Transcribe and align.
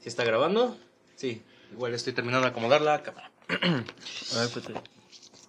¿Sí 0.00 0.08
está 0.08 0.24
grabando? 0.24 0.78
Sí. 1.16 1.42
Igual 1.72 1.94
estoy 1.94 2.12
terminando 2.12 2.46
de 2.46 2.50
acomodar 2.50 2.80
la 2.80 3.02
cámara. 3.02 3.30
A 3.48 4.38
ver, 4.40 4.48
pues. 4.52 4.64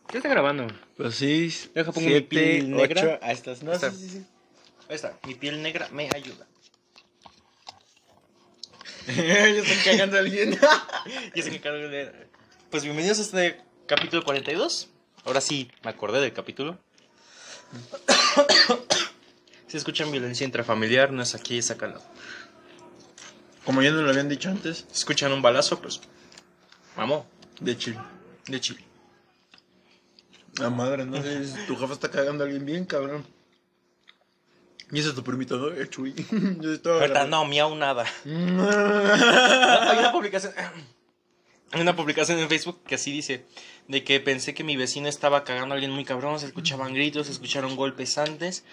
¿Qué 0.08 0.18
está 0.18 0.30
grabando? 0.30 0.68
Pues 0.98 1.16
sí. 1.16 1.54
Deja 1.74 1.92
pongo 1.92 2.08
mi 2.10 2.22
piel 2.22 2.70
negra. 2.72 3.02
ocho, 3.02 3.20
Ahí 3.22 3.34
estás. 3.34 3.64
No, 3.64 3.72
Está. 3.72 3.92
sí, 3.92 3.98
sí, 3.98 4.10
sí. 4.10 4.26
Ahí 4.90 4.96
está. 4.96 5.18
Mi 5.26 5.36
piel 5.36 5.62
negra 5.62 5.88
me 5.92 6.10
ayuda. 6.14 6.46
Yo 9.08 9.14
estoy 9.14 9.78
cagando 9.94 10.18
a 10.18 10.20
alguien. 10.20 10.60
Ya 11.36 11.44
sé 11.44 11.50
que 11.50 11.60
cargo 11.62 11.88
de... 11.88 12.12
Pues 12.70 12.84
bienvenidos 12.84 13.20
a 13.20 13.22
este 13.22 13.62
capítulo 13.88 14.24
42. 14.24 14.90
Ahora 15.26 15.42
sí, 15.42 15.72
me 15.84 15.90
acordé 15.92 16.20
del 16.22 16.34
capítulo. 16.34 16.78
Si 19.68 19.78
escuchan 19.78 20.12
violencia 20.12 20.44
intrafamiliar, 20.44 21.14
no 21.14 21.24
es 21.24 21.34
aquí, 21.34 21.58
es 21.60 21.72
acá 21.72 21.86
al 21.86 21.94
lado. 21.94 22.04
Como 23.66 23.82
ya 23.82 23.92
nos 23.92 24.04
lo 24.04 24.10
habían 24.10 24.30
dicho 24.30 24.50
antes, 24.50 24.86
Si 24.92 25.00
escuchan 25.00 25.32
un 25.32 25.42
balazo, 25.42 25.80
pues... 25.80 26.02
Vamos, 26.96 27.26
de 27.60 27.78
chill. 27.78 27.98
de 28.48 28.60
chile. 28.60 28.84
La 30.60 30.70
madre, 30.70 31.06
no 31.06 31.22
sé. 31.22 31.46
si 31.46 31.66
Tu 31.66 31.76
jefa 31.78 31.94
está 31.94 32.12
cagando 32.12 32.44
a 32.44 32.48
alguien 32.48 32.66
bien, 32.66 32.86
cabrón. 32.86 33.26
Y 34.92 35.00
ese 35.00 35.10
es 35.10 35.16
tu 35.16 35.24
primito, 35.24 35.58
¿no? 35.58 35.70
Eh, 35.72 35.88
Chuy. 35.90 36.14
Yo 36.60 36.74
estaba. 36.74 37.00
Ahorita 37.00 37.26
no, 37.26 37.46
miau 37.46 37.74
nada. 37.76 38.06
Hay 38.26 39.98
una 40.00 40.12
publicación. 40.12 40.54
Hay 41.72 41.80
una 41.80 41.96
publicación 41.96 42.40
en 42.40 42.50
Facebook 42.50 42.84
que 42.86 42.96
así 42.96 43.12
dice: 43.14 43.46
De 43.88 44.04
que 44.04 44.20
pensé 44.20 44.54
que 44.54 44.66
mi 44.66 44.76
vecino 44.76 45.08
estaba 45.08 45.46
cagando 45.46 45.74
a 45.74 45.76
alguien 45.76 45.92
muy 45.92 46.04
cabrón, 46.04 46.40
se 46.40 46.48
escuchaban 46.48 46.94
gritos, 46.94 47.28
se 47.28 47.32
escucharon 47.32 47.78
golpes 47.78 48.18
antes. 48.18 48.66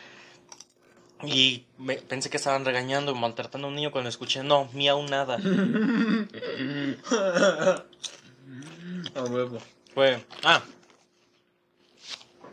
Y 1.25 1.65
me- 1.79 1.97
pensé 1.97 2.31
que 2.31 2.37
estaban 2.37 2.65
regañando, 2.65 3.13
maltratando 3.15 3.67
a 3.67 3.71
un 3.71 3.77
niño 3.77 3.91
cuando 3.91 4.09
escuché, 4.09 4.43
no, 4.45 4.69
miau 4.73 5.03
nada. 5.09 5.39
A 9.15 9.23
huevo. 9.25 9.59
Fue. 9.95 10.23
Ah, 10.45 10.63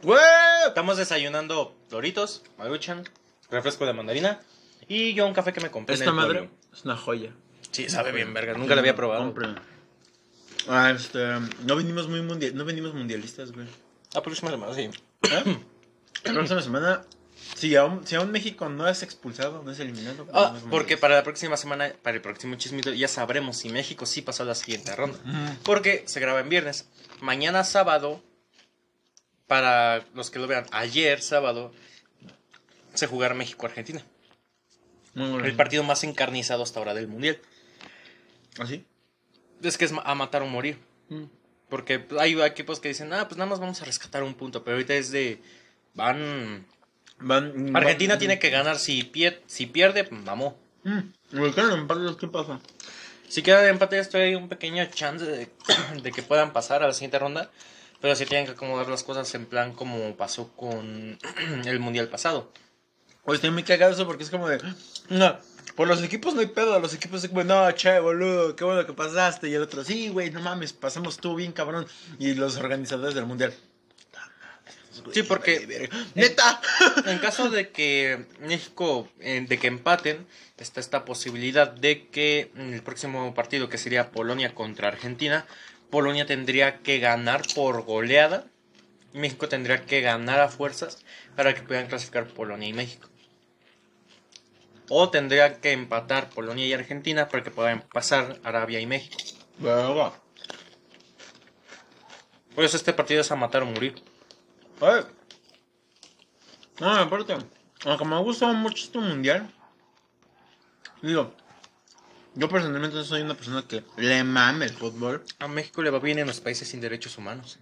¡Güey! 0.03 0.19
estamos 0.67 0.97
desayunando 0.97 1.75
Doritos, 1.89 2.43
Maruchan, 2.57 3.03
refresco 3.49 3.85
de 3.85 3.93
mandarina. 3.93 4.39
Y 4.87 5.13
yo 5.13 5.25
un 5.27 5.33
café 5.33 5.53
que 5.53 5.61
me 5.61 5.71
compré. 5.71 5.95
en 5.95 6.01
Esta 6.01 6.11
el 6.11 6.15
madre 6.15 6.39
pueblo. 6.39 6.55
es 6.73 6.85
una 6.85 6.97
joya. 6.97 7.31
Sí, 7.71 7.89
sabe 7.89 8.11
bien, 8.11 8.33
verga. 8.33 8.53
Nunca 8.53 8.75
la 8.75 8.81
había 8.81 8.95
probado. 8.95 9.23
Compren. 9.23 9.55
Ah, 10.67 10.91
este. 10.91 11.19
No 11.65 11.75
venimos 11.75 12.07
muy 12.07 12.21
mundial, 12.21 12.55
no 12.55 12.65
venimos 12.65 12.93
mundialistas, 12.93 13.51
güey. 13.51 13.67
La 14.13 14.21
próxima 14.21 14.51
semana, 14.51 14.73
sí. 14.73 14.89
¿Eh? 15.23 15.57
La 16.23 16.33
próxima 16.33 16.61
semana. 16.61 17.01
Si 17.53 17.75
aún, 17.75 18.05
si 18.05 18.15
aún 18.15 18.31
México 18.31 18.67
no 18.69 18.87
es 18.87 19.03
expulsado, 19.03 19.61
no 19.63 19.71
es 19.71 19.79
eliminado. 19.79 20.27
Ah, 20.33 20.49
no 20.51 20.57
es 20.57 20.63
porque 20.65 20.97
para 20.97 21.15
la 21.15 21.23
próxima 21.23 21.55
semana, 21.57 21.93
para 22.01 22.15
el 22.15 22.21
próximo 22.21 22.55
chismito, 22.55 22.91
ya 22.91 23.07
sabremos 23.07 23.57
si 23.57 23.69
México 23.69 24.05
sí 24.05 24.21
pasó 24.21 24.43
a 24.43 24.47
la 24.47 24.55
siguiente 24.55 24.95
ronda. 24.95 25.19
Porque 25.63 26.03
se 26.07 26.19
graba 26.19 26.39
en 26.39 26.49
viernes. 26.49 26.89
Mañana 27.21 27.63
sábado, 27.63 28.21
para 29.47 30.05
los 30.15 30.31
que 30.31 30.39
lo 30.39 30.47
vean, 30.47 30.65
ayer 30.71 31.21
sábado, 31.21 31.71
se 32.93 33.07
jugará 33.07 33.35
México-Argentina. 33.35 34.03
El 35.15 35.55
partido 35.55 35.83
más 35.83 36.03
encarnizado 36.03 36.63
hasta 36.63 36.79
ahora 36.79 36.93
del 36.93 37.07
Mundial. 37.07 37.39
¿Así? 38.59 38.85
Es 39.61 39.77
que 39.77 39.85
es 39.85 39.93
a 40.03 40.15
matar 40.15 40.41
o 40.41 40.47
morir. 40.47 40.79
Porque 41.69 42.05
hay 42.19 42.39
equipos 42.41 42.79
que 42.79 42.89
dicen, 42.89 43.13
ah, 43.13 43.27
pues 43.27 43.37
nada 43.37 43.49
más 43.49 43.59
vamos 43.59 43.81
a 43.81 43.85
rescatar 43.85 44.23
un 44.23 44.33
punto. 44.33 44.63
Pero 44.63 44.75
ahorita 44.75 44.93
es 44.95 45.11
de, 45.11 45.41
van... 45.93 46.65
Van, 47.19 47.75
Argentina 47.75 48.13
van- 48.13 48.19
tiene 48.19 48.39
que 48.39 48.49
ganar. 48.49 48.77
Si, 48.77 49.01
pier- 49.03 49.41
si 49.47 49.65
pierde, 49.65 50.03
pues, 50.03 50.23
vamos. 50.23 50.53
Mm, 50.83 50.99
¿Me 51.31 51.51
quedan 51.53 51.71
empates? 51.79 52.15
¿Qué 52.17 52.27
pasa? 52.27 52.59
Si 53.27 53.41
queda 53.41 53.61
de 53.61 53.69
empate, 53.69 53.97
esto 53.97 54.17
hay 54.17 54.35
un 54.35 54.49
pequeño 54.49 54.85
chance 54.93 55.25
de, 55.25 55.49
de 56.03 56.11
que 56.11 56.21
puedan 56.21 56.53
pasar 56.53 56.83
a 56.83 56.87
la 56.87 56.93
siguiente 56.93 57.19
ronda. 57.19 57.49
Pero 58.01 58.15
sí 58.15 58.25
tienen 58.25 58.45
que 58.45 58.51
acomodar 58.51 58.87
las 58.87 59.03
cosas 59.03 59.33
en 59.33 59.45
plan 59.45 59.73
como 59.73 60.15
pasó 60.15 60.49
con 60.55 61.17
el 61.65 61.79
mundial 61.79 62.07
pasado. 62.09 62.51
Oye, 63.23 63.35
estoy 63.37 63.49
muy 63.49 63.63
cagado 63.63 63.93
eso 63.93 64.05
porque 64.05 64.23
es 64.23 64.29
como 64.29 64.47
de. 64.47 64.59
No, 65.09 65.39
por 65.75 65.87
los 65.87 66.03
equipos 66.03 66.35
no 66.35 66.41
hay 66.41 66.47
pedo. 66.47 66.77
Los 66.79 66.93
equipos 66.93 67.23
es 67.23 67.29
como, 67.29 67.43
no, 67.43 67.71
che, 67.71 67.99
boludo, 67.99 68.55
qué 68.55 68.63
bueno 68.63 68.85
que 68.85 68.93
pasaste. 68.93 69.49
Y 69.49 69.55
el 69.55 69.63
otro, 69.63 69.83
sí, 69.83 70.09
güey, 70.09 70.29
no 70.29 70.41
mames, 70.41 70.73
pasamos 70.73 71.17
tú 71.17 71.33
bien, 71.35 71.51
cabrón. 71.53 71.87
Y 72.19 72.35
los 72.35 72.57
organizadores 72.57 73.15
del 73.15 73.25
mundial. 73.25 73.53
Sí, 75.11 75.23
porque-. 75.23 75.89
¡Neta! 76.15 76.61
En 77.05 77.19
caso 77.19 77.49
de 77.49 77.69
que 77.69 78.25
México, 78.39 79.07
eh, 79.19 79.45
de 79.47 79.59
que 79.59 79.67
empaten, 79.67 80.25
está 80.57 80.79
esta 80.79 81.05
posibilidad 81.05 81.69
de 81.69 82.07
que 82.07 82.51
en 82.55 82.73
el 82.73 82.81
próximo 82.81 83.33
partido, 83.33 83.69
que 83.69 83.77
sería 83.77 84.11
Polonia 84.11 84.55
contra 84.55 84.87
Argentina, 84.87 85.45
Polonia 85.89 86.25
tendría 86.25 86.79
que 86.79 86.99
ganar 86.99 87.41
por 87.53 87.83
goleada. 87.83 88.45
México 89.13 89.47
tendría 89.47 89.85
que 89.85 90.01
ganar 90.01 90.41
a 90.41 90.49
fuerzas 90.49 91.03
para 91.35 91.53
que 91.53 91.61
puedan 91.61 91.87
clasificar 91.87 92.27
Polonia 92.27 92.67
y 92.67 92.73
México. 92.73 93.07
O 94.89 95.09
tendría 95.09 95.61
que 95.61 95.71
empatar 95.71 96.29
Polonia 96.29 96.67
y 96.67 96.73
Argentina 96.73 97.27
para 97.29 97.43
que 97.43 97.51
puedan 97.51 97.81
pasar 97.81 98.39
Arabia 98.43 98.79
y 98.79 98.85
México. 98.85 99.17
Verga. 99.57 100.13
Por 102.53 102.63
eso 102.63 102.77
este 102.77 102.93
partido 102.93 103.21
es 103.21 103.31
a 103.31 103.35
matar 103.35 103.63
o 103.63 103.65
morir. 103.65 103.95
Ay. 104.81 105.03
No, 106.79 106.89
aparte, 106.93 107.35
aunque 107.85 108.05
me 108.05 108.17
gusta 108.21 108.51
mucho 108.51 108.83
este 108.85 108.99
mundial, 108.99 109.49
digo, 111.01 111.33
yo 112.33 112.49
personalmente 112.49 113.01
soy 113.05 113.21
una 113.21 113.35
persona 113.35 113.63
que 113.67 113.83
le 113.97 114.23
mame 114.23 114.65
el 114.65 114.73
fútbol. 114.73 115.23
A 115.39 115.47
México 115.47 115.81
le 115.81 115.89
va 115.89 115.99
bien 115.99 116.19
en 116.19 116.27
los 116.27 116.41
países 116.41 116.67
sin 116.67 116.81
derechos 116.81 117.17
humanos. 117.17 117.59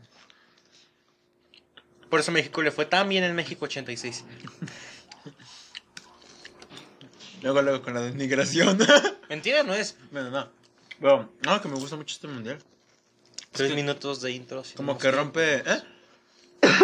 Por 2.09 2.19
eso 2.19 2.31
México 2.31 2.61
le 2.61 2.71
fue 2.71 2.85
tan 2.85 3.07
bien 3.09 3.23
en 3.23 3.35
México 3.35 3.65
86. 3.65 4.23
Luego, 7.41 7.61
luego 7.61 7.81
con 7.83 7.93
la 7.93 8.01
denigración. 8.01 8.77
Mentira 9.29 9.63
no 9.63 9.73
es. 9.73 9.97
bueno, 10.11 10.29
no. 10.31 10.49
Pero, 10.99 11.29
no, 11.45 11.61
que 11.61 11.67
me 11.67 11.75
gusta 11.75 11.95
mucho 11.95 12.15
este 12.15 12.27
mundial. 12.27 12.57
Tres 13.51 13.69
que- 13.69 13.75
minutos 13.75 14.21
de 14.21 14.31
intro. 14.31 14.63
si 14.63 14.75
Como 14.75 14.93
no 14.93 14.97
que 14.99 15.11
rompe. 15.11 15.55
¿Eh? 15.57 15.83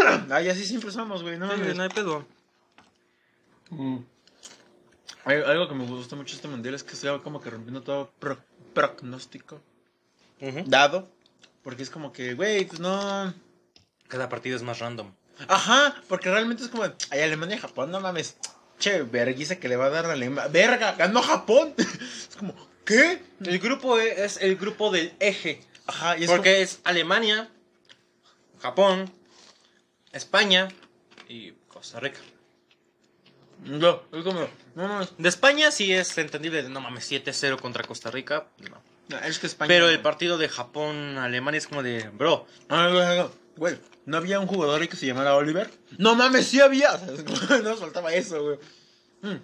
Ay, 0.31 0.49
así 0.49 0.65
siempre 0.65 0.91
somos, 0.91 1.21
güey. 1.23 1.37
No, 1.37 1.49
Sí, 1.51 1.57
mames. 1.59 1.75
no 1.75 1.83
hay 1.83 1.89
pedo. 1.89 2.25
Mm. 3.69 3.97
Hay- 5.25 5.41
Algo 5.41 5.67
que 5.67 5.75
me 5.75 5.85
gusta 5.85 6.15
mucho 6.15 6.35
este 6.35 6.47
mundial 6.47 6.73
es 6.75 6.83
que 6.83 6.95
sea 6.95 7.19
como 7.19 7.41
que 7.41 7.49
rompiendo 7.49 7.81
todo 7.81 8.11
pro- 8.19 8.39
pronóstico 8.73 9.61
dado. 10.65 11.09
Porque 11.63 11.83
es 11.83 11.89
como 11.89 12.11
que, 12.13 12.33
güey, 12.33 12.65
pues 12.65 12.79
no. 12.79 13.33
Cada 14.07 14.29
partido 14.29 14.55
es 14.55 14.63
más 14.63 14.79
random. 14.79 15.11
Ajá, 15.47 15.95
porque 16.07 16.29
realmente 16.31 16.63
es 16.63 16.69
como, 16.69 16.83
ay, 16.83 17.19
Alemania 17.21 17.57
y 17.57 17.59
Japón, 17.59 17.91
no 17.91 17.99
mames. 17.99 18.37
Che, 18.79 19.03
verguiza 19.03 19.57
que 19.59 19.67
le 19.69 19.75
va 19.75 19.85
a 19.85 19.89
dar 19.89 20.05
a 20.05 20.13
Alemania. 20.13 20.49
Verga, 20.49 20.93
ganó 20.93 21.21
Japón. 21.21 21.73
es 21.77 22.35
como, 22.37 22.55
¿qué? 22.85 23.21
El 23.43 23.59
grupo 23.59 23.99
e- 23.99 24.23
es 24.25 24.37
el 24.37 24.55
grupo 24.55 24.89
del 24.91 25.13
eje. 25.19 25.61
Ajá, 25.85 26.17
y 26.17 26.23
es 26.23 26.29
Porque 26.31 26.61
es 26.61 26.79
Alemania, 26.85 27.49
Japón, 28.61 29.11
España 30.11 30.67
y 31.27 31.51
Costa 31.67 31.99
Rica. 31.99 32.19
No, 33.63 34.01
es 34.13 34.23
como, 34.23 34.47
no 34.75 34.87
mames. 34.87 35.13
De 35.17 35.27
España 35.29 35.69
sí 35.71 35.91
es 35.93 36.17
entendible. 36.17 36.63
de, 36.63 36.69
No 36.69 36.79
mames, 36.81 37.11
7-0 37.11 37.59
contra 37.59 37.83
Costa 37.83 38.09
Rica. 38.09 38.47
No. 38.69 38.81
No, 39.09 39.17
es 39.19 39.39
que 39.39 39.47
España. 39.47 39.67
Pero 39.67 39.89
el 39.89 40.01
partido 40.01 40.37
de 40.37 40.47
Japón-Alemania 40.47 41.57
es 41.57 41.67
como 41.67 41.83
de, 41.83 42.07
bro, 42.09 42.45
Ah, 42.69 42.89
güey, 42.91 43.17
güey, 43.17 43.29
Güey, 43.57 43.77
¿no 44.05 44.15
había 44.17 44.39
un 44.39 44.47
jugador 44.47 44.79
ahí 44.81 44.87
que 44.87 44.95
se 44.95 45.05
llamara 45.05 45.35
Oliver? 45.35 45.69
No 45.97 46.15
mames, 46.15 46.47
sí 46.47 46.61
había. 46.61 46.91
No 47.63 47.75
faltaba 47.75 48.13
eso, 48.13 48.41
güey. 48.41 48.57
Mm, 49.21 49.39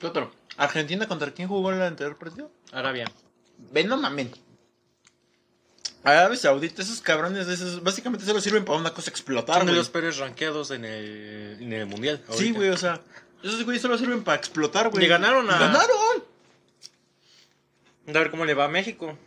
¿Qué 0.00 0.06
otro? 0.06 0.30
¿Argentina 0.56 1.08
contra 1.08 1.32
quién 1.32 1.48
jugó 1.48 1.70
en 1.72 1.78
el 1.78 1.82
anterior 1.82 2.16
partido? 2.16 2.52
Arabia. 2.70 3.06
Ven, 3.72 3.88
no 3.88 3.96
mames. 3.96 4.28
Arabia 6.10 6.36
Saudita, 6.36 6.82
esos 6.82 7.00
cabrones, 7.00 7.48
esos, 7.48 7.82
básicamente 7.82 8.24
solo 8.26 8.40
sirven 8.40 8.64
para 8.64 8.78
una 8.78 8.92
cosa 8.94 9.10
explotar, 9.10 9.56
Son 9.58 9.66
de 9.66 9.72
güey. 9.72 9.78
los 9.78 9.90
peores 9.90 10.16
rankeados 10.18 10.70
en 10.70 10.84
el, 10.84 11.58
en 11.60 11.72
el 11.72 11.86
mundial. 11.86 12.22
Sí, 12.30 12.52
güey, 12.52 12.70
o 12.70 12.76
sea, 12.76 13.00
esos 13.42 13.64
güeyes 13.64 13.82
solo 13.82 13.96
sirven 13.98 14.22
para 14.24 14.36
explotar, 14.38 14.88
güey. 14.90 15.02
Le 15.02 15.08
ganaron 15.08 15.48
a- 15.50 15.56
¡Y 15.56 15.58
¡Ganaron! 15.60 16.24
A 18.08 18.12
ver 18.12 18.30
cómo 18.30 18.44
le 18.44 18.54
va 18.54 18.64
a 18.64 18.68
México. 18.68 19.18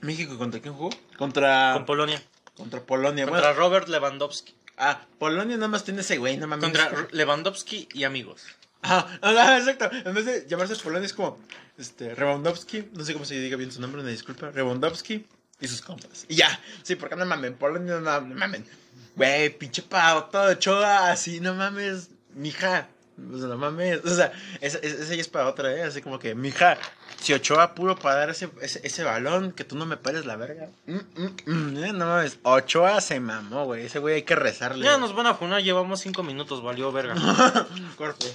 ¿México 0.00 0.36
contra 0.36 0.60
quién 0.60 0.74
jugó? 0.74 0.90
Contra, 1.16 1.72
Con 1.74 1.86
Polonia. 1.86 2.22
contra 2.56 2.80
Polonia. 2.82 3.24
Contra 3.24 3.40
Bueno, 3.52 3.58
Robert 3.58 3.88
Lewandowski. 3.88 4.54
ah, 4.76 5.06
Polonia 5.18 5.56
nada 5.56 5.68
más 5.68 5.84
tiene 5.84 6.02
ese 6.02 6.18
güey, 6.18 6.36
no 6.36 6.46
mames. 6.46 6.64
Contra 6.64 6.86
R- 6.86 7.08
Lewandowski 7.12 7.88
y 7.94 8.04
amigos. 8.04 8.42
Ah, 8.82 9.06
ah, 9.22 9.56
exacto. 9.58 9.90
En 10.04 10.14
vez 10.14 10.26
de 10.26 10.46
llamarse 10.46 10.76
Polonia 10.76 11.06
es 11.06 11.12
como 11.14 11.38
este 11.78 12.14
Rewandowski, 12.14 12.88
no 12.92 13.04
sé 13.04 13.14
cómo 13.14 13.24
se 13.24 13.40
diga 13.40 13.56
bien 13.56 13.72
su 13.72 13.80
nombre, 13.80 14.02
una 14.02 14.10
disculpa. 14.10 14.50
Rewandowski 14.50 15.24
y 15.60 15.68
sus 15.68 15.80
compas. 15.80 16.26
Y 16.28 16.36
ya, 16.36 16.60
sí, 16.82 16.96
porque 16.96 17.16
no 17.16 17.26
mamen, 17.26 17.54
Polonia 17.54 18.00
no, 18.00 18.20
no 18.20 18.34
mamen. 18.34 18.66
Güey, 19.14 19.50
pinche 19.58 19.82
pavo, 19.82 20.24
todo 20.24 20.50
hecho 20.50 20.84
así, 20.84 21.40
no 21.40 21.54
mames, 21.54 22.10
mija. 22.34 22.88
Pues 23.16 23.40
no 23.40 23.56
mames. 23.56 24.04
O 24.04 24.14
sea, 24.14 24.30
esa, 24.60 24.78
esa 24.78 25.14
ya 25.14 25.20
es 25.22 25.28
para 25.28 25.48
otra, 25.48 25.74
¿eh? 25.74 25.82
Así 25.82 26.02
como 26.02 26.18
que, 26.18 26.34
mija, 26.34 26.76
si 27.18 27.32
Ochoa 27.32 27.74
puro 27.74 27.96
para 27.96 28.16
dar 28.16 28.30
ese, 28.30 28.50
ese, 28.60 28.86
ese 28.86 29.04
balón, 29.04 29.52
que 29.52 29.64
tú 29.64 29.74
no 29.74 29.86
me 29.86 29.96
pares 29.96 30.26
la 30.26 30.36
verga. 30.36 30.68
Mm, 30.84 30.96
mm, 30.96 31.36
mm, 31.46 31.84
eh, 31.84 31.92
no 31.94 32.04
mames. 32.04 32.38
Ochoa 32.42 33.00
se 33.00 33.18
mamó, 33.18 33.64
güey. 33.64 33.86
Ese 33.86 34.00
güey 34.00 34.16
hay 34.16 34.22
que 34.24 34.34
rezarle. 34.36 34.84
Ya 34.84 34.98
nos 34.98 35.14
van 35.14 35.26
a 35.26 35.34
funar, 35.34 35.62
llevamos 35.62 36.00
cinco 36.00 36.22
minutos, 36.22 36.62
valió 36.62 36.92
verga. 36.92 37.14
Corte. 37.96 38.26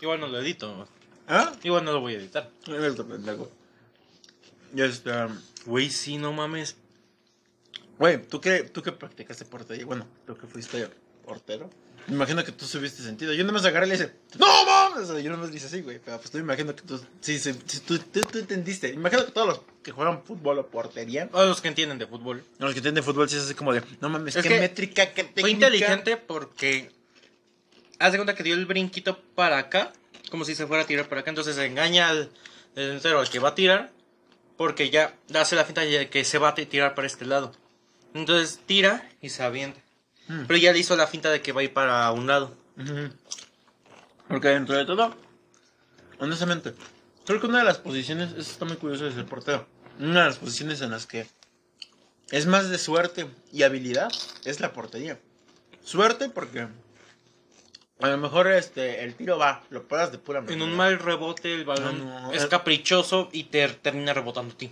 Igual 0.00 0.20
no 0.20 0.28
lo 0.28 0.40
edito. 0.40 0.88
¿Ah? 1.28 1.52
Igual 1.62 1.84
no 1.84 1.92
lo 1.92 2.00
voy 2.00 2.14
a 2.14 2.16
editar. 2.16 2.48
Esto, 2.66 3.06
pendejo. 3.06 3.50
Ya 4.72 4.86
está. 4.86 5.28
Güey, 5.66 5.90
sí, 5.90 6.16
no 6.18 6.32
mames. 6.32 6.76
Güey, 7.98 8.22
¿tú 8.22 8.40
qué, 8.40 8.62
tú 8.62 8.82
qué 8.82 8.92
practicaste 8.92 9.44
portería? 9.44 9.84
Bueno, 9.84 10.06
tú 10.26 10.36
que 10.36 10.46
fuiste 10.46 10.88
portero. 11.24 11.68
Me 12.06 12.14
imagino 12.14 12.42
que 12.42 12.50
tú 12.50 12.64
subiste 12.64 13.02
sentido. 13.02 13.32
Yo 13.34 13.44
no 13.44 13.52
me 13.52 13.60
agarré 13.60 13.86
y 13.86 13.90
le 13.90 13.94
hice, 13.96 14.12
¡No 14.38 14.46
mames! 14.64 15.10
O 15.10 15.12
sea, 15.12 15.22
yo 15.22 15.30
no 15.30 15.36
me 15.36 15.46
dice 15.48 15.66
así, 15.66 15.82
güey. 15.82 15.98
Pero 16.02 16.16
pues 16.16 16.30
tú 16.30 16.38
me 16.38 16.44
imagino 16.44 16.74
que 16.74 16.82
tú, 16.82 16.98
sí, 17.20 17.38
sí, 17.38 17.54
sí, 17.66 17.80
tú, 17.80 17.98
tú, 17.98 18.20
tú 18.22 18.38
entendiste. 18.38 18.88
Imagino 18.88 19.26
que 19.26 19.32
todos 19.32 19.46
los 19.46 19.60
que 19.82 19.92
juegan 19.92 20.24
fútbol 20.24 20.58
o 20.58 20.66
portería, 20.66 21.28
A 21.32 21.44
los 21.44 21.60
que 21.60 21.68
entienden 21.68 21.98
de 21.98 22.06
fútbol. 22.06 22.42
los 22.58 22.72
que 22.72 22.78
entienden 22.78 23.04
fútbol, 23.04 23.28
sí 23.28 23.36
es 23.36 23.42
así 23.42 23.54
como 23.54 23.72
de, 23.74 23.82
no 24.00 24.08
mames, 24.08 24.34
Es 24.34 24.42
qué 24.42 24.48
que 24.48 24.60
métrica, 24.60 25.12
qué 25.12 25.24
técnica. 25.24 25.40
Fue 25.42 25.50
inteligente 25.50 26.16
porque. 26.16 26.90
Haz 27.98 28.12
de 28.12 28.18
cuenta 28.18 28.34
que 28.34 28.42
dio 28.42 28.54
el 28.54 28.64
brinquito 28.64 29.20
para 29.34 29.58
acá, 29.58 29.92
como 30.30 30.46
si 30.46 30.54
se 30.54 30.66
fuera 30.66 30.84
a 30.84 30.86
tirar 30.86 31.06
para 31.06 31.20
acá. 31.20 31.30
Entonces 31.30 31.58
engaña 31.58 32.08
al 32.08 32.30
delantero 32.74 33.20
al 33.20 33.28
que 33.28 33.38
va 33.38 33.50
a 33.50 33.54
tirar, 33.54 33.92
porque 34.60 34.90
ya 34.90 35.14
hace 35.34 35.56
la 35.56 35.64
finta 35.64 35.80
de 35.80 36.10
que 36.10 36.22
se 36.22 36.36
va 36.36 36.48
a 36.48 36.54
tirar 36.54 36.94
para 36.94 37.06
este 37.06 37.24
lado. 37.24 37.50
Entonces 38.12 38.60
tira 38.66 39.08
y 39.22 39.30
se 39.30 39.42
avienta. 39.42 39.80
Mm. 40.28 40.44
Pero 40.46 40.58
ya 40.58 40.72
le 40.74 40.78
hizo 40.78 40.96
la 40.96 41.06
finta 41.06 41.30
de 41.30 41.40
que 41.40 41.52
va 41.52 41.62
a 41.62 41.64
ir 41.64 41.72
para 41.72 42.12
un 42.12 42.26
lado. 42.26 42.54
Porque 44.28 44.48
dentro 44.48 44.76
de 44.76 44.84
todo, 44.84 45.16
honestamente, 46.18 46.74
creo 47.24 47.40
que 47.40 47.46
una 47.46 47.60
de 47.60 47.64
las 47.64 47.78
posiciones, 47.78 48.32
eso 48.32 48.52
está 48.52 48.66
muy 48.66 48.76
curioso 48.76 49.04
de 49.04 49.12
ser 49.12 49.24
portero, 49.24 49.66
una 49.98 50.24
de 50.24 50.26
las 50.26 50.36
posiciones 50.36 50.82
en 50.82 50.90
las 50.90 51.06
que 51.06 51.26
es 52.30 52.44
más 52.44 52.68
de 52.68 52.76
suerte 52.76 53.28
y 53.50 53.62
habilidad 53.62 54.12
es 54.44 54.60
la 54.60 54.74
portería. 54.74 55.18
Suerte 55.82 56.28
porque 56.28 56.68
a 58.00 58.08
lo 58.08 58.18
mejor 58.18 58.50
este 58.50 59.04
el 59.04 59.14
tiro 59.14 59.38
va, 59.38 59.62
lo 59.70 59.86
paras 59.86 60.12
de 60.12 60.18
pura 60.18 60.40
En 60.40 60.62
un 60.62 60.74
manera. 60.74 60.76
mal 60.76 60.98
rebote, 60.98 61.54
el 61.54 61.64
balón 61.64 61.98
No, 61.98 62.20
no, 62.20 62.32
es 62.32 62.44
eh. 62.44 62.48
caprichoso 62.48 63.28
y 63.32 63.44
te 63.44 63.66
termina 63.68 64.12
rebotando 64.12 64.54
a 64.54 64.56
ti. 64.56 64.70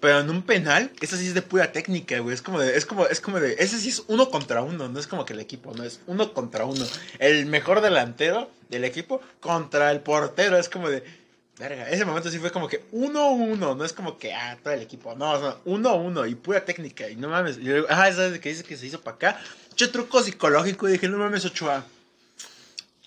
Pero 0.00 0.20
en 0.20 0.30
un 0.30 0.42
penal, 0.42 0.90
eso 1.02 1.16
sí 1.16 1.26
es 1.26 1.34
de 1.34 1.42
pura 1.42 1.72
técnica, 1.72 2.18
güey. 2.20 2.34
Es 2.34 2.40
como 2.40 2.58
de, 2.58 2.74
es 2.76 2.86
como, 2.86 3.06
es 3.06 3.20
como 3.20 3.38
de, 3.38 3.56
ese 3.58 3.78
sí 3.78 3.90
es 3.90 4.02
uno 4.08 4.30
contra 4.30 4.62
uno, 4.62 4.88
no 4.88 4.98
es 4.98 5.06
como 5.06 5.26
que 5.26 5.34
el 5.34 5.40
equipo, 5.40 5.74
no 5.74 5.84
es 5.84 6.00
uno 6.06 6.32
contra 6.32 6.64
uno. 6.64 6.86
El 7.18 7.44
mejor 7.46 7.82
delantero 7.82 8.50
del 8.70 8.84
equipo 8.84 9.20
contra 9.40 9.90
el 9.90 10.00
portero, 10.00 10.56
es 10.56 10.70
como 10.70 10.88
de, 10.88 11.04
verga, 11.58 11.90
ese 11.90 12.06
momento 12.06 12.30
sí 12.30 12.38
fue 12.38 12.50
como 12.50 12.66
que 12.66 12.82
uno 12.92 13.28
uno, 13.32 13.74
no 13.74 13.84
es 13.84 13.92
como 13.92 14.16
que, 14.16 14.32
ah, 14.32 14.56
todo 14.62 14.72
el 14.72 14.80
equipo, 14.80 15.14
no, 15.16 15.38
no, 15.38 15.56
uno 15.66 15.96
uno 15.96 16.24
y 16.24 16.34
pura 16.34 16.64
técnica, 16.64 17.10
y 17.10 17.16
no 17.16 17.28
mames. 17.28 17.58
Y 17.58 17.64
luego, 17.64 17.86
ah, 17.90 18.10
¿sabes 18.10 18.32
de 18.32 18.40
qué 18.40 18.48
dice 18.48 18.64
que 18.64 18.78
se 18.78 18.86
hizo 18.86 19.02
para 19.02 19.16
acá? 19.16 19.40
Che 19.74 19.88
truco 19.88 20.22
psicológico, 20.22 20.88
y 20.88 20.92
dije, 20.92 21.08
no 21.10 21.18
mames, 21.18 21.44
Ochoa. 21.44 21.84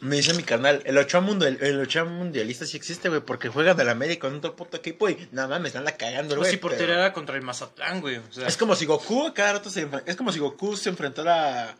Me 0.03 0.17
dice 0.17 0.33
mi 0.33 0.43
canal, 0.43 0.81
el 0.85 0.97
Ochoa, 0.97 1.21
mundo, 1.21 1.47
el, 1.47 1.57
el 1.63 1.79
Ochoa 1.79 2.03
mundialista 2.03 2.65
sí 2.65 2.77
existe, 2.77 3.09
güey, 3.09 3.21
porque 3.21 3.47
juega 3.49 3.73
del 3.73 3.87
América 3.89 4.27
con 4.27 4.37
otro 4.37 4.55
puto 4.55 4.77
equipo 4.77 5.09
y 5.09 5.27
nada 5.31 5.47
más 5.47 5.61
me 5.61 5.67
están 5.69 5.85
la 5.85 5.95
cagando, 5.97 6.35
Pues 6.35 6.39
güey. 6.39 6.51
si 6.51 6.57
pero- 6.57 6.69
portería 6.69 6.95
era 6.95 7.13
contra 7.13 7.35
el 7.35 7.41
Mazatlán, 7.41 8.01
güey. 8.01 8.17
O 8.17 8.31
sea, 8.31 8.47
es 8.47 8.57
como 8.57 8.75
si 8.75 8.85
Goku 8.85 9.27
a 9.27 9.33
cada 9.33 9.53
rato 9.53 9.69
se 9.69 9.87
es 10.05 10.15
como 10.15 10.31
si 10.31 10.39
Goku 10.39 10.75
se 10.75 10.89
enfrentara 10.89 11.75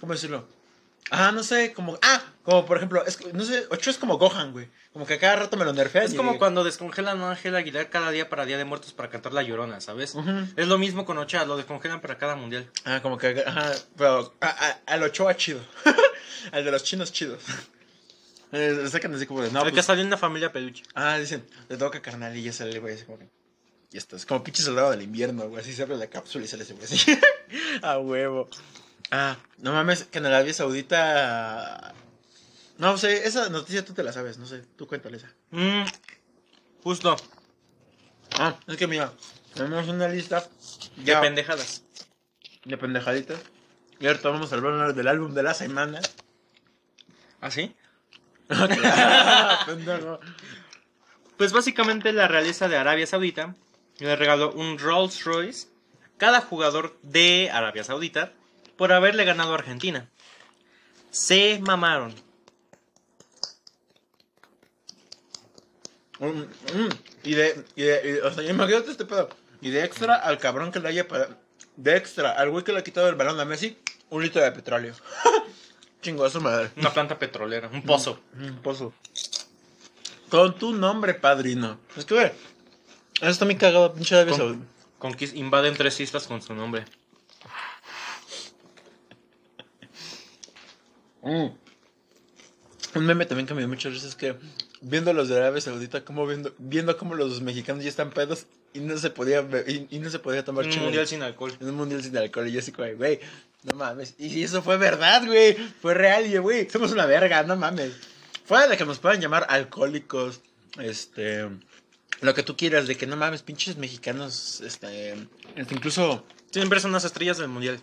¿cómo 0.00 0.12
decirlo? 0.12 0.46
Ah, 1.10 1.30
no 1.32 1.42
sé, 1.42 1.72
como 1.72 1.98
ah, 2.02 2.22
como 2.42 2.64
por 2.64 2.76
ejemplo, 2.76 3.04
es 3.06 3.18
no 3.34 3.44
sé, 3.44 3.66
Ocho 3.70 3.90
es 3.90 3.98
como 3.98 4.18
Gohan, 4.18 4.52
güey. 4.52 4.68
Como 4.92 5.06
que 5.06 5.14
a 5.14 5.18
cada 5.18 5.36
rato 5.36 5.56
me 5.56 5.64
lo 5.64 5.72
nerfean. 5.72 6.04
Es 6.04 6.12
y- 6.14 6.16
como 6.16 6.38
cuando 6.38 6.64
descongelan 6.64 7.20
a 7.22 7.30
Ángel 7.30 7.56
Aguilar 7.56 7.88
cada 7.90 8.10
día 8.10 8.28
para 8.28 8.44
Día 8.46 8.58
de 8.58 8.64
Muertos 8.66 8.92
para 8.92 9.08
cantar 9.10 9.32
La 9.32 9.42
Llorona, 9.42 9.80
¿sabes? 9.80 10.14
Ujú. 10.14 10.30
Es 10.56 10.68
lo 10.68 10.76
mismo 10.78 11.04
con 11.06 11.16
Ochoa, 11.18 11.44
lo 11.46 11.56
descongelan 11.56 12.00
para 12.02 12.18
cada 12.18 12.36
mundial. 12.36 12.70
Ah, 12.84 13.00
como 13.02 13.16
que 13.18 13.42
ajá, 13.46 13.72
pero 13.96 14.34
a, 14.40 14.46
a- 14.48 14.80
al 14.86 15.02
Ochoa 15.02 15.34
chido. 15.36 15.60
al 16.50 16.64
de 16.64 16.70
los 16.70 16.82
chinos 16.84 17.12
chidos. 17.12 17.42
Eh, 18.54 18.86
sacan 18.90 19.14
así 19.14 19.24
como 19.24 19.40
de 19.40 19.50
no, 19.50 19.60
el 19.60 19.64
pues- 19.70 19.76
que 19.76 19.82
salió 19.82 20.04
en 20.04 20.10
la 20.10 20.18
familia 20.18 20.52
peluche. 20.52 20.82
Ah, 20.94 21.16
dicen, 21.16 21.42
le 21.70 21.78
toca 21.78 22.02
carnal 22.02 22.36
y 22.36 22.42
ya 22.42 22.52
sale 22.52 22.72
el 22.72 22.80
güey 22.82 22.94
así 22.96 23.04
como 23.06 23.18
que. 23.18 23.30
Y 23.90 23.96
esto 23.96 24.14
es 24.14 24.26
como 24.26 24.44
pinche 24.44 24.62
soldado 24.62 24.90
del 24.90 25.00
invierno, 25.00 25.48
güey. 25.48 25.62
Así 25.62 25.72
se 25.72 25.82
abre 25.84 25.96
la 25.96 26.08
cápsula 26.08 26.44
y 26.44 26.48
sale 26.48 26.64
ese 26.64 26.74
güey 26.74 26.84
así. 26.84 27.18
A 27.82 27.98
huevo. 27.98 28.50
Ah, 29.10 29.38
no 29.56 29.72
mames, 29.72 30.04
que 30.04 30.18
en 30.18 30.26
Arabia 30.26 30.52
Saudita. 30.52 31.94
No 32.76 32.98
sé, 32.98 33.26
esa 33.26 33.48
noticia 33.48 33.86
tú 33.86 33.94
te 33.94 34.02
la 34.02 34.12
sabes, 34.12 34.36
no 34.36 34.44
sé, 34.46 34.62
tú 34.76 34.86
cuéntale 34.86 35.16
esa. 35.16 35.32
Mm, 35.50 35.84
justo, 36.82 37.16
Ah, 38.38 38.58
es 38.66 38.76
que 38.76 38.86
mira, 38.86 39.14
tenemos 39.54 39.88
una 39.88 40.08
lista 40.08 40.46
de 40.96 41.16
pendejadas. 41.16 41.84
de 42.66 42.76
pendejaditas. 42.76 43.38
Y 43.98 44.06
ahorita 44.08 44.28
vamos 44.28 44.52
a 44.52 44.56
hablar 44.56 44.94
del 44.94 45.08
álbum 45.08 45.32
de 45.32 45.42
la 45.42 45.54
semana. 45.54 46.00
¿Ah, 47.42 47.50
sí? 47.50 47.74
Pues 51.36 51.52
básicamente 51.52 52.12
la 52.12 52.28
realeza 52.28 52.68
de 52.68 52.76
Arabia 52.76 53.06
Saudita 53.06 53.56
le 53.98 54.14
regaló 54.14 54.52
un 54.52 54.78
Rolls 54.78 55.24
Royce 55.24 55.66
cada 56.18 56.40
jugador 56.40 56.96
de 57.02 57.50
Arabia 57.52 57.82
Saudita 57.82 58.32
por 58.76 58.92
haberle 58.92 59.24
ganado 59.24 59.50
a 59.52 59.56
Argentina. 59.56 60.08
Se 61.10 61.58
mamaron. 61.60 62.14
Mm, 66.20 66.26
mm, 66.28 66.88
y 67.24 67.34
de, 67.34 67.64
y 67.74 67.82
de, 67.82 68.00
y 68.04 68.12
de- 68.12 68.22
o 68.22 68.32
sea, 68.32 68.44
imagínate 68.48 68.92
este 68.92 69.04
pedo. 69.04 69.28
Y 69.60 69.70
de 69.70 69.84
extra 69.84 70.14
al 70.14 70.38
cabrón 70.38 70.70
que 70.70 70.78
le 70.78 70.88
haya 70.88 71.06
De 71.76 71.96
extra 71.96 72.30
al 72.32 72.50
güey 72.50 72.62
que 72.62 72.72
le 72.72 72.78
ha 72.78 72.84
quitado 72.84 73.08
el 73.08 73.16
balón 73.16 73.40
a 73.40 73.44
Messi, 73.44 73.76
un 74.10 74.22
litro 74.22 74.40
de 74.42 74.52
petróleo. 74.52 74.94
Chingo 76.02 76.24
a 76.24 76.30
su 76.30 76.40
madre. 76.40 76.70
Una 76.76 76.92
planta 76.92 77.18
petrolera, 77.18 77.68
un 77.72 77.82
pozo. 77.82 78.20
Un 78.38 78.56
pozo. 78.56 78.92
Con 80.28 80.58
tu 80.58 80.72
nombre, 80.74 81.14
padrino. 81.14 81.78
Es 81.96 82.04
que, 82.04 82.14
güey. 82.14 82.26
Eso 83.20 83.30
está 83.30 83.44
muy 83.44 83.56
cagado, 83.56 83.94
pinche 83.94 84.14
Arabia 84.14 84.32
Con- 84.32 84.38
Saudita. 84.40 84.66
Conquist- 84.98 85.36
invaden 85.36 85.74
tres 85.76 85.98
islas 86.00 86.26
con 86.26 86.42
su 86.42 86.54
nombre. 86.54 86.84
Mm. 91.22 91.46
Un 92.94 93.06
meme 93.06 93.26
también 93.26 93.46
que 93.46 93.54
me 93.54 93.60
dio 93.60 93.68
muchas 93.68 93.92
veces 93.92 94.14
que 94.14 94.34
viendo 94.80 95.12
los 95.12 95.28
de 95.28 95.36
Arabia 95.36 95.60
Saudita, 95.60 96.04
como 96.04 96.26
viendo, 96.26 96.52
viendo 96.58 96.96
cómo 96.98 97.14
los 97.14 97.40
mexicanos 97.40 97.84
ya 97.84 97.88
están 97.90 98.10
pedos 98.10 98.46
y 98.74 98.80
no 98.80 98.96
se 98.98 99.10
podía 99.10 99.46
y, 99.66 99.86
y 99.90 99.98
no 99.98 100.10
se 100.10 100.18
podía 100.18 100.44
tomar 100.44 100.64
Un 100.66 100.70
chela. 100.72 100.84
mundial 100.84 101.06
sin 101.06 101.22
alcohol. 101.22 101.52
En 101.60 101.68
un 101.68 101.76
mundial 101.76 102.02
sin 102.02 102.16
alcohol. 102.16 102.48
Y 102.48 102.52
yo 102.52 102.58
así 102.58 102.72
como, 102.72 102.88
güey, 102.96 103.20
no 103.64 103.74
mames. 103.76 104.14
Y 104.18 104.42
eso 104.42 104.62
fue 104.62 104.76
verdad, 104.76 105.24
güey. 105.26 105.54
Fue 105.80 105.94
real. 105.94 106.26
Y 106.26 106.36
güey, 106.38 106.68
somos 106.70 106.92
una 106.92 107.06
verga, 107.06 107.42
no 107.42 107.56
mames. 107.56 107.92
Fuera 108.44 108.66
de 108.68 108.76
que 108.76 108.84
nos 108.84 108.98
puedan 108.98 109.20
llamar 109.20 109.46
alcohólicos, 109.48 110.40
este. 110.78 111.48
Lo 112.20 112.34
que 112.34 112.42
tú 112.42 112.56
quieras, 112.56 112.86
de 112.86 112.96
que 112.96 113.06
no 113.06 113.16
mames, 113.16 113.42
pinches 113.42 113.76
mexicanos, 113.76 114.60
este. 114.60 115.12
este, 115.56 115.74
incluso. 115.74 116.24
Siempre 116.50 116.80
son 116.80 116.92
las 116.92 117.04
estrellas 117.04 117.38
del 117.38 117.48
mundial. 117.48 117.80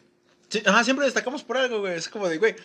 sí, 0.50 0.62
ajá, 0.66 0.84
siempre 0.84 1.06
destacamos 1.06 1.44
por 1.44 1.58
algo, 1.58 1.80
güey. 1.80 1.96
Es 1.96 2.08
como 2.10 2.28
de, 2.30 2.38
güey. 2.38 2.56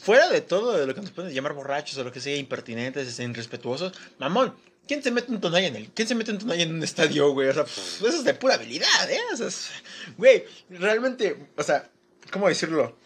Fuera 0.00 0.28
de 0.28 0.40
todo, 0.42 0.76
de 0.78 0.86
lo 0.86 0.94
que 0.94 1.00
nos 1.00 1.10
pueden 1.10 1.32
llamar 1.32 1.54
borrachos 1.54 1.98
o 1.98 2.04
lo 2.04 2.12
que 2.12 2.20
sea, 2.20 2.36
impertinentes, 2.36 3.08
este, 3.08 3.24
irrespetuosos, 3.24 3.92
mamón. 4.18 4.54
¿Quién 4.86 5.02
se 5.02 5.10
mete 5.10 5.32
un 5.32 5.40
tonalla 5.40 5.66
en 5.66 5.76
el? 5.76 5.90
¿Quién 5.90 6.06
se 6.06 6.14
mete 6.14 6.30
un 6.30 6.38
tonalla 6.38 6.62
en 6.62 6.74
un 6.74 6.82
estadio, 6.82 7.30
güey? 7.32 7.48
O 7.48 7.52
sea, 7.54 7.64
pff, 7.64 8.02
eso 8.02 8.06
es 8.18 8.24
de 8.24 8.34
pura 8.34 8.54
habilidad, 8.54 9.10
¿eh? 9.10 9.18
O 9.32 9.36
sea, 9.36 9.48
es- 9.48 9.70
güey, 10.16 10.44
realmente, 10.70 11.48
o 11.56 11.62
sea, 11.62 11.90
¿cómo 12.32 12.48
decirlo? 12.48 12.96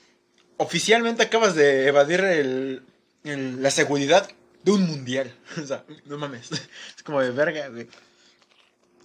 Oficialmente 0.57 1.23
acabas 1.23 1.55
de 1.55 1.87
evadir 1.87 2.21
el, 2.21 2.83
el- 3.25 3.63
la 3.63 3.71
seguridad 3.71 4.31
de 4.63 4.73
un 4.73 4.83
mundial. 4.87 5.35
O 5.63 5.67
sea, 5.67 5.85
no 6.07 6.19
mames. 6.19 6.51
Es 6.97 7.03
como 7.05 7.21
de 7.21 7.31
verga, 7.31 7.69
güey. 7.69 7.89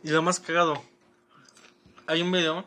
Y 0.04 0.10
lo 0.10 0.22
más 0.22 0.40
cagado. 0.40 0.84
Hay 2.06 2.22
un 2.22 2.32
video 2.32 2.66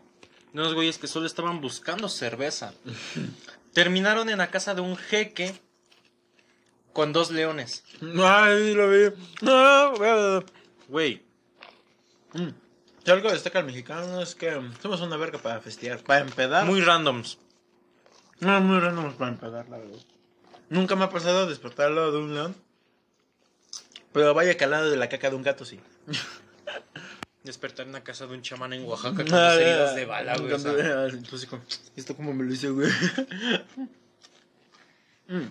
de 0.52 0.60
unos 0.60 0.74
güeyes 0.74 0.98
que 0.98 1.06
solo 1.06 1.26
estaban 1.26 1.60
buscando 1.60 2.08
cerveza. 2.08 2.74
Terminaron 3.72 4.28
en 4.28 4.38
la 4.38 4.50
casa 4.50 4.74
de 4.74 4.80
un 4.80 4.96
jeque 4.96 5.54
con 6.92 7.12
dos 7.12 7.30
leones. 7.30 7.84
Ay, 8.02 8.74
lo 8.74 8.90
vi. 8.90 9.14
No, 9.42 9.94
güey. 9.96 10.44
Güey, 10.88 11.22
Mm. 12.32 12.48
Si 13.04 13.10
algo 13.10 13.30
destaca 13.30 13.60
el 13.60 13.66
mexicano 13.66 14.20
es 14.20 14.34
que 14.34 14.60
somos 14.82 15.00
una 15.00 15.16
verga 15.16 15.38
para 15.38 15.60
festear, 15.60 15.98
para 16.02 16.20
empedar. 16.20 16.66
muy 16.66 16.80
randoms. 16.82 17.38
No, 18.40 18.60
muy 18.60 18.78
random 18.78 19.14
para 19.14 19.30
empezar, 19.32 19.68
la 19.68 19.78
verdad. 19.78 19.98
Nunca 20.68 20.96
me 20.96 21.04
ha 21.04 21.10
pasado 21.10 21.46
despertar 21.46 21.86
al 21.86 21.94
lado 21.96 22.12
de 22.12 22.18
un 22.18 22.34
león. 22.34 22.56
Pero 24.12 24.34
vaya 24.34 24.56
que 24.56 24.64
al 24.64 24.70
lado 24.72 24.90
de 24.90 24.96
la 24.96 25.08
caca 25.08 25.30
de 25.30 25.36
un 25.36 25.42
gato, 25.42 25.64
sí. 25.64 25.80
Despertar 27.42 27.86
en 27.86 27.92
la 27.92 28.04
casa 28.04 28.26
de 28.26 28.34
un 28.34 28.42
chamán 28.42 28.72
en 28.74 28.84
Oaxaca 28.84 29.24
con 29.24 29.28
Ah, 29.34 29.54
heridas 29.54 29.94
de 29.94 30.04
bala, 30.04 30.36
güey. 30.36 30.52
entonces, 30.52 31.48
como, 31.48 31.62
¿esto 31.96 32.14
cómo 32.14 32.34
me 32.34 32.44
lo 32.44 32.52
hice, 32.52 32.68
güey? 32.70 32.90
Mm. 35.28 35.46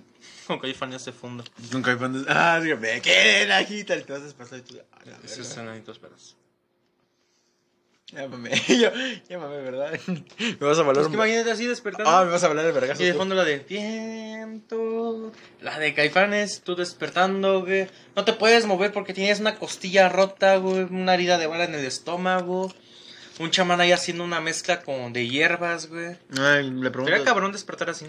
Con 0.45 0.59
Caifanes 0.59 1.05
de 1.05 1.13
fondo. 1.13 1.41
Con 1.71 1.81
Caifanes. 1.81 2.25
Ah, 2.27 2.59
sí, 2.61 2.67
me 2.75 3.01
quedé 3.01 3.49
agita 3.53 3.95
y 3.95 4.03
te 4.03 4.11
vas 4.11 4.33
a 4.33 4.37
pasar 4.37 4.59
y 4.59 4.61
tú. 4.63 4.75
ah, 4.91 4.97
la 5.05 5.17
Esos 5.23 5.47
verga. 5.55 5.61
enanitos 5.71 5.99
peras. 5.99 6.35
Ya 8.11 8.27
mame, 8.27 8.49
yo, 8.67 8.89
ya 9.29 9.37
mame, 9.37 9.57
¿verdad? 9.57 9.99
Me 10.07 10.55
vas 10.67 10.77
a 10.77 10.81
hablar 10.81 10.97
Es 10.97 11.07
que 11.07 11.13
imagínate 11.13 11.51
así 11.51 11.65
despertando. 11.65 12.09
Ah, 12.09 12.25
me 12.25 12.31
vas 12.31 12.43
a 12.43 12.47
hablar 12.47 12.65
el 12.65 12.71
vergazo. 12.71 13.03
y 13.03 13.05
de 13.05 13.13
fondo 13.13 13.35
la 13.35 13.43
de 13.43 13.59
viento. 13.59 15.31
La 15.61 15.77
de 15.77 15.93
Caifanes, 15.93 16.61
tú 16.61 16.75
despertando, 16.75 17.61
güey. 17.61 17.87
No 18.15 18.25
te 18.25 18.33
puedes 18.33 18.65
mover 18.65 18.91
porque 18.91 19.13
tienes 19.13 19.39
una 19.39 19.55
costilla 19.55 20.09
rota, 20.09 20.57
güey. 20.57 20.83
Una 20.83 21.13
herida 21.13 21.37
de 21.37 21.45
bala 21.45 21.65
en 21.65 21.75
el 21.75 21.85
estómago. 21.85 22.73
Un 23.37 23.51
chamán 23.51 23.79
ahí 23.79 23.91
haciendo 23.91 24.23
una 24.23 24.41
mezcla 24.41 24.81
con 24.81 25.13
de 25.13 25.27
hierbas, 25.27 25.87
güey. 25.87 26.17
Ay, 26.37 26.69
le 26.71 26.89
pregunto. 26.89 27.11
Sería 27.11 27.23
cabrón 27.23 27.51
despertar 27.51 27.91
así. 27.91 28.07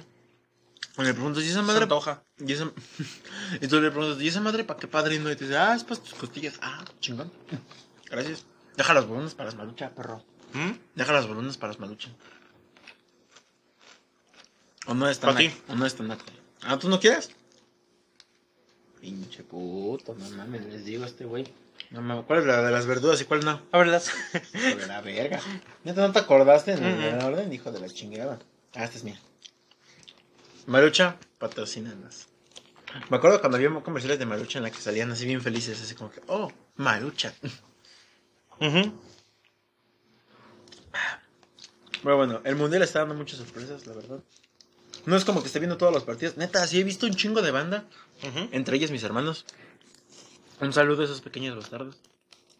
Le 0.96 1.14
pregunto, 1.14 1.40
¿y 1.40 1.48
esa 1.48 1.62
madre? 1.62 1.84
antoja. 1.84 2.22
¿Y, 2.38 2.52
esa... 2.52 2.70
y 3.60 3.68
tú 3.68 3.80
le 3.80 3.90
preguntas, 3.90 4.22
¿y 4.22 4.28
esa 4.28 4.40
madre 4.40 4.64
para 4.64 4.80
qué 4.80 4.88
padrino? 4.88 5.30
Y 5.30 5.36
te 5.36 5.44
dice, 5.44 5.56
ah, 5.56 5.74
es 5.74 5.84
para 5.84 6.00
tus 6.00 6.14
costillas. 6.14 6.54
Ah, 6.62 6.84
chingón. 7.00 7.30
Gracias. 8.10 8.44
Deja 8.80 8.94
las 8.94 9.06
bolunas 9.06 9.34
para 9.34 9.44
las 9.50 9.56
maluchas, 9.56 9.90
perro. 9.92 10.24
¿Mm? 10.54 10.70
Deja 10.94 11.12
las 11.12 11.28
bolunas 11.28 11.58
para 11.58 11.74
las 11.74 11.80
maluchas. 11.80 12.12
O 14.86 14.94
no 14.94 15.06
es 15.06 15.18
tan 15.20 15.34
Pa' 15.34 15.38
ti. 15.38 15.48
naco, 15.48 15.60
O 15.68 15.76
no 15.76 15.84
es 15.84 15.94
tan 15.94 16.08
naco. 16.08 16.24
Ah, 16.62 16.78
¿tú 16.78 16.88
no 16.88 16.98
quieres? 16.98 17.28
Pinche 18.98 19.42
puto, 19.42 20.14
no 20.14 20.30
mames, 20.30 20.64
les 20.64 20.86
digo 20.86 21.04
a 21.04 21.08
este 21.08 21.26
güey. 21.26 21.44
No 21.90 22.00
mames, 22.00 22.24
¿cuál 22.24 22.38
es 22.38 22.46
la 22.46 22.62
de 22.62 22.70
las 22.70 22.86
verduras 22.86 23.20
y 23.20 23.26
cuál 23.26 23.44
no? 23.44 23.60
Hijo 24.54 24.76
de 24.78 24.86
la 24.86 25.02
verga. 25.02 25.42
¿Neta 25.84 26.00
no 26.00 26.12
te 26.14 26.20
acordaste 26.20 26.72
en 26.72 26.82
el 26.82 27.22
orden? 27.22 27.52
Hijo 27.52 27.70
de 27.72 27.80
la 27.80 27.88
chingada. 27.90 28.38
Ah, 28.74 28.84
esta 28.84 28.96
es 28.96 29.04
mía. 29.04 29.20
Marucha, 30.64 31.18
patrocínanos. 31.38 32.28
Me 33.10 33.18
acuerdo 33.18 33.40
cuando 33.40 33.58
había 33.58 33.68
comerciales 33.82 34.18
de 34.18 34.24
Marucha 34.24 34.58
en 34.58 34.62
la 34.62 34.70
que 34.70 34.80
salían 34.80 35.12
así 35.12 35.26
bien 35.26 35.42
felices, 35.42 35.82
así 35.82 35.94
como 35.94 36.10
que, 36.10 36.22
oh, 36.28 36.50
Marucha. 36.76 37.34
Ujú. 38.60 38.92
Pero 42.02 42.16
bueno, 42.16 42.40
el 42.44 42.56
mundial 42.56 42.82
está 42.82 43.00
dando 43.00 43.14
muchas 43.14 43.38
sorpresas, 43.38 43.86
la 43.86 43.94
verdad. 43.94 44.20
No 45.06 45.16
es 45.16 45.24
como 45.24 45.40
que 45.40 45.46
esté 45.46 45.58
viendo 45.58 45.76
todos 45.76 45.92
los 45.92 46.04
partidos. 46.04 46.36
Neta, 46.36 46.66
sí 46.66 46.80
he 46.80 46.84
visto 46.84 47.06
un 47.06 47.14
chingo 47.14 47.42
de 47.42 47.50
banda. 47.50 47.84
Entre 48.52 48.76
ellas 48.76 48.90
mis 48.90 49.02
hermanos. 49.02 49.46
Un 50.60 50.72
saludo 50.72 51.02
a 51.02 51.04
esos 51.06 51.20
pequeños 51.20 51.56
bastardos. 51.56 51.96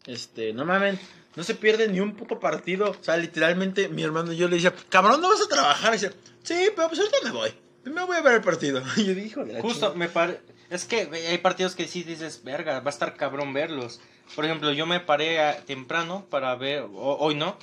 Este, 0.06 0.54
no 0.54 0.64
mamen, 0.64 0.98
no 1.36 1.44
se 1.44 1.54
pierde 1.54 1.88
ni 1.88 2.00
un 2.00 2.16
puto 2.16 2.40
partido. 2.40 2.90
O 2.90 3.04
sea, 3.04 3.16
literalmente 3.18 3.88
mi 3.88 4.02
hermano 4.02 4.32
y 4.32 4.36
yo 4.36 4.48
le 4.48 4.56
decía, 4.56 4.74
cabrón, 4.88 5.20
¿no 5.20 5.28
vas 5.28 5.42
a 5.42 5.48
trabajar? 5.48 5.90
Y 5.94 5.98
dice, 5.98 6.12
sí, 6.42 6.70
pero 6.74 6.88
pues 6.88 7.00
ahorita 7.00 7.18
me 7.24 7.30
voy. 7.30 7.54
Me 7.84 8.04
voy 8.04 8.16
a 8.16 8.22
ver 8.22 8.34
el 8.34 8.40
partido. 8.42 8.82
Y 8.96 9.04
yo 9.04 9.14
dije, 9.14 9.26
hijo 9.26 9.44
de 9.44 9.54
la 9.54 9.60
Justo, 9.60 9.92
chingada". 9.92 9.94
me 9.96 10.08
pare... 10.08 10.40
Es 10.70 10.84
que 10.84 11.08
hay 11.28 11.38
partidos 11.38 11.74
que 11.74 11.88
sí 11.88 12.04
dices, 12.04 12.42
verga, 12.44 12.80
va 12.80 12.86
a 12.86 12.90
estar 12.94 13.16
cabrón 13.16 13.52
verlos. 13.52 14.00
Por 14.34 14.44
ejemplo, 14.44 14.72
yo 14.72 14.86
me 14.86 15.00
paré 15.00 15.40
a- 15.40 15.64
temprano 15.64 16.26
para 16.30 16.54
ver, 16.54 16.82
o- 16.82 17.16
hoy 17.20 17.34
no, 17.34 17.56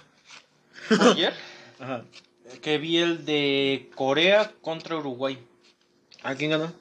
ayer, 1.00 1.34
Ajá. 1.80 2.04
que 2.62 2.78
vi 2.78 2.98
el 2.98 3.26
de 3.26 3.90
Corea 3.96 4.52
contra 4.62 4.96
Uruguay. 4.98 5.38
¿A 6.24 6.36
quién 6.36 6.52
ganó? 6.52 6.72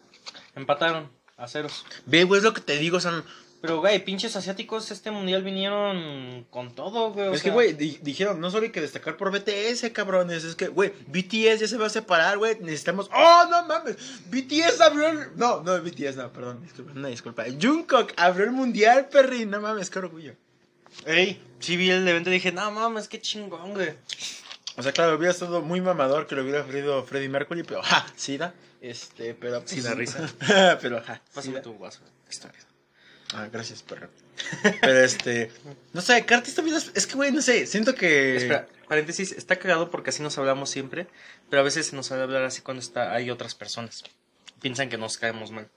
Empataron 0.55 1.11
a 1.37 1.47
ceros. 1.49 1.85
Ve, 2.07 2.25
güey, 2.25 2.39
es 2.39 2.45
lo 2.45 2.53
que 2.55 2.61
te 2.61 2.79
digo, 2.79 2.97
o 2.97 3.01
sea, 3.01 3.23
Pero, 3.67 3.81
güey, 3.81 4.05
pinches 4.05 4.37
asiáticos 4.37 4.91
este 4.91 5.11
mundial 5.11 5.43
vinieron 5.43 6.47
con 6.51 6.75
todo, 6.75 7.13
güey. 7.13 7.33
es 7.35 7.43
que, 7.43 7.51
güey, 7.51 7.73
di- 7.75 7.99
dijeron, 8.03 8.41
no 8.41 8.51
solo 8.51 8.65
hay 8.65 8.73
que 8.73 8.81
destacar 8.81 9.17
por 9.17 9.31
BTS, 9.31 9.91
cabrones. 9.93 10.45
Es 10.45 10.55
que, 10.55 10.69
güey, 10.69 10.93
BTS 11.09 11.61
ya 11.61 11.69
se 11.69 11.77
va 11.77 11.87
a 11.87 11.91
separar, 11.91 12.39
güey. 12.39 12.59
Necesitamos. 12.61 13.11
¡Oh, 13.15 13.47
no 13.51 13.65
mames! 13.67 13.97
BTS 14.31 14.81
abrió 14.81 15.09
el. 15.09 15.37
No, 15.37 15.63
no, 15.63 15.81
BTS, 15.83 16.17
no, 16.17 16.33
perdón. 16.33 16.63
Disculpa, 16.63 16.93
una 16.93 17.09
disculpa. 17.09 17.45
Jungkook 17.61 18.13
abrió 18.17 18.45
el 18.47 18.53
mundial, 18.53 19.09
perri. 19.09 19.47
No 19.47 19.61
mames, 19.61 19.91
qué 19.91 19.99
orgullo. 19.99 20.35
Ey, 21.05 21.41
sí 21.61 21.77
vi 21.77 21.91
el 21.91 22.07
evento 22.09 22.31
y 22.31 22.35
dije, 22.35 22.53
no 22.53 22.71
mames, 22.71 23.09
qué 23.09 23.21
chingón, 23.21 23.75
güey. 23.75 23.91
O 24.79 24.83
sea, 24.83 24.93
claro, 24.93 25.17
hubiera 25.17 25.33
estado 25.33 25.63
muy 25.63 25.81
mamador 25.81 26.27
que 26.27 26.35
lo 26.35 26.43
hubiera 26.43 26.61
ofrecido 26.61 27.03
Freddie 27.05 27.29
Mercury, 27.29 27.63
pero 27.63 27.83
ja, 27.83 28.07
sida. 28.17 28.55
Este, 28.81 29.35
pero. 29.35 29.63
Sí 29.67 29.81
da 29.81 29.95
risa. 29.95 30.29
pero 30.81 31.03
ja. 31.03 31.21
Pásame 31.35 31.55
sida. 31.55 31.63
tu 31.63 31.79
vaso. 31.79 32.01
Bien. 32.29 32.66
Ah, 33.35 33.49
gracias, 33.53 33.83
perro. 33.83 34.09
Pero 34.81 34.99
este. 35.01 35.51
No 35.93 36.01
sé, 36.01 36.25
¿qué 36.25 36.35
artista 36.35 36.63
vienes? 36.63 36.93
Es 36.95 37.07
que, 37.07 37.15
güey, 37.15 37.33
no 37.33 37.43
sé, 37.43 37.67
siento 37.67 37.95
que. 37.95 38.37
Espera, 38.37 38.69
paréntesis, 38.89 39.33
está 39.33 39.57
cagado 39.57 39.91
porque 39.91 40.11
así 40.11 40.23
nos 40.23 40.39
hablamos 40.39 40.71
siempre, 40.71 41.09
pero 41.51 41.61
a 41.61 41.65
veces 41.65 41.87
se 41.87 41.97
nos 41.97 42.07
sabe 42.07 42.23
hablar 42.23 42.45
así 42.45 42.63
cuando 42.63 42.81
está, 42.81 43.13
hay 43.13 43.31
otras 43.31 43.55
personas. 43.55 44.05
Piensan 44.61 44.89
que 44.89 44.99
nos 44.99 45.19
caemos 45.19 45.51
mal. 45.51 45.69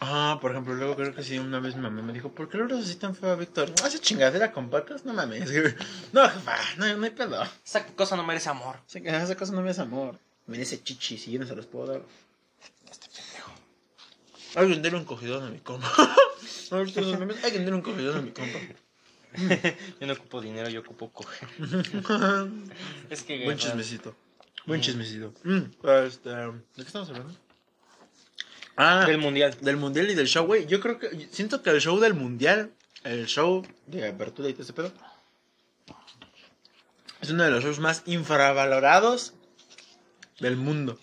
Ah, 0.00 0.38
por 0.40 0.50
ejemplo, 0.50 0.74
luego 0.74 0.96
creo 0.96 1.14
que 1.14 1.22
sí, 1.22 1.38
una 1.38 1.60
vez 1.60 1.76
mi 1.76 1.82
mamá 1.82 2.02
me 2.02 2.12
dijo, 2.12 2.30
¿por 2.30 2.48
qué 2.48 2.58
lo 2.58 2.64
hablas 2.64 2.84
así 2.84 2.96
tan 2.96 3.14
feo 3.14 3.30
a 3.30 3.36
Víctor? 3.36 3.72
¿Hace 3.82 3.98
chingadera 4.00 4.52
con 4.52 4.68
patas? 4.68 5.04
No 5.04 5.12
mames. 5.14 5.50
No, 6.12 6.28
jefa, 6.28 6.56
no, 6.76 6.96
no 6.96 7.04
hay 7.04 7.10
pedo. 7.10 7.42
Esa 7.64 7.86
cosa 7.86 8.16
no 8.16 8.24
merece 8.24 8.50
amor. 8.50 8.76
Esa, 8.88 8.98
esa 8.98 9.36
cosa 9.36 9.52
no 9.52 9.62
me 9.62 9.70
hace 9.70 9.82
amor. 9.82 10.18
Merece 10.46 10.82
chichi, 10.82 11.16
si 11.16 11.32
yo 11.32 11.40
no 11.40 11.46
se 11.46 11.56
los 11.56 11.66
puedo 11.66 11.86
dar. 11.86 12.02
Alguien 14.56 14.82
denle 14.82 14.98
un 14.98 15.04
cogidón 15.04 15.44
a 15.44 15.50
mi 15.50 15.58
compa. 15.58 15.90
Ahorita 16.70 17.00
memes, 17.00 17.42
Alguien 17.44 17.64
denle 17.64 17.76
un 17.76 17.82
cogidón 17.82 18.18
a 18.18 18.22
mi 18.22 18.30
compa. 18.30 18.58
Yo 20.00 20.06
no 20.06 20.12
ocupo 20.12 20.40
dinero, 20.40 20.68
yo 20.68 20.80
ocupo 20.80 21.10
coger. 21.10 21.48
Es 23.10 23.22
que... 23.22 23.44
Buen 23.44 23.58
chismecito. 23.58 24.14
Buen 24.66 24.80
chismecito. 24.80 25.34
Mm, 25.42 25.62
este, 26.06 26.30
¿De 26.30 26.52
qué 26.76 26.82
estamos 26.82 27.08
hablando? 27.10 27.34
Ah, 28.76 29.04
Del 29.06 29.18
mundial. 29.18 29.56
del 29.60 29.76
mundial 29.76 30.10
y 30.10 30.14
del 30.14 30.26
show, 30.26 30.46
güey. 30.46 30.66
Yo 30.66 30.80
creo 30.80 30.98
que. 30.98 31.28
Siento 31.30 31.62
que 31.62 31.70
el 31.70 31.80
show 31.80 31.98
del 32.00 32.14
mundial, 32.14 32.72
el 33.04 33.26
show 33.26 33.64
de 33.86 34.08
apertura 34.08 34.48
y 34.48 34.52
todo 34.52 34.62
ese 34.62 34.72
pedo, 34.72 34.92
es 37.20 37.30
uno 37.30 37.44
de 37.44 37.50
los 37.50 37.62
shows 37.62 37.78
más 37.78 38.02
infravalorados 38.06 39.34
del 40.40 40.56
mundo. 40.56 40.98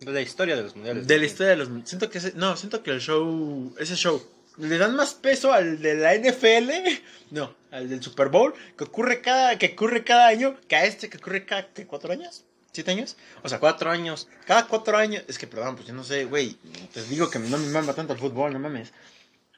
De 0.00 0.12
la 0.12 0.20
historia 0.20 0.56
de 0.56 0.62
los 0.62 0.76
mundiales. 0.76 1.06
De 1.06 1.18
la 1.18 1.24
historia 1.24 1.50
de 1.50 1.56
los. 1.56 1.68
Siento 1.88 2.10
que 2.10 2.18
ese, 2.18 2.32
no, 2.34 2.56
siento 2.56 2.82
que 2.82 2.90
el 2.90 3.00
show. 3.00 3.74
Ese 3.78 3.96
show. 3.96 4.22
Le 4.58 4.78
dan 4.78 4.96
más 4.96 5.14
peso 5.14 5.52
al 5.52 5.80
de 5.80 5.94
la 5.94 6.14
NFL. 6.14 6.70
No, 7.28 7.56
al 7.72 7.88
del 7.88 8.00
Super 8.00 8.28
Bowl. 8.28 8.54
Que 8.78 8.84
ocurre 8.84 9.20
cada, 9.20 9.58
que 9.58 9.72
ocurre 9.74 10.04
cada 10.04 10.28
año. 10.28 10.56
Que 10.68 10.76
a 10.76 10.84
este 10.84 11.10
que 11.10 11.18
ocurre 11.18 11.44
cada 11.44 11.66
¿qué, 11.72 11.84
cuatro 11.84 12.12
años. 12.12 12.44
¿Siete 12.72 12.92
años? 12.92 13.16
O 13.42 13.48
sea, 13.48 13.58
Cuatro 13.58 13.90
años. 13.90 14.28
cada 14.46 14.68
cuatro 14.68 14.96
años. 14.96 15.24
Es 15.26 15.36
que, 15.36 15.48
perdón, 15.48 15.74
pues 15.74 15.88
yo 15.88 15.94
no 15.94 16.04
sé, 16.04 16.24
güey. 16.24 16.56
Te 16.92 17.02
digo 17.04 17.28
que 17.28 17.40
no 17.40 17.58
me 17.58 17.66
mama 17.68 17.94
tanto 17.94 18.12
el 18.12 18.20
fútbol, 18.20 18.52
no 18.52 18.60
mames. 18.60 18.92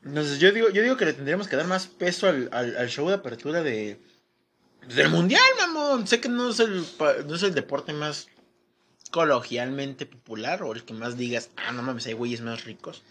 Entonces, 0.03 0.39
yo 0.39 0.51
digo, 0.53 0.71
yo 0.71 0.83
digo 0.83 0.97
que 0.97 1.05
le 1.05 1.13
tendríamos 1.13 1.47
que 1.47 1.57
dar 1.57 1.67
más 1.67 1.89
peso 1.89 2.29
al, 2.29 2.49
al, 2.53 2.89
show 2.89 3.07
de 3.09 3.17
apertura 3.17 3.63
de. 3.63 4.01
Del 4.95 5.11
mundial, 5.11 5.43
mamón. 5.59 6.07
Sé 6.07 6.21
que 6.21 6.31
no 6.31 6.49
es 6.49 6.61
el, 6.61 6.87
no 7.27 7.35
es 7.35 7.43
el 7.43 7.55
deporte 7.55 7.93
más 7.93 8.29
coloquialmente 9.11 10.07
popular 10.07 10.63
o 10.63 10.73
el 10.73 10.85
que 10.85 10.95
más 10.95 11.17
digas, 11.17 11.51
ah, 11.57 11.73
no 11.73 11.83
mames, 11.83 12.07
hay 12.07 12.13
güeyes 12.13 12.41
más 12.41 12.65
ricos. 12.65 13.03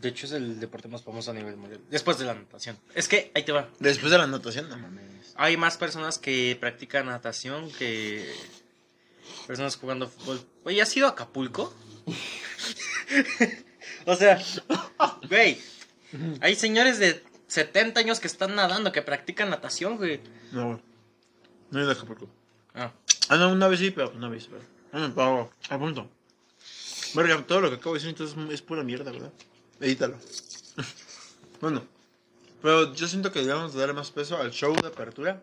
De 0.00 0.08
hecho, 0.08 0.26
es 0.26 0.32
el 0.32 0.58
deporte 0.58 0.88
más 0.88 1.02
famoso 1.02 1.30
a 1.30 1.34
nivel 1.34 1.56
mundial. 1.56 1.80
Después 1.90 2.18
de 2.18 2.24
la 2.24 2.34
natación. 2.34 2.76
Es 2.94 3.08
que, 3.08 3.30
ahí 3.34 3.44
te 3.44 3.52
va. 3.52 3.68
Después 3.78 4.10
de 4.10 4.18
la 4.18 4.24
anotación, 4.24 4.68
no 4.68 4.76
mames. 4.78 5.32
Hay 5.36 5.56
más 5.56 5.76
personas 5.76 6.18
que 6.18 6.56
practican 6.60 7.06
natación 7.06 7.70
que 7.72 8.34
personas 9.46 9.76
jugando 9.76 10.08
fútbol. 10.08 10.40
Güey, 10.64 10.80
¿has 10.80 10.96
ido 10.96 11.06
a 11.06 11.10
Acapulco? 11.10 11.74
o 14.06 14.16
sea, 14.16 14.42
güey, 15.28 15.58
hay 16.40 16.54
señores 16.56 16.98
de 16.98 17.22
70 17.46 18.00
años 18.00 18.18
que 18.20 18.26
están 18.26 18.54
nadando, 18.56 18.92
que 18.92 19.02
practican 19.02 19.50
natación, 19.50 19.96
güey. 19.96 20.20
No, 20.52 20.66
güey. 20.68 20.78
No 21.70 21.78
he 21.78 21.82
ido 21.82 21.90
a 21.90 21.94
Acapulco. 21.94 22.28
Ah, 22.74 22.92
Ah, 23.28 23.36
no, 23.36 23.50
una 23.52 23.68
vez 23.68 23.78
sí, 23.78 23.90
pero 23.90 24.10
una 24.10 24.28
vez. 24.28 24.48
Ah, 24.92 25.10
pero, 25.14 25.50
a 25.70 25.78
punto. 25.78 26.10
Verga, 27.14 27.42
todo 27.46 27.60
lo 27.60 27.70
que 27.70 27.76
acabo 27.76 27.94
de 27.94 28.00
decir 28.00 28.10
entonces 28.10 28.36
es 28.50 28.62
pura 28.62 28.82
mierda, 28.82 29.10
¿verdad? 29.10 29.32
Edítalo. 29.82 30.16
bueno, 31.60 31.84
pero 32.62 32.94
yo 32.94 33.08
siento 33.08 33.32
que 33.32 33.40
debemos 33.40 33.74
darle 33.74 33.92
más 33.92 34.10
peso 34.10 34.36
al 34.36 34.52
show 34.52 34.74
de 34.80 34.88
apertura 34.88 35.42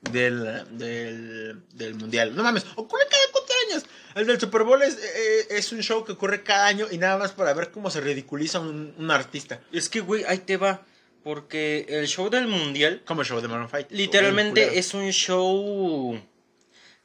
del, 0.00 0.64
del, 0.78 1.62
del 1.72 1.94
mundial. 1.94 2.34
No 2.34 2.42
mames, 2.42 2.64
ocurre 2.76 3.04
cada 3.10 3.22
cuatro 3.32 3.54
años. 3.68 3.84
El 4.14 4.26
del 4.26 4.40
Super 4.40 4.62
Bowl 4.62 4.82
es, 4.82 4.96
eh, 4.96 5.46
es 5.50 5.72
un 5.72 5.80
show 5.82 6.04
que 6.04 6.12
ocurre 6.12 6.42
cada 6.42 6.66
año 6.66 6.86
y 6.90 6.98
nada 6.98 7.18
más 7.18 7.32
para 7.32 7.52
ver 7.54 7.70
cómo 7.70 7.90
se 7.90 8.00
ridiculiza 8.00 8.60
un, 8.60 8.94
un 8.96 9.10
artista. 9.10 9.60
es 9.72 9.88
que, 9.88 10.00
güey, 10.00 10.24
ahí 10.24 10.38
te 10.38 10.56
va. 10.56 10.86
Porque 11.24 11.86
el 11.88 12.08
show 12.08 12.28
del 12.30 12.48
mundial 12.48 13.02
Como 13.06 13.20
el 13.20 13.28
show 13.28 13.40
de 13.40 13.46
Maroon 13.46 13.68
5. 13.70 13.88
literalmente 13.90 14.80
es 14.80 14.92
un 14.92 15.08
show 15.12 16.20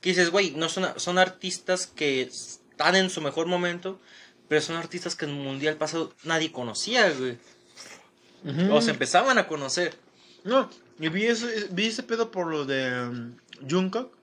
que 0.02 0.10
dices, 0.10 0.32
güey, 0.32 0.52
no 0.52 0.70
son, 0.70 0.88
son 1.00 1.20
artistas 1.20 1.86
que 1.86 2.24
están 2.24 2.96
en 2.96 3.12
su 3.12 3.22
mejor 3.22 3.46
momento, 3.46 4.00
pero 4.48 4.62
son 4.62 4.76
artistas 4.76 5.16
que 5.16 5.26
en 5.26 5.32
el 5.32 5.38
mundial 5.38 5.76
pasado 5.76 6.14
nadie 6.24 6.52
conocía, 6.52 7.10
güey. 7.12 7.38
Ujú. 8.46 8.74
O 8.74 8.82
se 8.82 8.92
empezaban 8.92 9.38
a 9.38 9.48
conocer. 9.48 9.94
No, 10.44 10.70
y 11.00 11.10
vi 11.10 11.26
ese, 11.26 11.68
vi 11.72 11.88
ese 11.88 12.04
pedo 12.04 12.32
por 12.32 12.48
lo 12.48 12.66
de 12.66 13.08
um, 13.08 13.36
Jungkook. 13.70 14.17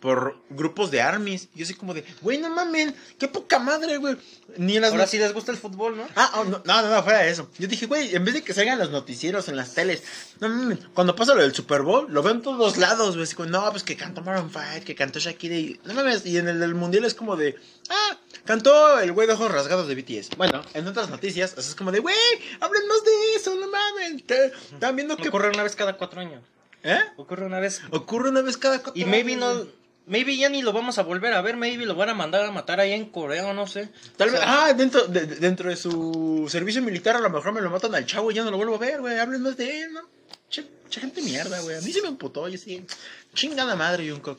Por 0.00 0.36
grupos 0.50 0.90
de 0.90 1.00
armies. 1.00 1.48
Y 1.54 1.58
yo 1.60 1.64
así 1.64 1.74
como 1.74 1.94
de, 1.94 2.04
güey, 2.22 2.38
no 2.38 2.50
mamen, 2.50 2.94
qué 3.18 3.28
poca 3.28 3.58
madre, 3.58 3.96
güey. 3.96 4.16
Ni 4.58 4.76
en 4.76 4.82
las 4.82 4.92
Ahora 4.92 5.06
sí 5.06 5.18
les 5.18 5.32
gusta 5.32 5.50
el 5.52 5.58
fútbol, 5.58 5.96
¿no? 5.96 6.06
Ah, 6.16 6.32
oh, 6.36 6.44
no, 6.44 6.62
no, 6.64 6.82
no, 6.90 7.02
fuera 7.02 7.20
de 7.20 7.30
eso. 7.30 7.50
Yo 7.58 7.66
dije, 7.68 7.86
güey, 7.86 8.14
en 8.14 8.24
vez 8.24 8.34
de 8.34 8.42
que 8.42 8.54
salgan 8.54 8.78
los 8.78 8.90
noticieros 8.90 9.48
en 9.48 9.56
las 9.56 9.74
teles, 9.74 10.02
no 10.40 10.48
mames, 10.48 10.78
cuando 10.94 11.16
pasa 11.16 11.34
lo 11.34 11.42
del 11.42 11.54
Super 11.54 11.82
Bowl, 11.82 12.06
lo 12.10 12.22
veo 12.22 12.32
en 12.32 12.42
todos 12.42 12.76
lados, 12.76 13.14
güey. 13.16 13.24
Así 13.24 13.34
como, 13.34 13.48
no, 13.48 13.70
pues 13.70 13.82
que 13.82 13.96
cantó 13.96 14.22
Maroon 14.22 14.50
5, 14.50 14.84
que 14.84 14.94
cantó 14.94 15.18
Shakira 15.18 15.56
y. 15.56 15.80
No 15.84 15.94
mames, 15.94 16.24
y 16.26 16.38
en 16.38 16.48
el 16.48 16.60
del 16.60 16.74
mundial 16.74 17.04
es 17.04 17.14
como 17.14 17.36
de, 17.36 17.56
ah, 17.90 18.18
cantó 18.44 19.00
el 19.00 19.12
güey 19.12 19.26
de 19.26 19.34
ojos 19.34 19.50
rasgados 19.50 19.88
de 19.88 19.94
BTS. 19.94 20.36
Bueno, 20.36 20.62
en 20.74 20.86
otras 20.86 21.10
noticias, 21.10 21.52
o 21.56 21.60
sea, 21.60 21.70
es 21.70 21.74
como 21.74 21.90
de, 21.92 21.98
güey, 22.00 22.14
hablen 22.60 22.86
más 22.86 23.02
de 23.04 23.34
eso, 23.36 23.54
no 23.56 23.66
mames. 23.68 24.24
Te- 24.26 24.46
Están 24.72 24.94
viendo 24.96 25.16
que. 25.16 25.28
Ocurre 25.28 25.50
una 25.50 25.62
vez 25.62 25.74
cada 25.76 25.96
cuatro 25.96 26.20
años. 26.20 26.42
¿Eh? 26.82 27.00
Ocurre 27.16 27.44
una 27.46 27.58
vez. 27.58 27.82
Ocurre 27.90 28.28
una 28.30 28.42
vez 28.42 28.56
cada 28.56 28.80
cuatro 28.80 28.92
Y 29.00 29.04
maybe 29.04 29.32
años, 29.34 29.64
no. 29.64 29.85
Maybe 30.06 30.36
ya 30.36 30.48
ni 30.48 30.62
lo 30.62 30.72
vamos 30.72 30.98
a 30.98 31.02
volver 31.02 31.32
a 31.34 31.42
ver. 31.42 31.56
Maybe 31.56 31.84
lo 31.84 31.94
van 31.96 32.08
a 32.10 32.14
mandar 32.14 32.44
a 32.44 32.50
matar 32.52 32.78
allá 32.80 32.94
en 32.94 33.06
Corea 33.10 33.46
o 33.46 33.52
no 33.54 33.66
sé. 33.66 33.88
Tal 34.16 34.28
O 34.28 34.32
vez, 34.32 34.40
sea, 34.40 34.66
ah, 34.66 34.72
dentro 34.72 35.06
de, 35.08 35.26
de- 35.26 35.36
dentro 35.36 35.68
de 35.68 35.76
su 35.76 36.46
servicio 36.48 36.80
militar 36.80 37.16
a 37.16 37.20
lo 37.20 37.28
mejor 37.30 37.52
me 37.52 37.60
lo 37.60 37.70
matan 37.70 37.94
al 37.94 38.06
chavo 38.06 38.30
y 38.30 38.34
ya 38.34 38.44
no 38.44 38.50
lo 38.52 38.56
vuelvo 38.56 38.76
a 38.76 38.78
ver, 38.78 39.00
güey. 39.00 39.18
Hablen 39.18 39.42
más 39.42 39.56
de 39.56 39.82
él, 39.82 39.92
¿no? 39.92 40.02
Che, 40.48 40.64
che 40.88 41.00
gente 41.00 41.20
mierda, 41.22 41.60
güey. 41.60 41.76
A 41.76 41.80
mí 41.80 41.92
se 41.92 42.02
me 42.02 42.08
emputó, 42.08 42.48
yo 42.48 42.56
sí. 42.56 42.86
Chingada 43.34 43.74
madre, 43.74 44.08
Jungkook. 44.08 44.38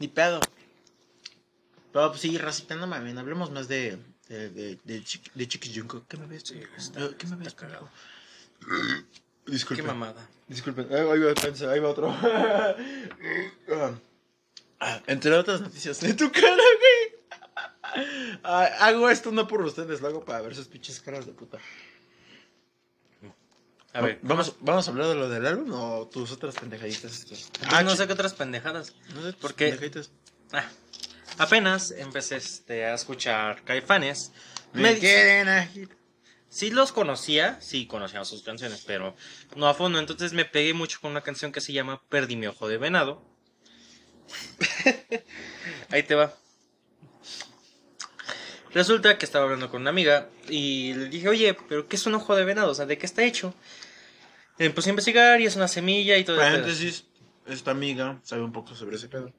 Ni 0.00 0.08
pedo. 0.08 0.40
Pero 1.92 2.08
pues 2.10 2.20
sí, 2.20 2.36
racita, 2.36 2.74
no 2.74 2.86
mames. 2.88 3.16
Hablemos 3.16 3.50
más 3.52 3.68
de. 3.68 3.98
de. 4.28 4.50
de. 4.50 4.78
de, 4.82 5.02
Chiqui- 5.04 5.30
de 5.34 5.46
Chiquis 5.48 5.72
Jungkook. 5.76 6.08
¿Qué 6.08 6.16
me 6.16 6.26
ves? 6.26 6.50
Eh, 6.50 6.66
¿Qué 7.16 7.26
me 7.28 7.36
ves? 7.36 7.54
cagado. 7.54 7.88
pendejo? 8.60 9.04
Disculpe. 9.46 9.82
Qué 9.82 9.86
mamada. 9.86 10.28
Disculpen, 10.48 10.86
ahí 10.92 10.98
ahí 11.00 11.18
va, 11.20 11.72
ahí 11.72 11.80
va 11.80 11.88
otro. 11.90 12.12
Entre 15.06 15.32
otras 15.32 15.60
noticias 15.60 16.00
de 16.00 16.14
tu 16.14 16.30
cara, 16.30 16.54
güey. 16.54 17.16
Hago 18.42 19.08
esto 19.10 19.32
no 19.32 19.46
por 19.48 19.62
ustedes, 19.62 20.00
lo 20.00 20.08
hago 20.08 20.24
para 20.24 20.40
ver 20.42 20.54
sus 20.54 20.66
pinches 20.68 21.00
caras 21.00 21.24
de 21.26 21.32
puta. 21.32 21.58
A 23.92 24.00
ver. 24.02 24.18
¿vamos, 24.22 24.56
¿vamos 24.60 24.86
a 24.86 24.90
hablar 24.90 25.06
de 25.08 25.14
lo 25.14 25.28
del 25.30 25.46
álbum 25.46 25.70
o 25.72 26.06
tus 26.06 26.30
otras 26.30 26.54
pendejaditas? 26.56 27.12
estas? 27.18 27.50
Ah, 27.70 27.82
no 27.82 27.96
sé 27.96 28.06
qué 28.06 28.12
otras 28.12 28.34
pendejadas. 28.34 28.92
no 29.14 29.22
sé, 29.22 29.32
tus 29.32 29.40
¿por 29.40 29.54
qué? 29.54 29.66
pendejaditas. 29.66 30.10
Ah, 30.52 30.68
apenas 31.38 31.92
empecé 31.92 32.36
este, 32.36 32.84
a 32.84 32.94
escuchar 32.94 33.62
Caifanes. 33.64 34.32
Me 34.74 34.82
Me- 34.82 34.98
quieren 34.98 35.48
agir. 35.48 35.88
sí 36.50 36.70
los 36.70 36.92
conocía, 36.92 37.58
sí 37.62 37.86
conocía 37.86 38.22
sus 38.26 38.42
canciones, 38.42 38.84
pero 38.86 39.16
no 39.54 39.66
a 39.66 39.72
fondo. 39.72 39.98
Entonces 39.98 40.34
me 40.34 40.44
pegué 40.44 40.74
mucho 40.74 40.98
con 41.00 41.12
una 41.12 41.22
canción 41.22 41.50
que 41.50 41.62
se 41.62 41.72
llama 41.72 42.02
Perdí 42.10 42.36
mi 42.36 42.48
ojo 42.48 42.68
de 42.68 42.76
venado. 42.76 43.22
Ahí 45.90 46.02
te 46.02 46.14
va. 46.14 46.34
Resulta 48.72 49.16
que 49.16 49.24
estaba 49.24 49.44
hablando 49.44 49.70
con 49.70 49.80
una 49.80 49.90
amiga 49.90 50.28
y 50.48 50.92
le 50.94 51.08
dije, 51.08 51.28
oye, 51.28 51.56
pero 51.68 51.88
¿qué 51.88 51.96
es 51.96 52.06
un 52.06 52.14
ojo 52.14 52.36
de 52.36 52.44
venado? 52.44 52.72
O 52.72 52.74
sea, 52.74 52.84
¿de 52.84 52.98
qué 52.98 53.06
está 53.06 53.24
hecho? 53.24 53.54
Y 54.58 54.64
me 54.64 54.70
puse 54.70 54.90
a 54.90 54.92
investigar 54.92 55.40
y 55.40 55.46
es 55.46 55.56
una 55.56 55.68
semilla 55.68 56.18
y 56.18 56.24
todo. 56.24 56.36
Paréntesis, 56.36 57.04
esta 57.46 57.70
amiga 57.70 58.20
sabe 58.22 58.42
un 58.42 58.52
poco 58.52 58.74
sobre 58.74 58.96
ese 58.96 59.08
pedo. 59.08 59.32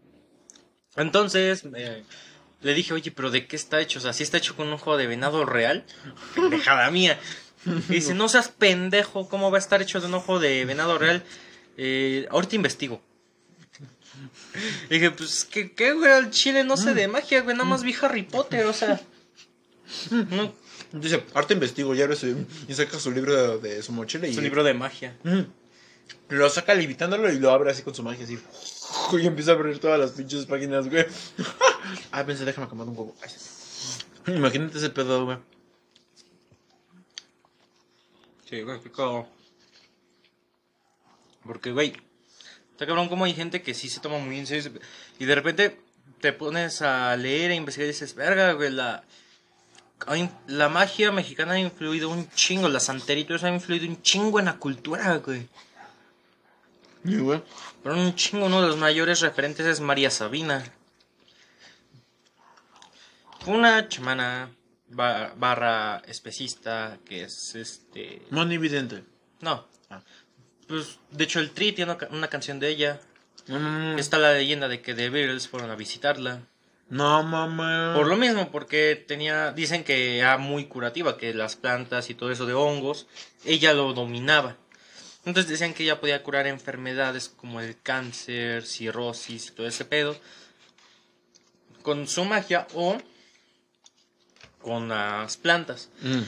Entonces 0.95 1.63
eh, 1.75 2.03
le 2.61 2.73
dije, 2.73 2.93
oye, 2.93 3.11
pero 3.11 3.29
¿de 3.29 3.47
qué 3.47 3.55
está 3.55 3.79
hecho? 3.79 3.99
O 3.99 4.01
sea, 4.01 4.13
si 4.13 4.23
está 4.23 4.37
hecho 4.37 4.55
con 4.55 4.67
un 4.67 4.73
ojo 4.73 4.97
de 4.97 5.07
venado 5.07 5.45
real, 5.45 5.85
pendejada 6.35 6.89
mía. 6.89 7.19
Y 7.89 7.93
dice, 7.93 8.13
no 8.13 8.29
seas 8.29 8.47
pendejo, 8.47 9.27
¿cómo 9.27 9.51
va 9.51 9.57
a 9.57 9.59
estar 9.59 9.81
hecho 9.81 9.99
de 9.99 10.07
un 10.07 10.13
ojo 10.13 10.39
de 10.39 10.63
venado 10.65 10.97
real? 10.97 11.23
Eh, 11.77 12.27
ahorita 12.31 12.55
investigo. 12.55 13.01
Y 14.89 14.93
dije, 14.95 15.11
pues, 15.11 15.45
¿qué, 15.45 15.71
qué, 15.71 15.93
güey? 15.93 16.11
Al 16.11 16.31
chile 16.31 16.63
no 16.63 16.77
sé 16.77 16.93
de 16.93 17.07
magia, 17.07 17.41
güey, 17.41 17.55
nada 17.55 17.69
más 17.69 17.83
vi 17.83 17.95
Harry 18.01 18.23
Potter, 18.23 18.65
o 18.65 18.73
sea. 18.73 18.99
No, 20.11 20.53
Dice, 20.91 21.23
ahorita 21.33 21.53
investigo, 21.53 21.93
ya 21.93 22.07
ves, 22.07 22.25
y 22.67 22.73
saca 22.73 22.99
su 22.99 23.11
libro 23.11 23.57
de, 23.57 23.75
de 23.75 23.83
su 23.83 23.91
mochila 23.91 24.27
y... 24.27 24.31
es 24.31 24.37
un 24.37 24.43
libro 24.43 24.63
de 24.63 24.73
magia. 24.73 25.17
Mm. 25.23 25.41
Lo 26.29 26.49
saca 26.49 26.73
limitándolo 26.73 27.31
y 27.31 27.39
lo 27.39 27.51
abre 27.51 27.71
así 27.71 27.83
con 27.83 27.95
su 27.95 28.03
magia, 28.03 28.23
así. 28.25 28.37
Y 29.21 29.25
empieza 29.25 29.51
a 29.51 29.55
abrir 29.55 29.79
todas 29.79 29.99
las 29.99 30.11
pinches 30.11 30.45
páginas, 30.45 30.89
güey. 30.89 31.05
ah, 32.11 32.25
pensé, 32.25 32.45
déjame 32.45 32.67
acomodar 32.67 32.91
un 32.91 32.97
huevo. 32.97 33.15
Ay. 33.21 34.33
Imagínate 34.35 34.77
ese 34.77 34.89
pedo, 34.89 35.25
güey. 35.25 35.37
Sí, 38.49 38.61
güey, 38.61 38.79
qué 38.81 38.91
cagado. 38.91 39.27
Porque, 41.43 41.71
güey, 41.71 41.93
está 42.77 42.85
cabrón 42.85 43.09
como 43.09 43.25
hay 43.25 43.33
gente 43.33 43.63
que 43.63 43.73
sí 43.73 43.89
se 43.89 43.99
toma 43.99 44.19
muy 44.19 44.37
en 44.37 44.45
serio. 44.45 44.71
Y 45.17 45.25
de 45.25 45.33
repente 45.33 45.79
te 46.21 46.31
pones 46.31 46.83
a 46.83 47.15
leer 47.17 47.49
e 47.49 47.55
investigar 47.55 47.85
y 47.85 47.91
dices, 47.91 48.13
verga, 48.13 48.53
güey, 48.53 48.69
la, 48.71 49.03
la 50.45 50.69
magia 50.69 51.11
mexicana 51.11 51.53
ha 51.53 51.59
influido 51.59 52.07
un 52.09 52.29
chingo, 52.29 52.69
la 52.69 52.79
santería 52.79 53.23
y 53.23 53.25
todo 53.25 53.37
eso 53.37 53.47
ha 53.47 53.51
influido 53.51 53.87
un 53.87 53.99
chingo 54.03 54.37
en 54.37 54.45
la 54.45 54.57
cultura, 54.57 55.17
güey. 55.17 55.47
Y, 57.03 57.17
güey. 57.17 57.41
Pero 57.81 57.95
un 57.95 58.13
chingo, 58.13 58.45
uno 58.45 58.61
de 58.61 58.67
los 58.67 58.77
mayores 58.77 59.21
referentes 59.21 59.65
es 59.65 59.79
María 59.79 60.11
Sabina. 60.11 60.63
Una 63.47 63.87
chamana 63.87 64.51
ba- 64.89 65.33
barra 65.35 66.01
especista 66.05 66.97
que 67.05 67.23
es 67.23 67.55
este... 67.55 68.21
Moni 68.29 68.57
Vidente. 68.59 69.03
No. 69.41 69.65
Ah. 69.89 70.01
Pues, 70.67 70.99
de 71.11 71.23
hecho, 71.23 71.39
el 71.39 71.51
Tri 71.51 71.71
tiene 71.71 71.91
una, 71.91 71.97
ca- 71.97 72.09
una 72.11 72.27
canción 72.27 72.59
de 72.59 72.69
ella. 72.69 72.99
Está 73.97 74.17
la 74.17 74.33
leyenda 74.33 74.67
de 74.67 74.81
que 74.81 74.93
The 74.93 75.09
Beatles 75.09 75.47
fueron 75.47 75.69
a 75.71 75.75
visitarla. 75.75 76.41
No, 76.89 77.23
mamá. 77.23 77.93
Por 77.95 78.07
lo 78.07 78.15
mismo, 78.17 78.49
porque 78.51 79.01
tenía, 79.07 79.51
dicen 79.51 79.83
que 79.83 80.19
era 80.19 80.37
muy 80.37 80.65
curativa, 80.65 81.17
que 81.17 81.33
las 81.33 81.55
plantas 81.55 82.09
y 82.09 82.13
todo 82.15 82.31
eso 82.31 82.45
de 82.45 82.53
hongos, 82.53 83.07
ella 83.45 83.73
lo 83.73 83.93
dominaba. 83.93 84.57
Entonces 85.25 85.49
decían 85.51 85.73
que 85.73 85.83
ella 85.83 85.99
podía 85.99 86.23
curar 86.23 86.47
enfermedades 86.47 87.27
como 87.29 87.59
el 87.61 87.81
cáncer, 87.81 88.65
cirrosis 88.65 89.47
y 89.47 89.51
todo 89.51 89.67
ese 89.67 89.83
pedo. 89.85 90.17
Con 91.81 92.07
su 92.07 92.25
magia 92.25 92.67
o 92.73 92.97
con 94.61 94.89
las 94.89 95.37
plantas. 95.37 95.89
Mm. 96.01 96.21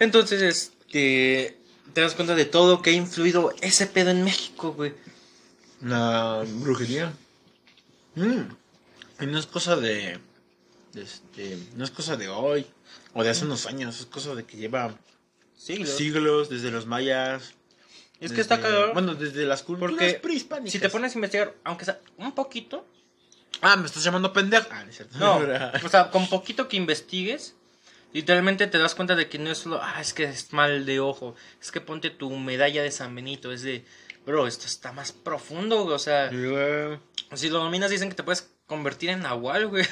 Entonces, 0.00 0.42
este, 0.42 1.56
te 1.92 2.00
das 2.00 2.14
cuenta 2.14 2.34
de 2.34 2.44
todo 2.44 2.82
que 2.82 2.90
ha 2.90 2.92
influido 2.94 3.52
ese 3.60 3.86
pedo 3.86 4.10
en 4.10 4.24
México, 4.24 4.72
güey. 4.72 4.94
La 5.82 6.44
brujería. 6.46 7.12
Mm. 8.14 8.42
Y 9.20 9.26
no 9.26 9.38
es 9.38 9.46
cosa 9.46 9.76
de, 9.76 10.18
de 10.92 11.02
Este. 11.02 11.58
No 11.76 11.84
es 11.84 11.90
cosa 11.90 12.16
de 12.16 12.28
hoy. 12.28 12.66
O 13.12 13.22
de 13.22 13.30
hace 13.30 13.44
unos 13.44 13.66
años. 13.66 14.00
Es 14.00 14.06
cosa 14.06 14.34
de 14.34 14.44
que 14.44 14.56
lleva 14.56 14.94
Sí, 15.56 15.86
siglos 15.86 16.48
desde 16.48 16.70
los 16.70 16.86
mayas. 16.86 17.54
Es 18.20 18.32
que 18.32 18.40
está 18.40 18.60
cagado. 18.60 18.92
Bueno, 18.92 19.14
desde 19.14 19.44
las 19.44 19.62
culturas 19.62 19.92
Porque 19.92 20.14
prehispánicas. 20.14 20.72
si 20.72 20.78
te 20.78 20.88
pones 20.88 21.14
a 21.14 21.18
investigar, 21.18 21.54
aunque 21.64 21.84
sea 21.84 22.00
un 22.16 22.32
poquito, 22.32 22.86
Ah, 23.60 23.76
me 23.76 23.86
estás 23.86 24.02
llamando 24.04 24.32
pendejo. 24.32 24.66
Ah, 24.70 24.84
no 24.84 24.90
es 24.90 24.96
cierto. 24.96 25.18
no, 25.18 25.36
o 25.84 25.88
sea, 25.88 26.10
con 26.10 26.28
poquito 26.28 26.68
que 26.68 26.76
investigues, 26.76 27.54
literalmente 28.14 28.66
te 28.68 28.78
das 28.78 28.94
cuenta 28.94 29.16
de 29.16 29.28
que 29.28 29.38
no 29.38 29.50
es 29.50 29.58
solo, 29.58 29.80
ah, 29.82 30.00
es 30.00 30.14
que 30.14 30.24
es 30.24 30.54
mal 30.54 30.86
de 30.86 31.00
ojo, 31.00 31.34
es 31.60 31.70
que 31.70 31.82
ponte 31.82 32.08
tu 32.08 32.30
medalla 32.30 32.82
de 32.82 32.90
San 32.90 33.14
Benito, 33.14 33.52
es 33.52 33.62
de, 33.62 33.84
bro, 34.24 34.46
esto 34.46 34.66
está 34.66 34.92
más 34.92 35.12
profundo, 35.12 35.82
güey, 35.82 35.94
o 35.94 35.98
sea, 35.98 36.30
si 37.34 37.50
lo 37.50 37.58
dominas 37.58 37.90
dicen 37.90 38.08
que 38.08 38.14
te 38.14 38.22
puedes 38.22 38.50
convertir 38.66 39.10
en 39.10 39.20
nahual, 39.20 39.66
güey. 39.66 39.84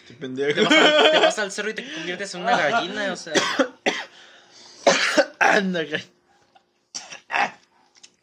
Este 0.00 0.14
pendejo. 0.14 0.54
Te 0.54 0.64
vas, 0.64 0.72
al, 0.72 1.10
te 1.10 1.18
vas 1.18 1.38
al 1.38 1.52
cerro 1.52 1.70
y 1.70 1.74
te 1.74 1.92
conviertes 1.92 2.34
en 2.34 2.42
una 2.42 2.56
gallina, 2.56 3.12
o 3.12 3.16
sea, 3.16 3.34
Anda. 5.38 5.84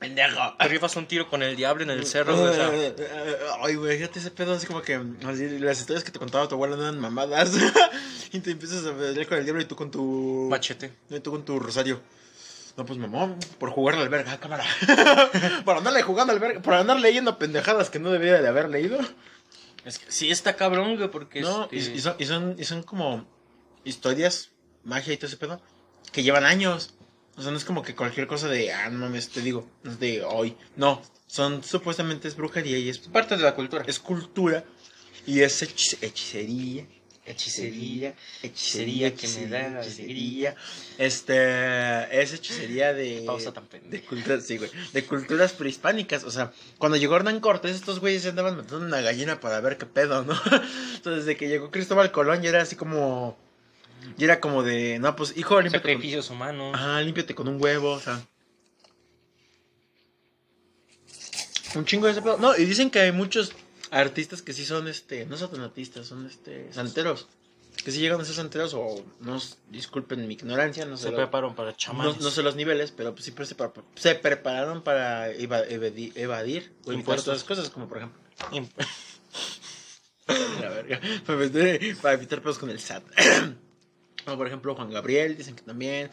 Pendejo. 0.01 0.55
rifas 0.61 0.95
un 0.95 1.05
tiro 1.05 1.29
con 1.29 1.43
el 1.43 1.55
diablo 1.55 1.83
en 1.83 1.91
el 1.91 2.07
cerro, 2.07 2.35
güey, 2.35 2.49
o 2.49 2.53
sea. 2.55 2.71
Ay, 3.61 3.75
güey, 3.75 3.97
fíjate 3.97 4.17
ese 4.17 4.31
pedo 4.31 4.55
así 4.55 4.65
como 4.65 4.81
que 4.81 4.95
así, 4.95 5.59
las 5.59 5.79
historias 5.79 6.03
que 6.03 6.09
te 6.09 6.17
contaba 6.17 6.47
tu 6.47 6.55
abuela 6.55 6.75
no 6.75 6.81
eran 6.81 6.99
mamadas. 6.99 7.51
y 8.33 8.39
te 8.39 8.49
empiezas 8.49 8.83
a 8.83 8.97
pelear 8.97 9.27
con 9.27 9.37
el 9.37 9.43
diablo 9.43 9.61
y 9.61 9.65
tú 9.65 9.75
con 9.75 9.91
tu. 9.91 10.47
Machete. 10.49 10.91
Y 11.11 11.19
tú 11.19 11.29
con 11.29 11.45
tu 11.45 11.59
rosario. 11.59 12.01
No, 12.77 12.83
pues 12.83 12.97
mamón, 12.97 13.37
por 13.59 13.69
jugar 13.69 13.93
al 13.93 14.09
verga, 14.09 14.39
cámara. 14.39 14.65
por 15.65 15.77
andarle 15.77 16.01
jugando 16.01 16.33
al 16.33 16.39
verga, 16.39 16.63
por 16.63 16.73
andar 16.73 16.99
leyendo 16.99 17.37
pendejadas 17.37 17.91
que 17.91 17.99
no 17.99 18.09
debería 18.09 18.41
de 18.41 18.47
haber 18.47 18.69
leído. 18.69 18.97
Es 19.85 19.99
que 19.99 20.11
sí 20.11 20.31
está 20.31 20.55
cabrón, 20.55 20.95
güey, 20.95 21.11
porque 21.11 21.41
No, 21.41 21.69
y, 21.71 21.77
este, 21.77 21.93
y 21.93 21.99
son, 21.99 22.15
y, 22.17 22.25
son, 22.25 22.55
y 22.57 22.63
son 22.63 22.81
como 22.81 23.27
historias, 23.83 24.49
magia 24.83 25.13
y 25.13 25.17
todo 25.17 25.27
ese 25.27 25.37
pedo, 25.37 25.61
que 26.11 26.23
llevan 26.23 26.45
años. 26.45 26.95
O 27.41 27.43
sea, 27.43 27.51
no 27.51 27.57
es 27.57 27.65
como 27.65 27.81
que 27.81 27.95
cualquier 27.95 28.27
cosa 28.27 28.47
de, 28.47 28.71
ah, 28.71 28.87
no 28.91 28.99
mames, 28.99 29.29
te 29.29 29.41
digo, 29.41 29.67
no 29.81 29.91
es 29.91 29.99
de 29.99 30.23
hoy. 30.23 30.55
No, 30.75 31.01
son 31.25 31.63
supuestamente 31.63 32.27
es 32.27 32.35
brujería 32.35 32.77
y 32.77 32.87
es, 32.87 32.99
parte 32.99 33.35
de 33.35 33.41
la 33.41 33.55
cultura. 33.55 33.83
es 33.87 33.97
cultura 33.97 34.63
y 35.25 35.41
es 35.41 35.59
hechicería. 35.63 36.85
Hechicería. 37.25 38.13
Hechicería 38.43 39.15
que 39.15 39.27
me 39.27 39.47
da 39.47 39.81
hechicería. 39.81 40.55
Este. 40.99 42.21
Es 42.21 42.31
hechicería 42.33 42.93
de. 42.93 43.23
Pausa 43.25 43.51
tan. 43.51 43.67
De 43.89 44.03
culturas, 44.03 44.45
sí, 44.45 44.57
güey. 44.59 44.69
De 44.93 45.03
culturas 45.03 45.53
prehispánicas. 45.53 46.23
O 46.23 46.29
sea, 46.29 46.51
cuando 46.77 46.97
llegó 46.97 47.15
Hernán 47.15 47.39
Cortés, 47.39 47.75
estos 47.75 47.99
güeyes 47.99 48.21
se 48.21 48.29
andaban 48.29 48.57
matando 48.57 48.85
una 48.85 49.01
gallina 49.01 49.39
para 49.39 49.59
ver 49.61 49.79
qué 49.79 49.87
pedo, 49.87 50.23
¿no? 50.23 50.33
Entonces, 50.95 51.25
desde 51.25 51.37
que 51.37 51.47
llegó 51.47 51.71
Cristóbal 51.71 52.11
Colón, 52.11 52.43
ya 52.43 52.49
era 52.49 52.61
así 52.61 52.75
como. 52.75 53.35
Y 54.17 54.23
era 54.23 54.39
como 54.39 54.63
de. 54.63 54.99
No, 54.99 55.15
pues, 55.15 55.35
hijo, 55.37 55.61
límpiate 55.61 55.83
con. 55.83 55.91
Sacrificios 55.93 56.29
humanos. 56.29 56.71
Ajá, 56.75 57.01
límpiate 57.01 57.35
con 57.35 57.47
un 57.47 57.61
huevo, 57.61 57.91
o 57.91 57.99
sea. 57.99 58.21
Un 61.75 61.85
chingo 61.85 62.05
de 62.05 62.11
ese 62.13 62.21
pedo. 62.21 62.37
No, 62.37 62.55
y 62.57 62.65
dicen 62.65 62.89
que 62.89 62.99
hay 62.99 63.11
muchos 63.11 63.53
artistas 63.91 64.41
que 64.41 64.53
sí 64.53 64.65
son, 64.65 64.87
este, 64.87 65.25
no 65.25 65.37
son 65.37 65.59
artistas, 65.61 66.07
son, 66.07 66.25
este, 66.25 66.71
santeros. 66.73 67.27
Que 67.85 67.91
sí 67.91 67.99
llegan 68.01 68.19
a 68.19 68.25
ser 68.25 68.35
santeros 68.35 68.73
o, 68.73 69.03
no, 69.21 69.39
disculpen 69.69 70.27
mi 70.27 70.33
ignorancia, 70.33 70.85
no 70.85 70.97
sé. 70.97 71.03
Se 71.03 71.11
lo- 71.11 71.17
prepararon 71.17 71.55
para 71.55 71.75
chamanes. 71.75 72.19
no 72.19 72.29
sé 72.29 72.43
los 72.43 72.55
niveles, 72.55 72.91
pero 72.91 73.13
pues 73.13 73.23
sí 73.25 73.33
se, 73.37 73.55
se 73.95 74.15
prepararon 74.15 74.83
para 74.83 75.31
eva- 75.31 75.65
evadi- 75.67 76.11
evadir 76.15 76.73
o 76.85 76.91
impuestos. 76.91 77.29
Otras 77.29 77.43
cosas, 77.45 77.69
como 77.69 77.87
por 77.87 77.99
ejemplo, 77.99 78.19
Imp- 78.51 78.69
la 80.61 80.69
verga, 80.69 80.99
para 82.01 82.13
evitar 82.13 82.41
pedos 82.41 82.57
con 82.59 82.69
el 82.69 82.79
SAT. 82.79 83.03
o 84.25 84.37
por 84.37 84.47
ejemplo, 84.47 84.75
Juan 84.75 84.91
Gabriel, 84.91 85.37
dicen 85.37 85.55
que 85.55 85.63
también, 85.63 86.11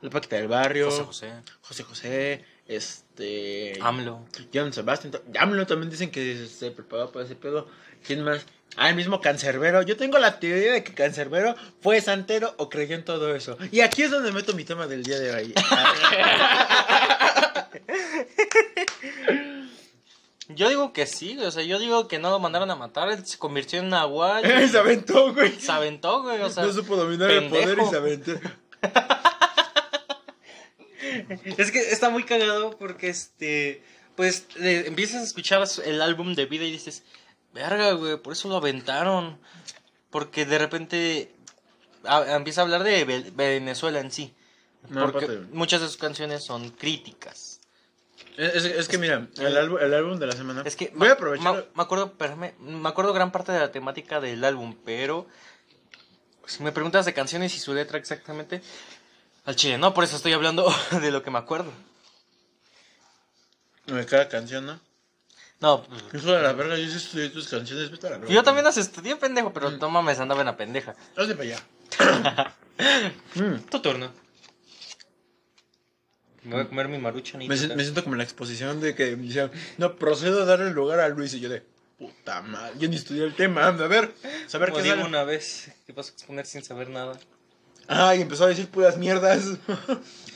la 0.00 0.10
Paquita 0.10 0.36
del 0.36 0.48
Barrio, 0.48 0.86
José 0.90 1.04
José. 1.04 1.32
José 1.62 1.82
José, 1.82 2.44
este... 2.66 3.78
AMLO. 3.80 4.24
John 4.52 4.72
Sebastian. 4.72 5.12
AMLO 5.38 5.66
también 5.66 5.90
dicen 5.90 6.10
que 6.10 6.46
se 6.46 6.70
preparó 6.70 7.10
para 7.10 7.24
ese 7.24 7.36
pedo. 7.36 7.68
¿Quién 8.06 8.22
más? 8.22 8.46
Ah, 8.76 8.88
el 8.88 8.96
mismo 8.96 9.20
Cancerbero. 9.20 9.82
Yo 9.82 9.96
tengo 9.96 10.18
la 10.18 10.38
teoría 10.38 10.72
de 10.72 10.84
que 10.84 10.94
Cancerbero 10.94 11.54
fue 11.80 12.00
santero 12.00 12.54
o 12.56 12.68
creyó 12.68 12.94
en 12.94 13.04
todo 13.04 13.34
eso. 13.34 13.58
Y 13.72 13.80
aquí 13.80 14.02
es 14.02 14.10
donde 14.10 14.32
meto 14.32 14.54
mi 14.54 14.64
tema 14.64 14.86
del 14.86 15.02
día 15.02 15.18
de 15.18 15.34
hoy. 15.34 15.54
Yo 20.54 20.68
digo 20.68 20.92
que 20.92 21.06
sí, 21.06 21.38
o 21.38 21.50
sea, 21.50 21.62
yo 21.62 21.78
digo 21.78 22.08
que 22.08 22.18
no 22.18 22.30
lo 22.30 22.38
mandaron 22.38 22.70
a 22.70 22.76
matar, 22.76 23.10
él 23.10 23.24
se 23.26 23.38
convirtió 23.38 23.78
en 23.80 23.88
Nahual. 23.88 24.44
y 24.64 24.68
se 24.68 24.78
aventó, 24.78 25.32
güey. 25.32 25.52
se 25.60 25.70
aventó, 25.72 26.22
güey, 26.22 26.40
o 26.42 26.50
sea. 26.50 26.64
no 26.64 26.72
supo 26.72 26.96
dominar 26.96 27.30
el 27.30 27.48
poder 27.48 27.78
y 27.78 27.86
se 27.90 27.96
aventó. 27.96 28.32
Es 31.58 31.70
que 31.72 31.78
está 31.90 32.10
muy 32.10 32.24
cagado 32.24 32.76
porque 32.78 33.08
este. 33.08 33.82
Pues 34.16 34.46
le- 34.56 34.86
empiezas 34.86 35.22
a 35.22 35.24
escuchar 35.24 35.66
el 35.84 36.02
álbum 36.02 36.34
de 36.34 36.44
vida 36.46 36.64
y 36.64 36.70
dices, 36.72 37.02
verga, 37.54 37.92
güey, 37.92 38.16
por 38.18 38.34
eso 38.34 38.48
lo 38.48 38.56
aventaron. 38.56 39.38
Porque 40.10 40.44
de 40.44 40.58
repente 40.58 41.32
a- 42.04 42.34
empieza 42.36 42.60
a 42.60 42.64
hablar 42.64 42.82
de 42.84 43.04
Ve- 43.04 43.32
Venezuela 43.34 44.00
en 44.00 44.10
sí. 44.10 44.34
No, 44.88 45.10
porque 45.10 45.26
muchas 45.52 45.80
de 45.80 45.86
sus 45.88 45.96
canciones 45.96 46.44
son 46.44 46.70
críticas. 46.70 47.49
Es, 48.36 48.54
es- 48.54 48.64
es 48.64 48.88
que 48.88 48.98
mira, 48.98 49.26
el 49.38 49.56
álbum, 49.56 49.78
el 49.80 49.92
álbum 49.94 50.18
de 50.18 50.26
la 50.26 50.32
semana. 50.32 50.62
Es 50.64 50.76
que 50.76 50.90
voy 50.94 51.08
a 51.08 51.12
aprovechar. 51.12 51.44
ma- 51.54 51.64
me 51.74 51.82
acuerdo, 51.82 52.06
espérame, 52.06 52.52
me 52.60 52.88
acuerdo 52.88 53.12
gran 53.12 53.32
parte 53.32 53.52
de 53.52 53.58
la 53.60 53.70
temática 53.72 54.20
del 54.20 54.42
álbum, 54.44 54.76
pero 54.84 55.26
si 56.46 56.62
me 56.62 56.72
preguntas 56.72 57.04
de 57.06 57.12
canciones 57.14 57.54
y 57.54 57.58
su 57.60 57.74
letra 57.74 57.98
exactamente, 57.98 58.62
al 59.44 59.56
chile, 59.56 59.78
no, 59.78 59.94
por 59.94 60.04
eso 60.04 60.16
estoy 60.16 60.32
hablando 60.32 60.72
de 61.00 61.10
lo 61.10 61.22
que 61.22 61.30
me 61.30 61.38
acuerdo. 61.38 61.72
de 63.86 64.06
cada 64.06 64.28
canción, 64.28 64.66
¿no? 64.66 64.80
No, 65.60 65.82
pues, 65.84 66.02
Hijo 66.22 66.32
de 66.32 66.42
la 66.42 66.52
verga, 66.54 66.76
yo 66.78 66.88
sí 66.88 66.96
estudié 66.96 67.28
tus 67.28 67.46
canciones. 67.48 67.90
Vete 67.90 68.06
a 68.06 68.10
la 68.10 68.18
verga. 68.18 68.32
yo 68.32 68.42
también 68.42 68.64
las 68.64 68.78
estudié, 68.78 69.16
pendejo, 69.16 69.52
pero 69.52 69.70
no 69.70 69.90
mames, 69.90 70.18
andaba 70.18 70.40
en 70.40 70.46
la 70.46 70.56
pendeja. 70.56 70.94
Hazte 71.16 71.34
para 71.34 71.42
allá. 71.42 72.54
Mm. 73.34 73.56
Tu 73.70 73.78
turno. 73.80 74.10
Me 76.42 76.54
voy 76.54 76.62
a 76.64 76.68
comer 76.68 76.88
mi 76.88 76.98
maruchan 76.98 77.42
y 77.42 77.48
Me, 77.48 77.56
si- 77.56 77.68
me 77.68 77.82
siento 77.82 78.02
como 78.02 78.14
en 78.14 78.18
la 78.18 78.24
exposición 78.24 78.80
de 78.80 78.94
que 78.94 79.14
me 79.16 79.26
decían, 79.26 79.50
no, 79.78 79.96
procedo 79.96 80.42
a 80.42 80.44
darle 80.46 80.68
el 80.68 80.72
lugar 80.74 81.00
a 81.00 81.08
Luis. 81.08 81.34
Y 81.34 81.40
yo 81.40 81.48
de, 81.50 81.62
puta 81.98 82.40
madre, 82.42 82.72
yo 82.78 82.88
ni 82.88 82.96
estudié 82.96 83.24
el 83.24 83.34
tema. 83.34 83.66
A 83.66 83.70
ver, 83.72 84.12
saber 84.46 84.72
qué 84.72 84.82
digo 84.82 85.04
una 85.04 85.24
vez, 85.24 85.70
que 85.86 85.92
vas 85.92 86.08
a 86.08 86.12
exponer 86.12 86.46
sin 86.46 86.62
saber 86.64 86.88
nada. 86.88 87.18
Ah, 87.88 88.14
y 88.14 88.22
empezó 88.22 88.44
a 88.44 88.48
decir 88.48 88.68
puras 88.68 88.96
mierdas. 88.96 89.44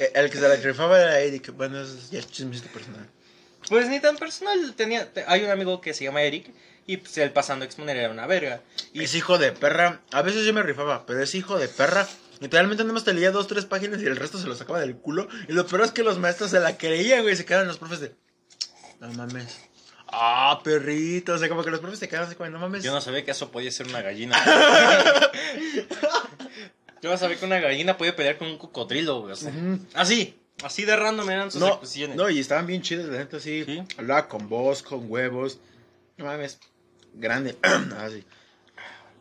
Eh, 0.00 0.10
el 0.16 0.28
que 0.28 0.38
se 0.38 0.48
la 0.48 0.56
rifaba 0.56 1.00
era 1.00 1.20
Eric. 1.20 1.52
Bueno, 1.52 1.80
eso 1.80 1.94
es 1.96 2.10
ya 2.10 2.18
es 2.18 2.26
chismecito 2.28 2.68
personal. 2.72 3.08
Pues 3.68 3.88
ni 3.88 4.00
tan 4.00 4.16
personal, 4.16 4.74
tenía, 4.74 5.12
te- 5.12 5.24
hay 5.28 5.44
un 5.44 5.50
amigo 5.50 5.80
que 5.80 5.94
se 5.94 6.02
llama 6.04 6.20
Eric 6.22 6.50
y 6.86 6.96
pues 6.96 7.16
él 7.18 7.30
pasando 7.30 7.62
a 7.62 7.66
exponer 7.66 7.96
era 7.96 8.10
una 8.10 8.26
verga. 8.26 8.60
Y 8.92 9.04
Es 9.04 9.14
hijo 9.14 9.38
de 9.38 9.52
perra. 9.52 10.00
A 10.10 10.22
veces 10.22 10.44
yo 10.44 10.52
me 10.52 10.64
rifaba, 10.64 11.06
pero 11.06 11.22
es 11.22 11.32
hijo 11.36 11.56
de 11.58 11.68
perra. 11.68 12.08
Literalmente 12.40 12.82
nada 12.82 12.94
más 12.94 13.04
te 13.04 13.14
leía 13.14 13.30
dos, 13.30 13.46
tres 13.46 13.64
páginas 13.64 14.02
y 14.02 14.06
el 14.06 14.16
resto 14.16 14.38
se 14.38 14.46
lo 14.46 14.54
sacaba 14.54 14.80
del 14.80 14.96
culo. 14.96 15.28
Y 15.48 15.52
lo 15.52 15.66
peor 15.66 15.82
es 15.82 15.92
que 15.92 16.02
los 16.02 16.18
maestros 16.18 16.50
se 16.50 16.60
la 16.60 16.76
creían, 16.76 17.22
güey. 17.22 17.36
Se 17.36 17.44
quedaban 17.44 17.68
los 17.68 17.78
profes 17.78 18.00
de, 18.00 18.14
no 19.00 19.12
mames. 19.12 19.60
Ah, 20.08 20.60
perrito. 20.62 21.34
O 21.34 21.38
sea, 21.38 21.48
como 21.48 21.64
que 21.64 21.70
los 21.70 21.80
profes 21.80 21.98
se 21.98 22.08
quedaban 22.08 22.28
así 22.28 22.36
como, 22.36 22.50
no 22.50 22.58
mames. 22.58 22.82
yo 22.84 22.92
no 22.92 23.00
sabía 23.00 23.24
que 23.24 23.30
eso 23.30 23.50
podía 23.50 23.70
ser 23.70 23.88
una 23.88 24.02
gallina. 24.02 24.36
yo 27.02 27.10
no 27.10 27.16
sabía 27.18 27.38
que 27.38 27.44
una 27.44 27.60
gallina 27.60 27.96
podía 27.96 28.14
pelear 28.14 28.38
con 28.38 28.48
un 28.48 28.58
cocodrilo, 28.58 29.20
güey. 29.22 29.32
O 29.32 29.36
sea, 29.36 29.50
Ujú. 29.50 29.80
así, 29.94 30.38
así 30.62 30.84
de 30.84 30.96
random 30.96 31.30
eran 31.30 31.50
sus 31.50 31.60
No, 31.60 31.80
no, 32.14 32.30
y 32.30 32.38
estaban 32.38 32.66
bien 32.66 32.82
chidos, 32.82 33.06
la 33.08 33.18
gente 33.18 33.36
así. 33.36 33.64
Sí. 33.64 33.82
Hablaba 33.98 34.28
con 34.28 34.48
voz, 34.48 34.82
con 34.82 35.10
huevos. 35.10 35.58
No 36.16 36.26
mames. 36.26 36.58
Grande. 37.14 37.56
así. 37.98 38.24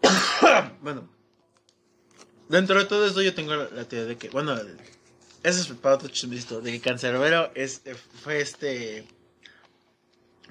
bueno. 0.82 1.13
Dentro 2.54 2.78
de 2.78 2.86
todo 2.86 3.08
esto 3.08 3.20
yo 3.24 3.34
tengo 3.34 3.56
la, 3.56 3.86
teoría 3.86 4.06
de 4.06 4.16
que, 4.16 4.30
bueno, 4.30 4.56
eso 5.42 5.62
es 5.62 5.68
para 5.80 5.96
otro 5.96 6.08
chismecito, 6.10 6.62
de 6.62 6.72
que 6.72 6.82
Cancerbero 6.82 7.50
es, 7.56 7.82
fue 8.22 8.42
este... 8.42 9.08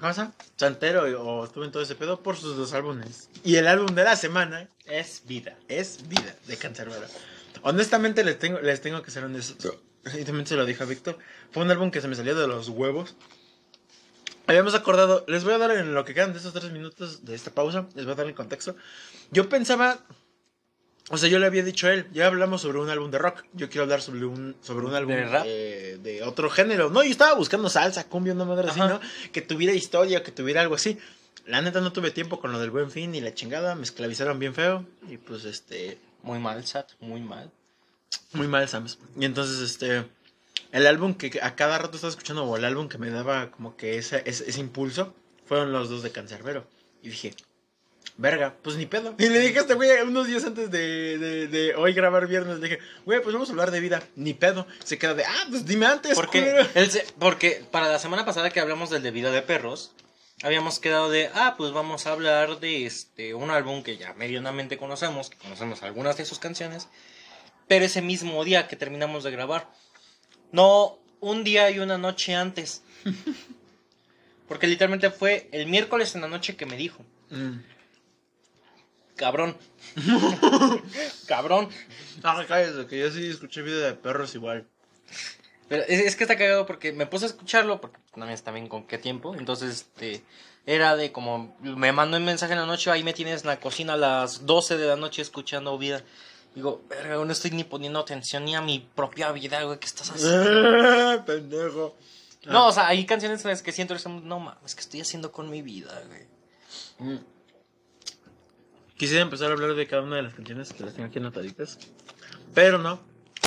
¿Cómo 0.01 0.13
se 0.13 0.19
llama? 0.19 0.33
Santero 0.57 1.03
o 1.23 1.45
estuvo 1.45 1.63
en 1.63 1.71
todo 1.71 1.81
ese 1.81 1.95
pedo 1.95 2.21
por 2.21 2.35
sus 2.35 2.57
dos 2.57 2.73
álbumes. 2.73 3.29
Y 3.45 3.55
el 3.55 3.69
álbum 3.69 3.95
de 3.95 4.03
la 4.03 4.17
semana 4.17 4.67
Es 4.83 5.21
vida. 5.25 5.57
es 5.69 6.05
Vida, 6.09 6.35
de 6.45 6.57
Cancerbero. 6.57 7.07
Honestamente 7.61 8.25
les 8.25 8.37
tengo, 8.37 8.59
les 8.59 8.81
tengo 8.81 9.01
que 9.01 9.09
ser 9.09 9.23
honesto. 9.23 9.73
Y 10.19 10.25
también 10.25 10.45
se 10.45 10.57
lo 10.57 10.65
dije 10.65 10.83
a 10.83 10.85
Víctor. 10.85 11.17
Fue 11.51 11.63
un 11.63 11.71
álbum 11.71 11.89
que 11.89 12.01
se 12.01 12.09
me 12.09 12.15
salió 12.15 12.35
de 12.35 12.47
los 12.49 12.67
huevos. 12.67 13.15
Habíamos 14.45 14.75
acordado, 14.75 15.23
les 15.29 15.45
voy 15.45 15.53
a 15.53 15.57
dar 15.57 15.71
en 15.71 15.93
lo 15.93 16.03
que 16.03 16.13
quedan 16.13 16.33
de 16.33 16.39
estos 16.39 16.51
tres 16.51 16.69
minutos 16.73 17.23
de 17.23 17.33
esta 17.33 17.51
pausa, 17.51 17.87
les 17.95 18.03
voy 18.03 18.11
a 18.11 18.15
dar 18.15 18.27
el 18.27 18.35
contexto. 18.35 18.75
Yo 19.31 19.47
pensaba, 19.47 20.01
o 21.09 21.17
sea, 21.17 21.27
yo 21.29 21.37
le 21.37 21.45
había 21.45 21.63
dicho 21.63 21.87
a 21.87 21.93
él, 21.93 22.07
ya 22.13 22.27
hablamos 22.27 22.61
sobre 22.61 22.79
un 22.79 22.89
álbum 22.89 23.11
de 23.11 23.17
rock, 23.17 23.43
yo 23.53 23.69
quiero 23.69 23.83
hablar 23.83 24.01
sobre 24.01 24.25
un, 24.25 24.55
sobre 24.61 24.85
un 24.85 24.95
álbum 24.95 25.15
eh, 25.45 25.99
de 26.01 26.23
otro 26.23 26.49
género. 26.49 26.89
No, 26.89 27.03
yo 27.03 27.11
estaba 27.11 27.33
buscando 27.33 27.69
salsa, 27.69 28.05
cumbia, 28.07 28.33
una 28.33 28.45
madre 28.45 28.69
así, 28.69 28.79
Ajá. 28.79 28.89
¿no? 28.89 28.99
Que 29.31 29.41
tuviera 29.41 29.73
historia, 29.73 30.23
que 30.23 30.31
tuviera 30.31 30.61
algo 30.61 30.75
así. 30.75 30.97
La 31.45 31.61
neta 31.61 31.81
no 31.81 31.91
tuve 31.91 32.11
tiempo 32.11 32.39
con 32.39 32.53
lo 32.53 32.59
del 32.59 32.71
buen 32.71 32.89
fin 32.89 33.13
y 33.15 33.21
la 33.21 33.33
chingada, 33.33 33.75
me 33.75 33.83
esclavizaron 33.83 34.39
bien 34.39 34.53
feo 34.53 34.85
y 35.09 35.17
pues 35.17 35.43
este, 35.43 35.97
Muy 36.21 36.39
mal, 36.39 36.65
Sat, 36.65 36.91
muy 37.01 37.19
mal. 37.19 37.51
muy 38.31 38.47
mal, 38.47 38.69
Sams. 38.69 38.97
Y 39.19 39.25
entonces, 39.25 39.59
este. 39.59 40.05
El 40.71 40.87
álbum 40.87 41.13
que 41.13 41.39
a 41.43 41.55
cada 41.55 41.77
rato 41.77 41.95
estaba 41.95 42.09
escuchando, 42.09 42.45
o 42.45 42.57
el 42.57 42.65
álbum 42.65 42.87
que 42.87 42.97
me 42.97 43.09
daba 43.11 43.51
como 43.51 43.75
que 43.75 43.97
ese, 43.97 44.23
ese, 44.25 44.49
ese 44.49 44.59
impulso, 44.59 45.13
fueron 45.45 45.71
los 45.71 45.89
dos 45.89 46.01
de 46.01 46.11
Cancerbero. 46.11 46.65
Y 47.03 47.09
dije, 47.09 47.35
verga, 48.17 48.55
pues 48.61 48.75
ni 48.75 48.85
pedo. 48.85 49.15
Y 49.17 49.27
le 49.29 49.39
dije 49.39 49.57
a 49.59 49.61
este 49.61 49.73
güey 49.73 49.89
unos 50.01 50.27
días 50.27 50.43
antes 50.45 50.69
de, 50.71 51.17
de, 51.17 51.47
de 51.47 51.75
hoy 51.75 51.93
grabar 51.93 52.27
viernes, 52.27 52.59
le 52.59 52.69
dije, 52.69 52.81
güey, 53.05 53.21
pues 53.21 53.33
vamos 53.33 53.49
a 53.49 53.51
hablar 53.53 53.71
de 53.71 53.79
vida, 53.79 54.03
ni 54.15 54.33
pedo. 54.33 54.67
Se 54.83 54.97
queda 54.97 55.13
de, 55.13 55.25
ah, 55.25 55.45
pues 55.49 55.65
dime 55.65 55.85
antes, 55.87 56.15
Porque, 56.15 56.39
culero". 56.41 56.67
él 56.75 56.91
se- 56.91 57.05
porque 57.19 57.63
para 57.71 57.87
la 57.87 57.99
semana 57.99 58.25
pasada 58.25 58.49
que 58.51 58.59
hablamos 58.59 58.89
del 58.89 59.01
de 59.03 59.11
vida 59.11 59.31
de 59.31 59.41
perros, 59.41 59.91
habíamos 60.43 60.79
quedado 60.79 61.09
de, 61.09 61.29
ah, 61.33 61.55
pues 61.57 61.71
vamos 61.71 62.05
a 62.07 62.11
hablar 62.11 62.59
de 62.59 62.85
este 62.85 63.33
un 63.33 63.49
álbum 63.49 63.81
que 63.83 63.97
ya 63.97 64.13
medianamente 64.13 64.77
conocemos, 64.77 65.29
que 65.29 65.37
conocemos 65.37 65.81
algunas 65.83 66.17
de 66.17 66.25
sus 66.25 66.39
canciones, 66.39 66.87
pero 67.67 67.85
ese 67.85 68.01
mismo 68.01 68.43
día 68.43 68.67
que 68.67 68.75
terminamos 68.75 69.23
de 69.23 69.31
grabar. 69.31 69.69
No 70.51 70.99
un 71.19 71.43
día 71.43 71.71
y 71.71 71.79
una 71.79 71.97
noche 71.97 72.35
antes. 72.35 72.83
Porque 74.47 74.67
literalmente 74.67 75.09
fue 75.09 75.47
el 75.51 75.67
miércoles 75.67 76.13
en 76.15 76.21
la 76.21 76.27
noche 76.27 76.55
que 76.55 76.65
me 76.65 76.77
dijo, 76.77 77.03
Mm. 77.29 77.61
Cabrón. 79.15 79.57
cabrón. 81.27 81.69
Ah, 82.23 82.43
cállate, 82.47 82.87
que 82.87 82.99
yo 82.99 83.11
sí 83.11 83.27
escuché 83.27 83.61
vida 83.61 83.85
de 83.87 83.93
perros 83.93 84.35
igual. 84.35 84.67
Pero 85.69 85.83
es, 85.87 86.01
es 86.01 86.15
que 86.15 86.23
está 86.23 86.37
cagado 86.37 86.65
porque 86.65 86.91
me 86.91 87.05
puse 87.05 87.25
a 87.25 87.27
escucharlo, 87.29 87.81
porque 87.81 87.99
no 88.15 88.25
me 88.25 88.37
también 88.37 88.67
con 88.67 88.85
qué 88.85 88.97
tiempo. 88.97 89.35
Entonces, 89.35 89.71
este, 89.71 90.23
era 90.65 90.95
de 90.95 91.11
como, 91.11 91.55
me 91.61 91.91
mandó 91.91 92.17
un 92.17 92.25
mensaje 92.25 92.53
en 92.53 92.59
la 92.59 92.65
noche, 92.65 92.91
ahí 92.91 93.03
me 93.03 93.13
tienes 93.13 93.41
en 93.41 93.47
la 93.47 93.59
cocina 93.59 93.93
a 93.93 93.97
las 93.97 94.45
12 94.45 94.77
de 94.77 94.87
la 94.87 94.95
noche 94.95 95.21
escuchando 95.21 95.77
vida. 95.77 96.01
Digo, 96.55 96.83
verga, 96.87 97.15
no 97.15 97.31
estoy 97.31 97.51
ni 97.51 97.63
poniendo 97.63 97.99
atención 97.99 98.45
ni 98.45 98.55
a 98.55 98.61
mi 98.61 98.79
propia 98.79 99.31
vida, 99.31 99.63
güey, 99.63 99.79
¿qué 99.79 99.87
estás 99.87 100.11
haciendo? 100.11 101.23
Pendejo. 101.25 101.95
No, 102.45 102.67
o 102.67 102.71
sea, 102.71 102.87
hay 102.87 103.05
canciones 103.05 103.43
en 103.43 103.51
las 103.51 103.61
que 103.61 103.71
siento, 103.71 103.95
no 104.23 104.39
mames, 104.39 104.75
¿qué 104.75 104.81
estoy 104.81 105.01
haciendo 105.01 105.31
con 105.31 105.49
mi 105.49 105.61
vida, 105.61 106.01
güey? 106.07 106.27
Mm. 106.99 107.19
Quisiera 108.97 109.21
empezar 109.23 109.49
a 109.49 109.53
hablar 109.53 109.73
de 109.75 109.87
cada 109.87 110.03
una 110.03 110.17
de 110.17 110.23
las 110.23 110.33
canciones 110.33 110.71
que 110.73 110.83
las 110.83 110.93
tengo 110.93 111.07
aquí 111.09 111.19
anotaditas. 111.19 111.77
Pero 112.53 112.77
no, 112.77 113.01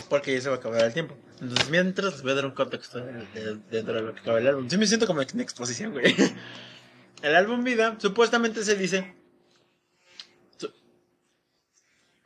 porque 0.09 0.35
ya 0.35 0.41
se 0.41 0.49
va 0.49 0.57
a 0.57 0.59
acabar 0.59 0.85
el 0.85 0.93
tiempo. 0.93 1.17
Entonces, 1.41 1.71
mientras 1.71 2.13
les 2.15 2.23
voy 2.23 2.33
a 2.33 2.35
dar 2.35 2.47
un 2.47 2.53
contexto 2.53 2.99
de- 2.99 3.13
de- 3.35 3.57
dentro 3.71 3.95
de 3.95 4.03
lo 4.03 4.15
que 4.15 4.21
acaba 4.21 4.39
el 4.39 4.47
álbum. 4.49 4.69
Sí 4.69 4.77
me 4.79 4.87
siento 4.87 5.07
como 5.07 5.23
en 5.23 5.41
exposición, 5.41 5.93
güey. 5.93 6.15
El 7.23 7.35
álbum 7.35 7.65
Vida, 7.65 7.97
supuestamente 7.99 8.63
se 8.63 8.77
dice... 8.77 9.15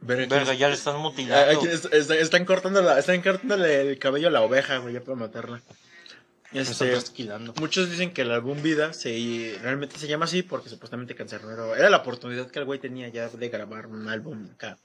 Verga, 0.01 0.55
ya 0.55 0.69
le 0.69 0.75
están 0.75 0.97
mutilando. 0.99 1.61
aquí 1.61 1.69
están 1.69 2.45
cortando 2.47 2.81
la, 2.81 2.99
están 2.99 3.21
cortándole 3.21 3.83
el 3.83 3.99
cabello 3.99 4.29
a 4.29 4.31
la 4.31 4.41
oveja, 4.41 4.79
güey, 4.79 4.95
ya 4.95 5.01
para 5.03 5.15
matarla. 5.17 5.61
Este, 6.53 6.99
muchos 7.61 7.89
dicen 7.89 8.13
que 8.13 8.23
el 8.23 8.33
álbum 8.33 8.61
Vida 8.61 8.93
se, 8.93 9.57
realmente 9.63 9.99
se 9.99 10.09
llama 10.09 10.25
así 10.25 10.43
porque 10.43 10.69
supuestamente 10.69 11.15
Cancerbero 11.15 11.77
era 11.77 11.89
la 11.91 11.99
oportunidad 11.99 12.51
que 12.51 12.59
el 12.59 12.65
güey 12.65 12.81
tenía 12.81 13.09
ya 13.09 13.29
de 13.29 13.49
grabar 13.49 13.87
un 13.87 14.09
álbum 14.09 14.49
acá 14.55 14.77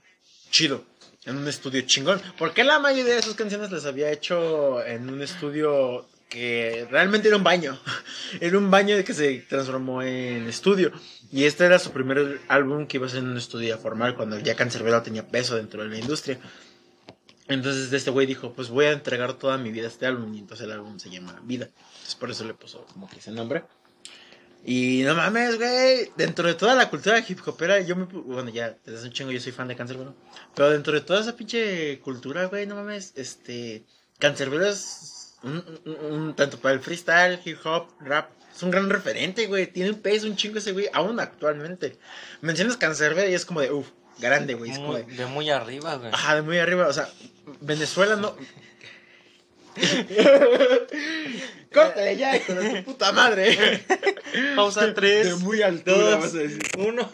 chido, 0.51 0.85
en 1.25 1.37
un 1.37 1.47
estudio 1.47 1.81
chingón. 1.81 2.21
Porque 2.37 2.63
la 2.63 2.79
mayoría 2.79 3.15
de 3.15 3.21
sus 3.21 3.35
canciones 3.35 3.71
las 3.71 3.85
había 3.85 4.11
hecho 4.11 4.83
en 4.85 5.09
un 5.09 5.21
estudio 5.21 6.07
que 6.29 6.87
realmente 6.89 7.27
era 7.27 7.37
un 7.37 7.43
baño. 7.43 7.77
Era 8.41 8.57
un 8.57 8.71
baño 8.71 8.95
que 9.03 9.13
se 9.13 9.39
transformó 9.47 10.01
en 10.01 10.47
estudio. 10.47 10.91
Y 11.31 11.43
este 11.43 11.65
era 11.65 11.79
su 11.79 11.91
primer 11.91 12.41
álbum 12.47 12.87
que 12.87 12.97
iba 12.97 13.05
a 13.05 13.09
ser 13.09 13.19
en 13.19 13.29
un 13.29 13.37
estudio 13.37 13.77
formal 13.77 14.15
cuando 14.15 14.39
ya 14.39 14.55
Cancerbero 14.55 15.01
tenía 15.01 15.27
peso 15.27 15.55
dentro 15.55 15.83
de 15.83 15.89
la 15.89 15.97
industria. 15.97 16.39
Entonces 17.47 17.91
este 17.93 18.09
güey 18.11 18.25
dijo, 18.25 18.53
pues 18.53 18.69
voy 18.69 18.85
a 18.85 18.91
entregar 18.91 19.33
toda 19.33 19.57
mi 19.57 19.71
vida 19.71 19.85
a 19.85 19.89
este 19.89 20.05
álbum. 20.05 20.33
Y 20.33 20.39
entonces 20.39 20.65
el 20.65 20.71
álbum 20.71 20.97
se 20.99 21.09
llama 21.09 21.39
Vida. 21.43 21.65
Entonces 21.67 22.15
por 22.15 22.31
eso 22.31 22.43
le 22.45 22.53
puso 22.53 22.85
como 22.87 23.07
que 23.09 23.19
ese 23.19 23.31
nombre. 23.31 23.63
Y 24.67 25.03
no 25.03 25.13
mames, 25.13 25.57
güey. 25.57 26.11
Dentro 26.17 26.47
de 26.47 26.55
toda 26.55 26.73
la 26.73 26.89
cultura 26.89 27.23
hip 27.27 27.39
hopera, 27.45 27.79
yo 27.81 27.95
me... 27.95 28.05
Bueno, 28.05 28.49
ya, 28.49 28.75
desde 28.83 28.97
hace 28.97 29.07
un 29.07 29.13
chingo 29.13 29.31
yo 29.31 29.39
soy 29.39 29.51
fan 29.51 29.67
de 29.67 29.75
Cancerbero. 29.75 30.15
Pero 30.55 30.71
dentro 30.71 30.93
de 30.93 31.01
toda 31.01 31.21
esa 31.21 31.35
pinche 31.35 31.99
cultura, 31.99 32.45
güey, 32.45 32.65
no 32.65 32.75
mames, 32.75 33.13
este... 33.15 33.85
Cancerbero 34.17 34.65
es 34.65 35.35
un, 35.43 35.63
un- 35.85 36.13
un- 36.13 36.35
tanto 36.35 36.57
para 36.57 36.73
el 36.73 36.79
freestyle, 36.79 37.39
hip 37.45 37.59
hop, 37.63 37.89
rap. 37.99 38.31
Es 38.55 38.63
un 38.63 38.71
gran 38.71 38.89
referente, 38.89 39.45
güey. 39.45 39.67
Tiene 39.67 39.91
un 39.91 39.99
peso, 39.99 40.25
un 40.25 40.35
chingo 40.35 40.57
ese 40.57 40.71
güey, 40.71 40.89
aún 40.93 41.19
actualmente. 41.19 41.99
Mencionas 42.41 42.77
Cancerbero 42.77 43.29
y 43.29 43.33
es 43.35 43.45
como 43.45 43.59
de, 43.61 43.69
uff, 43.71 43.89
grande, 44.17 44.55
güey. 44.55 44.71
Es 44.71 44.77
como 44.79 44.93
Muy- 44.93 45.03
de, 45.03 45.13
de 45.15 45.25
muy 45.27 45.49
arriba, 45.51 45.95
güey. 45.97 46.09
Ajá, 46.11 46.35
de 46.35 46.41
muy 46.41 46.57
arriba, 46.57 46.87
o 46.87 46.93
sea, 46.93 47.07
Venezuela 47.61 48.15
no. 48.15 48.35
Córtale 51.73 52.15
ya, 52.15 52.37
hijo 52.37 52.53
de 52.53 52.81
tu 52.81 52.91
puta 52.91 53.11
madre. 53.11 53.83
Pausa 54.55 54.93
3. 54.93 55.27
De 55.27 55.35
muy 55.43 55.61
altura, 55.61 55.97
dos, 55.97 56.19
vas 56.21 56.33
a 56.33 56.37
decir. 56.37 56.61
1. 56.77 57.11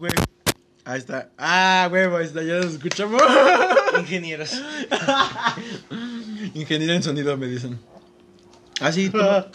Güey. 0.00 0.12
Ahí 0.86 0.98
está. 0.98 1.30
Ah, 1.36 1.88
huevo, 1.92 2.16
ahí 2.16 2.24
está, 2.24 2.42
ya 2.42 2.54
nos 2.54 2.72
escuchamos. 2.72 3.20
Ingenieros. 3.98 4.58
Ingeniero 6.54 6.94
en 6.94 7.02
sonido, 7.02 7.36
me 7.36 7.46
dicen. 7.46 7.78
Ah, 8.80 8.90
sí, 8.90 9.10
toma. 9.10 9.48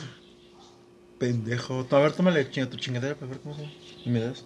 Pendejo. 1.17 1.88
A 1.89 1.99
ver, 1.99 2.12
tómale 2.12 2.47
chinga 2.51 2.69
tu 2.69 2.77
chingadera 2.77 3.15
para 3.15 3.31
ver 3.31 3.39
cómo 3.39 3.55
se 3.55 3.62
llama. 3.63 3.73
Y 4.05 4.10
me 4.12 4.19
das. 4.19 4.45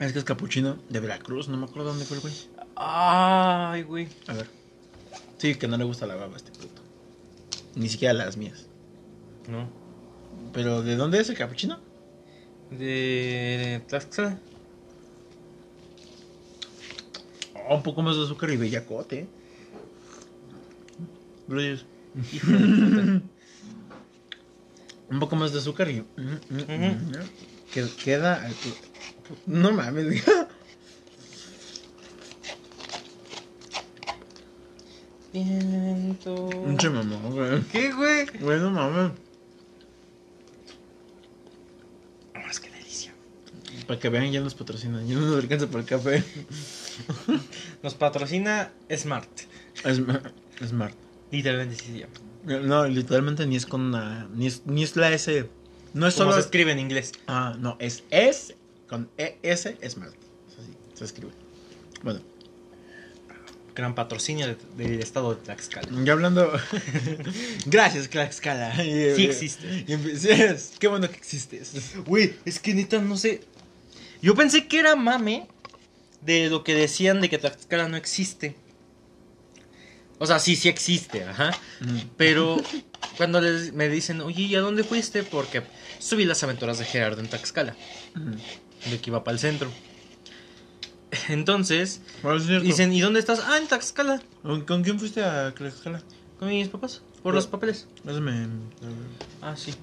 Es 0.00 0.12
que 0.12 0.18
es 0.18 0.24
capuchino 0.24 0.78
de 0.88 0.98
Veracruz, 0.98 1.46
no 1.46 1.56
me 1.56 1.66
acuerdo 1.66 1.90
dónde 1.90 2.04
fue 2.04 2.16
el 2.16 2.20
güey. 2.20 2.34
Ay, 2.74 3.82
güey. 3.82 4.08
A 4.26 4.32
ver. 4.32 4.48
Sí, 5.38 5.54
que 5.54 5.68
no 5.68 5.76
le 5.76 5.84
gusta 5.84 6.06
la 6.06 6.16
baba 6.16 6.34
a 6.34 6.36
este 6.36 6.50
puto. 6.50 6.82
Ni 7.76 7.88
siquiera 7.88 8.12
las 8.12 8.36
mías. 8.36 8.66
No. 9.48 9.68
Pero, 10.52 10.82
¿de 10.82 10.96
dónde 10.96 11.20
es 11.20 11.28
el 11.28 11.36
capuchino? 11.36 11.78
De 12.70 13.82
Tlaxcala. 13.88 14.38
Oh, 17.68 17.76
un 17.76 17.82
poco 17.82 18.02
más 18.02 18.16
de 18.16 18.24
azúcar 18.24 18.50
y 18.50 18.56
bellacote. 18.56 19.20
¿eh? 19.20 19.26
Un 25.10 25.20
poco 25.20 25.36
más 25.36 25.52
de 25.52 25.58
azúcar 25.58 25.90
y. 25.90 26.00
mm, 26.00 26.06
mm, 26.50 26.56
mm, 26.56 27.12
que- 27.72 27.86
Queda. 28.02 28.48
No 29.46 29.70
mames. 29.72 30.24
Viento. 35.32 36.48
Pinche 36.50 36.88
mamón, 36.90 37.32
güey. 37.32 37.62
¿Qué, 37.72 37.92
güey? 37.92 38.26
Güey, 38.40 38.60
no 38.60 38.70
mames. 38.70 39.12
Más 42.34 42.60
que 42.60 42.70
delicia. 42.70 43.12
Para 43.86 43.98
que 44.00 44.08
vean, 44.08 44.30
ya 44.32 44.40
nos 44.40 44.54
patrocinan. 44.54 45.06
Ya 45.06 45.14
no 45.14 45.22
nos 45.22 45.42
alcanza 45.42 45.66
para 45.66 45.80
el 45.80 45.86
café. 45.86 46.24
Nos 47.82 47.94
patrocina 47.94 48.72
Smart. 48.94 49.28
Es 49.84 50.00
smart. 50.68 50.94
Literalmente 51.30 51.76
sí 51.76 51.98
llama. 51.98 52.60
No, 52.66 52.86
literalmente 52.86 53.46
ni 53.46 53.56
es 53.56 53.66
con 53.66 53.80
una. 53.82 54.28
Ni 54.34 54.46
es, 54.46 54.62
ni 54.66 54.82
es 54.84 54.96
la 54.96 55.10
S. 55.12 55.48
No 55.92 56.06
es 56.06 56.14
solo. 56.14 56.32
se 56.32 56.40
escribe 56.40 56.72
en 56.72 56.78
inglés. 56.78 57.12
Ah, 57.26 57.56
no, 57.58 57.76
es 57.80 58.04
S 58.10 58.56
con 58.88 59.08
ES 59.16 59.62
Smart. 59.88 60.14
Es 60.14 60.58
así, 60.58 60.72
se 60.94 61.04
escribe. 61.04 61.32
Bueno, 62.02 62.20
Gran 63.74 63.94
patrocinio 63.96 64.46
de- 64.46 64.56
del 64.76 65.00
estado 65.00 65.34
de 65.34 65.40
Tlaxcala. 65.42 65.88
ya 66.04 66.12
hablando. 66.12 66.52
Gracias, 67.66 68.08
Tlaxcala. 68.08 68.76
Sí 68.76 69.24
existe. 69.24 69.84
Y 69.88 69.92
empe- 69.92 70.16
sí, 70.16 70.74
Qué 70.78 70.86
bueno 70.86 71.08
que 71.10 71.16
existes. 71.16 71.72
Güey, 72.06 72.34
es 72.44 72.60
que 72.60 72.72
neta 72.74 72.98
no 73.00 73.16
sé. 73.16 73.40
Yo 74.22 74.34
pensé 74.34 74.66
que 74.68 74.78
era 74.78 74.96
mame 74.96 75.46
de 76.22 76.48
lo 76.48 76.64
que 76.64 76.74
decían 76.74 77.20
de 77.20 77.28
que 77.28 77.38
Tlaxcala 77.38 77.88
no 77.88 77.96
existe. 77.96 78.56
O 80.18 80.26
sea, 80.26 80.38
sí, 80.38 80.56
sí 80.56 80.68
existe, 80.68 81.24
ajá. 81.24 81.50
Pero 82.16 82.56
cuando 83.16 83.40
les, 83.40 83.72
me 83.74 83.88
dicen, 83.88 84.20
oye, 84.20 84.42
¿y 84.44 84.54
a 84.54 84.60
dónde 84.60 84.84
fuiste? 84.84 85.22
Porque 85.24 85.62
subí 85.98 86.24
las 86.24 86.42
aventuras 86.42 86.78
de 86.78 86.84
Gerardo 86.84 87.20
en 87.20 87.28
Tlaxcala, 87.28 87.74
de 88.90 89.00
que 89.00 89.10
iba 89.10 89.24
para 89.24 89.34
el 89.34 89.38
centro. 89.40 89.70
Entonces, 91.28 92.00
dicen, 92.62 92.92
¿y 92.92 93.00
dónde 93.00 93.20
estás? 93.20 93.40
Ah, 93.44 93.58
en 93.58 93.66
Tlaxcala, 93.68 94.20
¿Con, 94.66 94.82
quién 94.82 94.98
fuiste 94.98 95.22
a 95.22 95.52
Tlaxcala? 95.54 96.02
con 96.38 96.48
mis 96.48 96.68
papás, 96.68 97.02
por 97.16 97.22
Pero- 97.24 97.34
los 97.36 97.46
papeles. 97.46 97.86
Hazme. 98.06 98.48
Ah, 99.42 99.54
sí. 99.56 99.74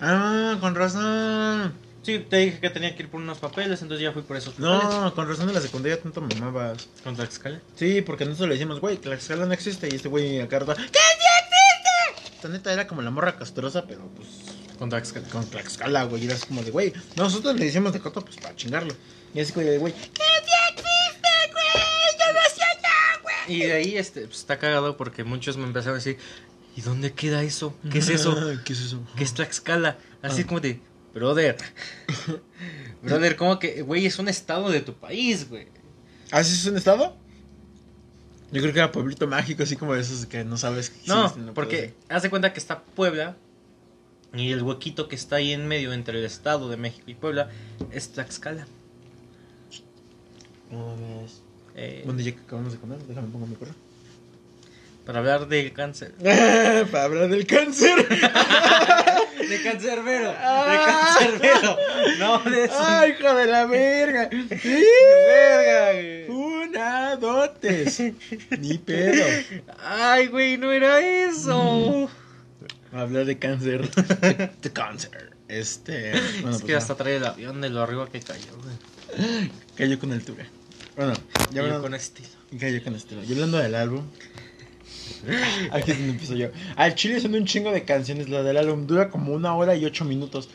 Ah, 0.00 0.56
con 0.60 0.74
razón. 0.74 1.72
Sí, 2.06 2.20
te 2.20 2.36
dije 2.36 2.60
que 2.60 2.70
tenía 2.70 2.94
que 2.94 3.02
ir 3.02 3.08
por 3.10 3.20
unos 3.20 3.38
papeles, 3.38 3.82
entonces 3.82 4.00
ya 4.04 4.12
fui 4.12 4.22
por 4.22 4.36
esos 4.36 4.54
papeles. 4.54 4.84
No, 4.94 5.12
con 5.14 5.28
razón 5.28 5.48
de 5.48 5.52
la 5.52 5.60
secundaria 5.60 6.00
tanto 6.00 6.20
mamabas. 6.20 6.88
Con 7.02 7.16
Tlaxcala. 7.16 7.60
Sí, 7.74 8.00
porque 8.00 8.24
nosotros 8.24 8.48
le 8.50 8.54
decimos, 8.54 8.78
güey, 8.80 8.96
Tlaxcala 8.96 9.44
no 9.44 9.52
existe. 9.52 9.88
Y 9.90 9.96
este 9.96 10.06
güey 10.08 10.40
acá 10.40 10.60
¿qué 10.60 10.64
sí 10.66 10.80
existe? 10.84 12.34
Esta 12.36 12.48
neta 12.48 12.72
era 12.72 12.86
como 12.86 13.02
la 13.02 13.10
morra 13.10 13.36
castrosa, 13.36 13.84
pero 13.88 14.06
pues 14.14 14.28
Con 14.78 14.88
Tlaxcala. 14.88 15.26
con 15.30 15.44
Tlaxcala, 15.50 16.04
güey. 16.04 16.22
Y 16.22 16.26
era 16.26 16.36
así 16.36 16.46
como 16.46 16.62
de, 16.62 16.70
güey, 16.70 16.92
nosotros 17.16 17.56
le 17.56 17.64
decimos 17.64 17.92
de 17.92 17.98
coto, 17.98 18.24
pues 18.24 18.36
para 18.36 18.54
chingarlo. 18.54 18.94
Y 19.34 19.40
así 19.40 19.52
como 19.52 19.66
de, 19.66 19.78
güey, 19.78 19.92
¿qué 19.92 20.22
sí 20.44 20.52
existe, 20.70 21.52
güey? 21.52 22.18
Yo 22.20 22.32
no 22.32 22.54
sé 22.54 22.62
allá, 22.62 23.20
güey. 23.22 23.34
Y 23.56 23.64
de 23.64 23.72
ahí 23.72 23.96
este, 23.98 24.20
pues, 24.26 24.38
está 24.38 24.58
cagado 24.58 24.96
porque 24.96 25.24
muchos 25.24 25.56
me 25.56 25.64
empezaron 25.64 25.94
a 25.96 25.98
decir, 25.98 26.18
¿y 26.76 26.82
dónde 26.82 27.12
queda 27.14 27.42
eso? 27.42 27.76
¿Qué 27.90 27.98
es 27.98 28.08
eso? 28.10 28.36
¿Qué 28.64 28.74
es 28.74 28.80
eso? 28.80 29.02
¿Qué 29.16 29.24
es 29.24 29.34
Tlaxcala? 29.34 29.98
Así 30.22 30.42
Ah. 30.42 30.46
como 30.46 30.60
de, 30.60 30.80
brother. 31.16 31.56
brother, 33.02 33.36
¿cómo 33.36 33.58
que, 33.58 33.80
güey, 33.80 34.04
es 34.04 34.18
un 34.18 34.28
estado 34.28 34.68
de 34.70 34.82
tu 34.82 34.92
país, 34.92 35.48
güey? 35.48 35.66
¿Ah, 36.30 36.44
sí 36.44 36.52
es 36.52 36.66
un 36.66 36.76
estado? 36.76 37.16
Yo 38.52 38.60
creo 38.60 38.72
que 38.72 38.78
era 38.78 38.92
pueblito 38.92 39.26
mágico, 39.26 39.62
así 39.62 39.76
como 39.76 39.94
de 39.94 40.02
esos 40.02 40.26
que 40.26 40.44
no 40.44 40.58
sabes 40.58 40.90
que 40.90 41.08
No, 41.08 41.24
existen, 41.24 41.54
porque 41.54 41.94
haz 42.08 42.22
de 42.22 42.30
cuenta 42.30 42.52
que 42.52 42.60
está 42.60 42.82
Puebla 42.82 43.34
y 44.34 44.52
el 44.52 44.62
huequito 44.62 45.08
que 45.08 45.16
está 45.16 45.36
ahí 45.36 45.52
en 45.52 45.66
medio 45.66 45.92
entre 45.94 46.18
el 46.18 46.24
estado 46.24 46.68
de 46.68 46.76
México 46.76 47.04
y 47.06 47.14
Puebla 47.14 47.48
es 47.90 48.10
Tlaxcala. 48.10 48.66
No. 50.70 50.96
Eh, 51.74 52.02
Bueno, 52.04 52.20
ya 52.20 52.32
que 52.32 52.40
acabamos 52.40 52.72
de 52.72 52.78
comer, 52.78 52.98
déjame 53.08 53.28
pongo 53.28 53.46
mi 53.46 53.56
correo. 53.56 53.74
Para 55.06 55.20
hablar 55.20 55.48
de 55.48 55.72
cáncer. 55.72 56.12
Para 56.90 57.04
hablar 57.04 57.28
del 57.28 57.46
cáncer. 57.46 58.06
De 59.48 59.62
cancerbero. 59.62 60.30
De 60.30 60.36
cancerbero. 60.84 61.76
No, 62.18 62.38
de 62.50 62.64
eso. 62.64 62.74
Ay, 62.78 63.12
hijo 63.18 63.34
de 63.34 63.46
la 63.46 63.66
verga. 63.66 64.28
verga, 64.30 65.92
güey. 65.92 66.28
Una, 66.28 67.16
dotes. 67.16 68.02
Ni 68.58 68.78
pedo. 68.78 69.24
Ay, 69.82 70.26
güey, 70.28 70.56
no 70.56 70.72
era 70.72 71.00
eso. 71.00 72.10
Hablar 72.92 73.24
de 73.26 73.38
cáncer. 73.38 73.88
De, 73.90 74.72
cáncer. 74.72 75.30
Este. 75.48 76.12
Bueno, 76.40 76.56
es 76.56 76.62
que 76.62 76.72
pues, 76.72 76.76
hasta 76.78 76.94
trae 76.96 77.16
el 77.16 77.26
avión 77.26 77.60
de 77.60 77.68
lo 77.70 77.82
arriba 77.82 78.08
que 78.10 78.20
cayó, 78.20 78.56
güey. 78.62 79.50
Cayó 79.76 79.98
con 79.98 80.12
altura. 80.12 80.46
Bueno, 80.96 81.12
ya 81.52 81.60
hablando- 81.62 81.82
con 81.82 81.94
estilo. 81.94 82.28
Cayó 82.58 82.82
con 82.82 82.94
estilo. 82.94 83.22
Y 83.24 83.32
hablando 83.32 83.58
del 83.58 83.74
álbum. 83.74 84.06
Aquí 85.70 85.90
es 85.90 85.98
donde 85.98 86.12
empiezo 86.12 86.34
yo. 86.34 86.48
Al 86.76 86.94
chile 86.94 87.20
son 87.20 87.34
un 87.34 87.44
chingo 87.44 87.72
de 87.72 87.84
canciones. 87.84 88.28
La 88.28 88.42
del 88.42 88.56
álbum 88.56 88.86
dura 88.86 89.10
como 89.10 89.32
una 89.32 89.54
hora 89.54 89.74
y 89.76 89.84
ocho 89.84 90.04
minutos. 90.04 90.48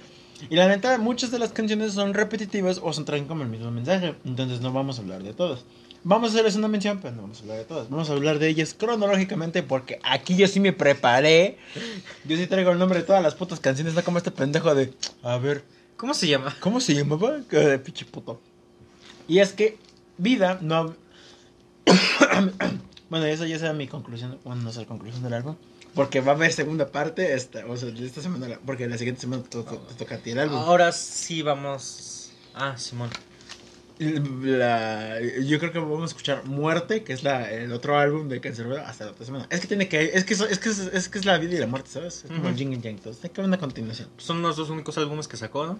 Y 0.49 0.55
la 0.55 0.67
neta, 0.67 0.97
muchas 0.97 1.31
de 1.31 1.39
las 1.39 1.51
canciones 1.51 1.93
son 1.93 2.13
repetitivas 2.13 2.79
o 2.81 2.91
son 2.93 3.05
traen 3.05 3.25
como 3.25 3.43
el 3.43 3.49
mismo 3.49 3.71
mensaje. 3.71 4.15
Entonces 4.25 4.61
no 4.61 4.71
vamos 4.71 4.97
a 4.97 5.01
hablar 5.01 5.23
de 5.23 5.33
todas. 5.33 5.63
Vamos 6.03 6.29
a 6.29 6.33
hacerles 6.33 6.55
una 6.55 6.67
mención, 6.67 6.99
pero 6.99 7.15
no 7.15 7.21
vamos 7.21 7.39
a 7.39 7.41
hablar 7.41 7.57
de 7.57 7.65
todas. 7.65 7.89
Vamos 7.89 8.09
a 8.09 8.13
hablar 8.13 8.39
de 8.39 8.47
ellas 8.47 8.73
cronológicamente 8.73 9.61
porque 9.61 9.99
aquí 10.03 10.35
yo 10.35 10.47
sí 10.47 10.59
me 10.59 10.73
preparé. 10.73 11.57
Yo 12.25 12.37
sí 12.37 12.47
traigo 12.47 12.71
el 12.71 12.79
nombre 12.79 12.99
de 12.99 13.05
todas 13.05 13.21
las 13.21 13.35
putas 13.35 13.59
canciones, 13.59 13.93
no 13.93 14.03
como 14.03 14.17
este 14.17 14.31
pendejo 14.31 14.73
de... 14.73 14.93
A 15.21 15.37
ver, 15.37 15.63
¿Cómo 16.01 16.15
se 16.15 16.27
llama? 16.27 16.57
¿Cómo 16.59 16.79
se 16.79 16.95
llamaba? 16.95 17.37
De 17.37 17.77
pinche 17.77 18.05
puto. 18.05 18.41
Y 19.27 19.37
es 19.37 19.53
que 19.53 19.77
Vida 20.17 20.57
no. 20.59 20.95
bueno, 23.12 23.26
esa 23.28 23.45
ya 23.45 23.60
será 23.60 23.74
mi 23.74 23.88
conclusión. 23.88 24.39
Bueno, 24.43 24.63
no 24.63 24.71
sé 24.74 24.80
la 24.80 24.88
conclusión 24.88 25.21
del 25.21 25.34
álbum. 25.34 25.56
Porque 25.93 26.21
va 26.21 26.32
a 26.32 26.36
haber 26.36 26.52
segunda 26.54 26.91
parte. 26.91 27.34
Esta, 27.36 27.65
o 27.67 27.76
sea, 27.78 27.89
esta 27.89 28.21
semana. 28.21 28.58
Porque 28.65 28.88
la 28.88 28.97
siguiente 28.97 29.21
semana 29.21 29.43
te, 29.43 29.62
te- 29.62 29.78
te 29.78 29.93
toca 29.95 30.15
a 30.15 30.17
ti 30.17 30.32
el 30.32 30.39
álbum. 30.39 30.58
Ahora 30.58 30.91
sí 30.93 31.43
vamos. 31.43 32.32
Ah, 32.56 32.76
Simón. 32.78 33.10
La- 34.00 35.19
yo 35.45 35.60
creo 35.60 35.71
que 35.71 35.80
vamos 35.80 36.02
a 36.02 36.06
escuchar 36.06 36.45
Muerte, 36.45 37.04
que 37.04 37.13
es 37.13 37.24
la, 37.24 37.52
el 37.52 37.71
otro 37.71 38.00
álbum 38.00 38.30
de 38.30 38.39
Cancerbero, 38.41 38.82
hasta 38.84 39.06
la 39.06 39.12
otra 39.12 39.26
semana. 39.26 39.47
Es 39.52 39.60
que 39.60 39.67
tiene 39.67 39.88
que. 39.88 40.12
Es 40.13 40.24
que, 40.24 40.34
eso- 40.34 40.47
es, 40.47 40.58
que, 40.60 40.69
es, 40.69 40.80
es 40.80 41.10
que 41.10 41.19
es 41.19 41.26
la 41.26 41.38
vida 41.38 41.56
y 41.56 41.58
la 41.60 41.67
muerte, 41.67 41.89
¿sabes? 41.91 42.24
Es 42.26 42.32
como 42.32 42.50
el. 42.50 42.56
Jing 42.56 42.74
and 42.74 42.82
Yang. 42.84 42.95
Entonces, 42.95 43.21
tiene 43.21 43.34
que 43.34 43.41
haber 43.41 43.50
una 43.50 43.60
continuación. 43.60 44.08
Son 44.17 44.41
los 44.41 44.56
dos 44.56 44.69
únicos 44.69 44.97
álbumes 44.97 45.28
que 45.28 45.38
sacó, 45.38 45.67
¿no? 45.67 45.80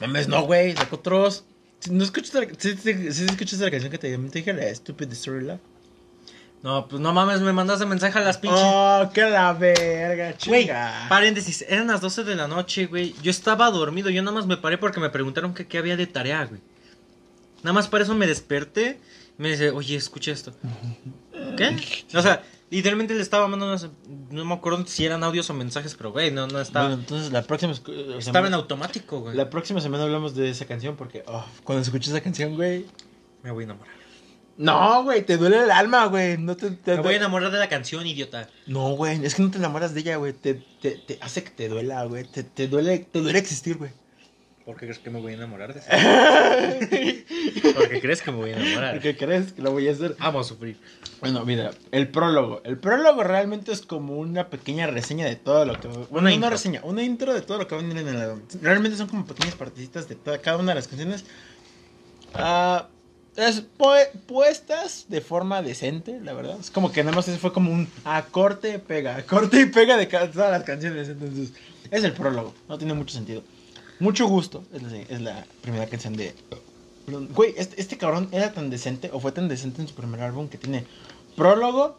Mames, 0.00 0.28
no, 0.28 0.42
güey, 0.44 0.76
sacó 0.76 0.96
otros. 0.96 1.44
¿No 1.90 2.04
escuchaste 2.04 2.46
la, 2.46 2.52
sí, 2.58 2.76
sí 3.12 3.24
escuchaste 3.24 3.64
la 3.64 3.70
canción 3.70 3.90
que 3.90 3.98
te, 3.98 4.16
te 4.16 4.38
dije, 4.38 4.52
la 4.52 4.72
Stupid 4.74 5.12
Storyline? 5.12 5.60
No, 6.62 6.86
pues 6.86 7.00
no 7.00 7.12
mames, 7.12 7.40
me 7.40 7.52
mandaste 7.52 7.86
mensaje 7.86 8.18
a 8.18 8.22
las 8.22 8.38
pinches. 8.38 8.60
Oh, 8.62 9.10
que 9.12 9.22
la 9.22 9.52
verga, 9.52 10.34
Güey, 10.46 10.62
chinga. 10.62 11.06
paréntesis, 11.08 11.64
eran 11.68 11.88
las 11.88 12.00
12 12.00 12.22
de 12.22 12.36
la 12.36 12.46
noche, 12.46 12.86
güey. 12.86 13.14
Yo 13.22 13.30
estaba 13.32 13.70
dormido, 13.70 14.10
yo 14.10 14.22
nada 14.22 14.34
más 14.34 14.46
me 14.46 14.56
paré 14.56 14.78
porque 14.78 15.00
me 15.00 15.10
preguntaron 15.10 15.54
qué 15.54 15.78
había 15.78 15.96
de 15.96 16.06
tarea, 16.06 16.44
güey. 16.44 16.60
Nada 17.62 17.72
más 17.72 17.88
para 17.88 18.04
eso 18.04 18.14
me 18.14 18.26
desperté. 18.26 19.00
y 19.38 19.42
Me 19.42 19.50
dice, 19.50 19.70
oye, 19.70 19.96
escucha 19.96 20.30
esto. 20.32 20.52
¿Qué? 21.56 21.76
O 22.14 22.22
sea, 22.22 22.42
literalmente 22.70 23.14
le 23.14 23.22
estaba 23.22 23.48
mandando. 23.48 23.90
No 24.30 24.44
me 24.44 24.54
acuerdo 24.54 24.84
si 24.86 25.04
eran 25.04 25.22
audios 25.24 25.48
o 25.50 25.54
mensajes, 25.54 25.94
pero, 25.94 26.12
güey, 26.12 26.30
no, 26.30 26.46
no 26.46 26.60
estaba. 26.60 26.86
Bueno, 26.88 27.02
entonces 27.02 27.32
la 27.32 27.42
próxima 27.42 27.72
eh, 27.72 27.76
estaba 27.76 28.14
en 28.16 28.22
semana, 28.22 28.56
automático, 28.56 29.20
güey. 29.20 29.36
la 29.36 29.50
próxima 29.50 29.80
semana 29.80 30.04
hablamos 30.04 30.34
de 30.34 30.50
esa 30.50 30.64
canción 30.66 30.96
porque 30.96 31.22
oh, 31.26 31.44
cuando 31.64 31.82
escuches 31.82 32.08
esa 32.10 32.20
canción, 32.20 32.54
güey. 32.54 32.86
Me 33.42 33.50
voy 33.50 33.64
a 33.64 33.66
enamorar. 33.66 34.01
No, 34.62 35.02
güey, 35.04 35.22
te 35.26 35.36
duele 35.36 35.64
el 35.64 35.70
alma, 35.70 36.06
güey. 36.06 36.38
No 36.38 36.56
te, 36.56 36.70
te- 36.70 36.96
Me 36.96 37.02
voy 37.02 37.14
a 37.14 37.16
enamorar 37.18 37.50
de 37.50 37.58
la 37.58 37.68
canción, 37.68 38.06
idiota. 38.06 38.48
No, 38.66 38.90
güey, 38.90 39.24
es 39.24 39.34
que 39.34 39.42
no 39.42 39.50
te 39.50 39.58
enamoras 39.58 39.92
de 39.94 40.00
ella, 40.00 40.16
güey. 40.16 40.32
Te, 40.32 40.54
te, 40.80 40.92
te 40.92 41.18
hace 41.20 41.42
que 41.44 41.50
te 41.50 41.68
duela, 41.68 42.04
güey. 42.04 42.24
Te, 42.24 42.42
te 42.44 42.68
duele, 42.68 42.98
te 43.00 43.20
duele 43.20 43.38
existir, 43.38 43.76
güey. 43.76 43.90
¿Por 44.64 44.76
qué 44.76 44.86
crees 44.86 45.00
que 45.00 45.10
me 45.10 45.20
voy 45.20 45.32
a 45.32 45.34
enamorar 45.34 45.74
de 45.74 45.80
eso? 45.80 45.88
¿Por 47.74 47.88
qué 47.88 48.00
crees 48.00 48.22
que 48.22 48.30
me 48.30 48.36
voy 48.36 48.50
a 48.50 48.56
enamorar? 48.58 49.00
¿Qué 49.00 49.16
crees 49.16 49.52
que 49.54 49.60
lo 49.62 49.72
voy 49.72 49.88
a 49.88 49.92
hacer? 49.92 50.14
Vamos 50.20 50.46
a 50.46 50.48
sufrir. 50.50 50.76
Bueno, 51.20 51.44
mira, 51.44 51.72
el 51.90 52.06
prólogo. 52.08 52.60
El 52.64 52.78
prólogo 52.78 53.24
realmente 53.24 53.72
es 53.72 53.82
como 53.82 54.16
una 54.18 54.48
pequeña 54.50 54.86
reseña 54.86 55.26
de 55.26 55.34
todo 55.34 55.64
lo 55.64 55.80
que... 55.80 55.88
Bueno, 55.88 56.06
Una 56.10 56.20
una, 56.20 56.32
intro. 56.34 56.50
reseña, 56.50 56.80
una 56.84 57.02
intro 57.02 57.34
de 57.34 57.42
todo 57.42 57.58
lo 57.58 57.66
que 57.66 57.74
va 57.74 57.80
a 57.80 57.84
venir 57.84 57.98
en 57.98 58.08
el 58.08 58.20
álbum. 58.20 58.42
Realmente 58.60 58.96
son 58.96 59.08
como 59.08 59.26
pequeñas 59.26 59.56
partecitas 59.56 60.08
de 60.08 60.14
toda, 60.14 60.38
cada 60.38 60.58
una 60.58 60.70
de 60.70 60.76
las 60.76 60.86
canciones. 60.86 61.24
Ah, 62.34 62.88
es 63.36 63.64
pu- 63.78 64.10
puestas 64.26 65.06
de 65.08 65.20
forma 65.20 65.62
decente, 65.62 66.20
la 66.20 66.32
verdad. 66.32 66.58
Es 66.60 66.70
como 66.70 66.92
que 66.92 67.02
nada 67.02 67.16
más 67.16 67.26
fue 67.38 67.52
como 67.52 67.72
un 67.72 67.88
a 68.04 68.22
corte, 68.22 68.78
pega, 68.78 69.24
corte 69.26 69.60
y 69.62 69.66
pega 69.66 69.96
de 69.96 70.06
todas 70.06 70.50
las 70.50 70.64
canciones. 70.64 71.08
Entonces, 71.08 71.52
es 71.90 72.04
el 72.04 72.12
prólogo. 72.12 72.54
No 72.68 72.78
tiene 72.78 72.94
mucho 72.94 73.14
sentido. 73.14 73.42
Mucho 74.00 74.26
gusto. 74.26 74.64
Es 75.08 75.20
la, 75.20 75.46
primera 75.60 75.86
canción 75.86 76.16
de... 76.16 76.34
Güey, 77.06 77.54
este, 77.56 77.80
este 77.80 77.98
cabrón 77.98 78.28
era 78.32 78.52
tan 78.52 78.70
decente, 78.70 79.10
o 79.12 79.18
fue 79.18 79.32
tan 79.32 79.48
decente 79.48 79.82
en 79.82 79.88
su 79.88 79.94
primer 79.94 80.20
álbum, 80.20 80.48
que 80.48 80.58
tiene 80.58 80.86
prólogo, 81.36 81.98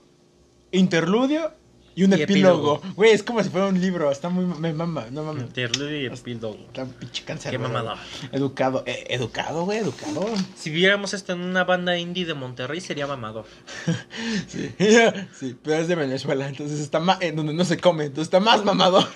interludio 0.71 1.51
y 1.95 2.03
un 2.03 2.17
Y 2.17 2.21
epílogo. 2.21 2.81
Güey, 2.95 3.11
es 3.11 3.21
como 3.23 3.43
si 3.43 3.49
fuera 3.49 3.67
un 3.67 3.79
libro. 3.79 4.11
Está 4.11 4.29
muy... 4.29 4.45
Me 4.45 4.73
mama, 4.73 5.05
no 5.11 5.23
mames. 5.23 5.43
Interludio 5.43 6.01
y 6.01 6.05
epílogo. 6.07 6.57
Está 6.67 6.85
pinche. 6.85 7.23
Qué 7.49 7.57
mamador. 7.57 7.97
Educado. 8.31 8.83
eh, 8.87 9.05
educado, 9.09 9.65
güey, 9.65 9.79
educado. 9.79 10.25
Si 10.55 10.69
viéramos 10.71 11.13
esto 11.13 11.33
en 11.33 11.41
una 11.41 11.63
banda 11.63 11.97
indie 11.97 12.25
de 12.25 12.33
Monterrey 12.33 12.81
sería 12.81 13.05
mamador. 13.07 13.45
Sí. 14.47 14.71
sí, 15.39 15.55
pero 15.61 15.77
es 15.77 15.87
de 15.87 15.95
Venezuela, 15.95 16.47
entonces 16.47 16.79
está 16.79 16.99
más... 16.99 17.21
En 17.21 17.35
donde 17.35 17.53
no 17.53 17.65
se 17.65 17.77
come, 17.77 18.05
entonces 18.05 18.25
está 18.27 18.39
más 18.39 18.63
mamador. 18.65 19.07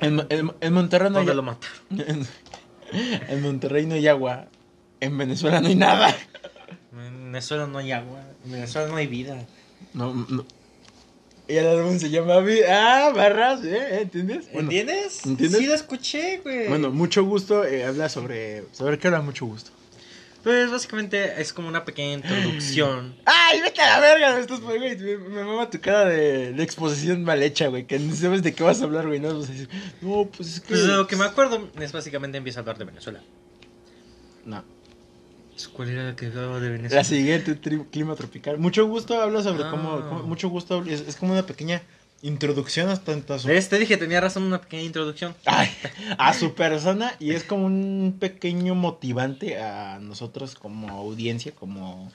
En, 0.00 0.26
en- 0.28 0.52
en 0.60 0.72
Monterrey 0.72 1.10
no 1.10 1.18
hay... 1.20 1.26
¿Dónde 1.26 1.34
lo 1.34 1.42
mataron? 1.42 1.76
En, 1.90 2.26
en 3.28 3.42
Monterrey 3.42 3.86
no 3.86 3.94
hay 3.94 4.06
agua. 4.08 4.46
En 5.00 5.16
Venezuela 5.16 5.60
no 5.60 5.68
hay 5.68 5.74
nada. 5.74 6.14
En 6.92 7.24
Venezuela 7.32 7.66
no 7.66 7.78
hay 7.78 7.92
agua. 7.92 8.20
En 8.44 8.52
Venezuela 8.52 8.88
no 8.88 8.96
hay 8.96 9.06
vida. 9.06 9.46
No, 9.94 10.12
no. 10.28 10.44
Y 11.48 11.56
el 11.56 11.66
álbum 11.66 11.98
se 11.98 12.10
llama 12.10 12.40
Vi- 12.40 12.62
Ah, 12.68 13.10
barras, 13.14 13.64
¿eh? 13.64 14.00
¿Entiendes? 14.02 14.46
Bueno, 14.52 14.70
¿Entiendes? 14.70 15.24
¿entiendes? 15.24 15.58
Sí 15.60 15.66
lo 15.66 15.74
escuché, 15.74 16.38
güey. 16.44 16.68
Bueno, 16.68 16.90
mucho 16.90 17.24
gusto. 17.24 17.64
eh, 17.64 17.84
habla 17.84 18.08
sobre. 18.10 18.64
¿Sobre 18.72 18.98
qué 18.98 19.06
habla 19.08 19.22
mucho 19.22 19.46
gusto? 19.46 19.70
Pues 20.44 20.70
básicamente 20.70 21.40
es 21.40 21.52
como 21.52 21.68
una 21.68 21.84
pequeña 21.84 22.12
introducción. 22.14 23.16
¡Ay, 23.24 23.60
vete 23.62 23.80
a 23.80 23.94
la 23.94 24.00
verga! 24.00 24.34
Me, 24.34 24.40
estás, 24.40 24.60
güey, 24.60 24.78
me, 24.78 24.94
me 25.16 25.44
mama 25.44 25.68
tu 25.70 25.80
cara 25.80 26.04
de, 26.04 26.52
de 26.52 26.62
exposición 26.62 27.24
mal 27.24 27.42
hecha, 27.42 27.68
güey. 27.68 27.86
Que 27.86 27.98
no 27.98 28.14
sabes 28.14 28.42
de 28.42 28.54
qué 28.54 28.62
vas 28.62 28.80
a 28.82 28.84
hablar, 28.84 29.06
güey. 29.06 29.18
No 29.18 29.36
vas 29.38 29.48
a 29.48 29.52
decir, 29.52 29.68
no, 30.02 30.26
pues 30.26 30.48
es 30.54 30.60
que. 30.60 30.68
Pues 30.68 30.82
lo 30.84 31.06
que 31.06 31.16
me 31.16 31.24
acuerdo 31.24 31.70
es 31.80 31.92
básicamente 31.92 32.36
empieza 32.38 32.58
a 32.58 32.62
hablar 32.62 32.76
de 32.78 32.84
Venezuela. 32.84 33.20
No. 34.44 34.62
¿Cuál 35.66 35.88
era 35.90 36.04
la 36.04 36.16
que 36.16 36.26
hablaba 36.26 36.60
de 36.60 36.70
Venezuela? 36.70 37.00
La 37.02 37.04
siguiente, 37.04 37.58
clima 37.90 38.14
tropical. 38.14 38.58
Mucho 38.58 38.86
gusto 38.86 39.20
habla 39.20 39.42
sobre 39.42 39.64
Ah. 39.64 39.70
cómo, 39.70 40.00
cómo- 40.08 40.22
Mucho 40.22 40.48
gusto. 40.48 40.84
Es, 40.84 41.00
es 41.00 41.16
como 41.16 41.32
una 41.32 41.44
pequeña 41.44 41.82
introducción 42.22 42.88
hasta 42.88 43.12
a 43.34 43.38
su 43.38 43.48
¿Ves? 43.48 43.68
Te 43.68 43.78
dije, 43.78 43.96
tenía 43.96 44.20
razón, 44.20 44.42
una 44.44 44.60
pequeña 44.60 44.82
introducción. 44.82 45.34
Ay, 45.46 45.68
a 46.18 46.32
su 46.34 46.54
persona 46.54 47.14
y 47.20 47.32
es 47.32 47.44
como 47.44 47.66
un 47.66 48.16
pequeño 48.18 48.74
motivante 48.74 49.58
a 49.60 49.98
nosotros 50.00 50.54
como 50.54 50.88
audiencia, 50.90 51.52
como, 51.52 52.10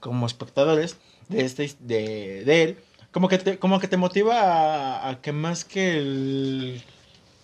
como 0.00 0.26
espectadores 0.26 0.96
de 1.28 1.44
este 1.44 1.70
de, 1.80 2.44
de 2.44 2.62
él. 2.62 2.76
Como 3.10 3.28
que 3.28 3.38
te, 3.38 3.58
como 3.58 3.80
que 3.80 3.88
te 3.88 3.96
motiva 3.96 4.40
a, 4.40 5.08
a 5.08 5.20
que 5.20 5.32
más 5.32 5.64
que 5.64 5.96
el 5.98 6.82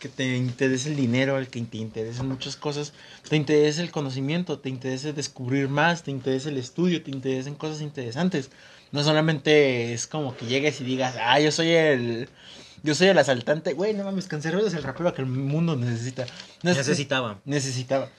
que 0.05 0.11
te 0.11 0.37
interese 0.37 0.91
el 0.91 0.97
dinero, 0.97 1.39
el 1.39 1.49
que 1.49 1.63
te 1.63 1.79
interesen 1.79 2.29
muchas 2.29 2.57
cosas, 2.57 2.93
te 3.27 3.37
interese 3.37 3.81
el 3.81 3.91
conocimiento, 3.91 4.59
te 4.59 4.69
interese 4.69 5.15
descubrir 5.15 5.69
más, 5.71 6.03
te 6.03 6.11
interese 6.11 6.51
el 6.51 6.59
estudio, 6.59 7.03
te 7.03 7.11
interesen 7.11 7.55
cosas 7.55 7.81
interesantes. 7.81 8.51
No 8.93 9.03
solamente 9.03 9.95
es 9.95 10.07
como 10.07 10.37
que 10.37 10.45
llegues 10.45 10.79
y 10.83 10.85
digas, 10.85 11.15
ah, 11.19 11.41
yo 11.41 11.51
soy 11.51 11.71
el, 11.71 12.29
yo 12.83 12.95
soy 12.95 13.07
el 13.09 13.17
asaltante. 13.19 13.73
Güey, 13.73 13.95
no 13.95 14.05
mames, 14.05 14.27
Cancerbero 14.29 14.67
es 14.67 14.75
el 14.75 14.83
rapero 14.83 15.15
que 15.15 15.23
el 15.23 15.27
mundo 15.29 15.75
necesita. 15.75 16.27
Necesitaba. 16.63 17.41
Necesitaba. 17.47 18.11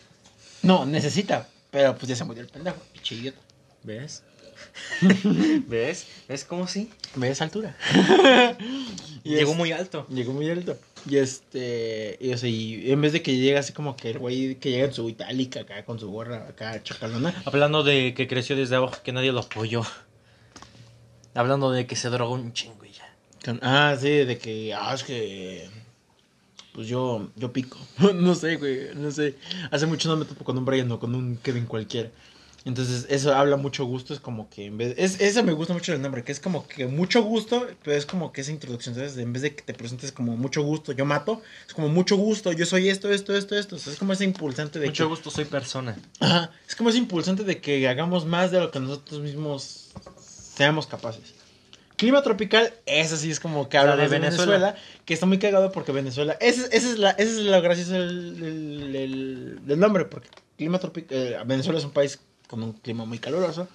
No, 0.63 0.87
necesita. 0.87 1.47
Pero 1.69 1.95
pues 1.95 2.07
ya 2.09 2.15
se 2.15 2.23
murió 2.23 2.41
el 2.41 2.49
pendejo, 2.49 2.77
pinche 2.93 3.13
idiota. 3.13 3.37
¿Ves? 3.83 4.23
¿Ves? 5.67 6.07
¿Ves 6.27 6.45
cómo 6.45 6.67
sí? 6.67 6.89
Ve 7.15 7.29
esa 7.29 7.43
altura. 7.43 7.77
Y 9.23 9.29
Llegó 9.35 9.51
es- 9.53 9.57
muy 9.57 9.71
alto. 9.71 10.05
Llegó 10.09 10.33
muy 10.33 10.47
alto. 10.49 10.77
Y 11.07 11.17
este. 11.17 12.17
Y, 12.19 12.33
o 12.33 12.37
sea, 12.37 12.49
y 12.49 12.91
en 12.91 13.01
vez 13.01 13.13
de 13.13 13.21
que 13.21 13.35
llegue 13.35 13.57
así 13.57 13.73
como 13.73 13.95
que 13.95 14.11
el 14.11 14.19
güey 14.19 14.55
que 14.55 14.71
llega 14.71 14.85
en 14.85 14.93
su 14.93 15.07
itálica 15.09 15.61
acá 15.61 15.85
con 15.85 15.99
su 15.99 16.09
gorra 16.09 16.47
acá 16.49 16.81
chacalona. 16.81 17.33
Hablando 17.45 17.83
de 17.83 18.13
que 18.13 18.27
creció 18.27 18.55
desde 18.55 18.75
abajo, 18.75 18.95
que 19.03 19.11
nadie 19.11 19.31
lo 19.31 19.41
apoyó. 19.41 19.83
Hablando 21.35 21.71
de 21.71 21.85
que 21.85 21.95
se 21.95 22.09
drogó 22.09 22.33
un 22.33 22.53
chingo 22.53 22.85
y 22.85 22.91
ya. 22.91 23.59
ah, 23.61 23.95
sí, 23.99 24.09
de 24.09 24.37
que. 24.37 24.73
Ah, 24.73 24.93
es 24.93 25.03
que. 25.03 25.69
Pues 26.73 26.87
yo, 26.87 27.29
yo 27.35 27.53
pico. 27.53 27.77
no 28.15 28.33
sé, 28.35 28.55
güey, 28.55 28.95
no 28.95 29.11
sé. 29.11 29.35
Hace 29.71 29.85
mucho 29.85 30.09
no 30.09 30.17
me 30.17 30.25
topo 30.25 30.43
con 30.43 30.57
un 30.57 30.65
Brian 30.65 30.91
o 30.91 30.99
con 30.99 31.13
un 31.13 31.37
Kevin 31.37 31.65
cualquiera. 31.65 32.09
Entonces, 32.65 33.05
eso 33.09 33.35
habla 33.35 33.57
mucho 33.57 33.85
gusto, 33.85 34.11
es 34.13 34.19
como 34.19 34.49
que 34.49 34.65
en 34.65 34.77
vez... 34.79 34.95
Es, 34.97 35.21
eso 35.21 35.43
me 35.43 35.53
gusta 35.53 35.73
mucho 35.73 35.93
el 35.93 36.01
nombre, 36.01 36.23
que 36.23 36.31
es 36.31 36.39
como 36.39 36.67
que 36.67 36.87
mucho 36.87 37.21
gusto, 37.21 37.67
pero 37.83 37.95
es 37.95 38.07
como 38.07 38.31
que 38.33 38.41
esa 38.41 38.51
introducción, 38.51 38.95
¿sabes? 38.95 39.15
En 39.17 39.31
vez 39.33 39.43
de 39.43 39.55
que 39.55 39.61
te 39.61 39.75
presentes 39.75 40.11
como 40.11 40.35
mucho 40.35 40.63
gusto, 40.63 40.91
yo 40.91 41.05
mato, 41.05 41.43
es 41.67 41.75
como 41.75 41.89
mucho 41.89 42.15
gusto, 42.17 42.51
yo 42.53 42.65
soy 42.65 42.89
esto, 42.89 43.11
esto, 43.11 43.35
esto, 43.35 43.55
esto. 43.55 43.75
O 43.75 43.79
sea, 43.79 43.93
es 43.93 43.99
como 43.99 44.13
ese 44.13 44.23
impulsante 44.23 44.79
de 44.79 44.87
Mucho 44.87 45.03
que... 45.03 45.09
gusto, 45.09 45.29
soy 45.29 45.45
persona. 45.45 45.95
Ajá, 46.19 46.49
es 46.67 46.75
como 46.75 46.89
ese 46.89 46.97
impulsante 46.97 47.43
de 47.43 47.61
que 47.61 47.87
hagamos 47.87 48.25
más 48.25 48.49
de 48.49 48.59
lo 48.59 48.71
que 48.71 48.79
nosotros 48.79 49.21
mismos 49.21 49.91
seamos 50.55 50.87
capaces. 50.87 51.35
Clima 51.97 52.23
tropical, 52.23 52.73
eso 52.87 53.15
sí 53.15 53.29
es 53.29 53.39
como 53.39 53.69
que 53.69 53.77
habla 53.77 53.95
La 53.95 54.01
de 54.03 54.09
Venezuela, 54.09 54.51
Venezuela. 54.57 54.75
que 55.05 55.13
está 55.13 55.27
muy 55.27 55.37
cagado 55.37 55.71
porque 55.71 55.91
Venezuela, 55.93 56.35
ese, 56.41 56.65
ese 56.75 56.91
es 56.91 56.97
la, 56.97 57.11
ese 57.11 57.29
es 57.31 57.37
lo 57.37 57.61
gracioso 57.61 57.93
del, 57.93 58.39
del- 58.39 58.91
del- 58.91 59.59
del 59.65 59.79
nombre, 59.79 60.03
porque 60.05 60.27
clima 60.57 60.79
tropical, 60.79 61.43
Venezuela 61.45 61.77
es 61.79 61.85
un 61.85 61.91
país 61.91 62.19
con 62.47 62.63
un 62.63 62.73
clima 62.73 63.05
muy 63.05 63.19
caluroso 63.19 63.67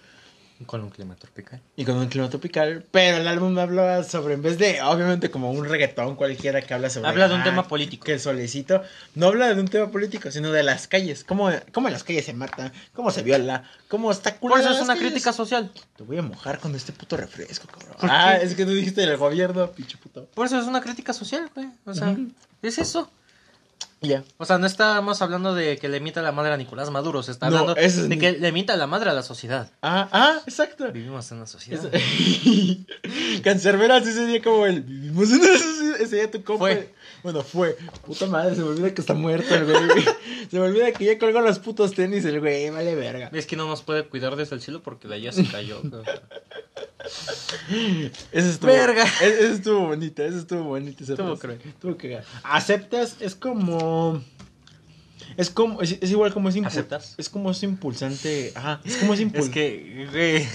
Con 0.66 0.82
un 0.82 0.90
clima 0.90 1.14
tropical. 1.16 1.60
y 1.74 1.84
con 1.86 1.96
un 1.96 2.08
clima 2.08 2.28
tropical, 2.28 2.84
pero 2.90 3.16
el 3.16 3.26
álbum 3.26 3.58
habla 3.58 4.04
sobre, 4.04 4.34
en 4.34 4.42
vez 4.42 4.58
de, 4.58 4.82
obviamente 4.82 5.30
como 5.30 5.50
un 5.50 5.64
reggaetón 5.64 6.16
cualquiera 6.16 6.60
que 6.60 6.74
habla 6.74 6.90
sobre... 6.90 7.08
Habla 7.08 7.28
de 7.28 7.34
un 7.34 7.40
ah, 7.40 7.44
tema 7.44 7.66
político. 7.66 8.04
Que 8.04 8.12
el 8.12 8.20
solecito, 8.20 8.82
no 9.14 9.28
habla 9.28 9.54
de 9.54 9.58
un 9.60 9.68
tema 9.68 9.90
político, 9.90 10.30
sino 10.30 10.52
de 10.52 10.62
las 10.62 10.86
calles, 10.86 11.24
cómo, 11.24 11.50
cómo 11.72 11.88
en 11.88 11.94
las 11.94 12.04
calles 12.04 12.26
se 12.26 12.34
mata, 12.34 12.72
cómo 12.92 13.10
se 13.10 13.22
viola, 13.22 13.64
cómo 13.88 14.10
está 14.12 14.32
Por 14.32 14.50
culera 14.50 14.60
eso 14.60 14.70
es 14.78 14.84
una 14.84 14.94
calles. 14.94 15.10
crítica 15.12 15.32
social. 15.32 15.72
Te 15.96 16.02
voy 16.02 16.18
a 16.18 16.22
mojar 16.22 16.58
con 16.58 16.74
este 16.74 16.92
puto 16.92 17.16
refresco, 17.16 17.66
cabrón. 17.66 17.96
¿Por 17.98 18.10
Ah, 18.10 18.36
es 18.36 18.54
que 18.54 18.66
tú 18.66 18.72
dijiste 18.72 19.00
del 19.00 19.16
gobierno, 19.16 19.70
pinche 19.72 19.96
puto. 19.96 20.26
Por 20.34 20.44
eso 20.44 20.58
es 20.60 20.66
una 20.66 20.82
crítica 20.82 21.14
social, 21.14 21.50
güey. 21.54 21.68
O 21.86 21.94
sea, 21.94 22.14
es 22.60 22.76
eso. 22.78 23.10
Ya. 24.02 24.24
O 24.38 24.46
sea, 24.46 24.56
no 24.56 24.66
estamos 24.66 25.20
hablando 25.20 25.54
de 25.54 25.76
que 25.76 25.88
le 25.90 26.00
mita 26.00 26.22
la 26.22 26.32
madre 26.32 26.52
a 26.52 26.56
Nicolás 26.56 26.88
Maduro, 26.90 27.22
se 27.22 27.32
está 27.32 27.50
No, 27.50 27.58
hablando 27.58 27.80
es 27.80 28.08
de 28.08 28.18
que 28.18 28.32
le 28.32 28.50
mita 28.52 28.74
la 28.76 28.86
madre 28.86 29.10
a 29.10 29.12
la 29.12 29.22
sociedad. 29.22 29.70
Ah, 29.82 30.08
ah, 30.12 30.38
exacto. 30.46 30.90
Vivimos 30.90 31.30
en 31.32 31.36
una 31.38 31.46
sociedad. 31.46 31.84
Es- 31.94 33.42
Cancerberas 33.42 34.06
ese 34.06 34.26
día 34.26 34.42
como 34.42 34.66
el 34.66 34.82
vivimos 34.82 35.30
en 35.30 35.42
ese, 35.42 36.02
ese 36.02 36.16
día 36.16 36.30
tu 36.30 36.42
compa. 36.42 36.66
Fue. 36.66 36.94
Bueno, 37.22 37.42
fue. 37.42 37.76
Puta 38.06 38.26
madre, 38.26 38.54
se 38.54 38.62
me 38.62 38.68
olvida 38.68 38.94
que 38.94 39.00
está 39.00 39.14
muerto 39.14 39.54
el 39.54 39.64
güey. 39.64 40.04
se 40.50 40.58
me 40.58 40.60
olvida 40.60 40.92
que 40.92 41.04
ya 41.04 41.18
colgó 41.18 41.40
los 41.40 41.58
putos 41.58 41.92
tenis 41.92 42.24
el 42.24 42.40
güey, 42.40 42.70
vale 42.70 42.94
verga. 42.94 43.30
Es 43.32 43.46
que 43.46 43.56
no 43.56 43.66
nos 43.66 43.82
puede 43.82 44.04
cuidar 44.04 44.36
desde 44.36 44.54
el 44.56 44.62
cielo 44.62 44.82
porque 44.82 45.08
de 45.08 45.16
allá 45.16 45.32
se 45.32 45.44
cayó. 45.46 45.80
Ese 48.32 48.50
estuvo. 48.50 48.70
Verga. 48.70 49.04
Ese, 49.04 49.44
ese 49.44 49.52
estuvo 49.54 49.86
bonito, 49.86 50.22
ese 50.22 50.38
estuvo 50.38 50.64
bonito. 50.64 51.02
ese 51.02 51.12
Estuvo 51.14 51.36
cruel. 51.38 51.60
Estuvo 51.64 51.96
cagado. 51.96 52.24
Aceptas, 52.42 53.16
es 53.20 53.34
como. 53.34 54.22
Es 55.36 55.50
como. 55.50 55.80
Es, 55.82 55.96
es 56.00 56.10
igual 56.10 56.32
como 56.32 56.48
es 56.48 56.56
¿Aceptas? 56.64 57.14
Es 57.18 57.28
como 57.28 57.50
ese 57.50 57.66
impulsante. 57.66 58.52
Ajá. 58.54 58.80
Es 58.84 58.96
como 58.96 59.14
Es 59.14 59.20
impulsante. 59.20 59.52
que, 59.52 60.08
güey. 60.12 60.46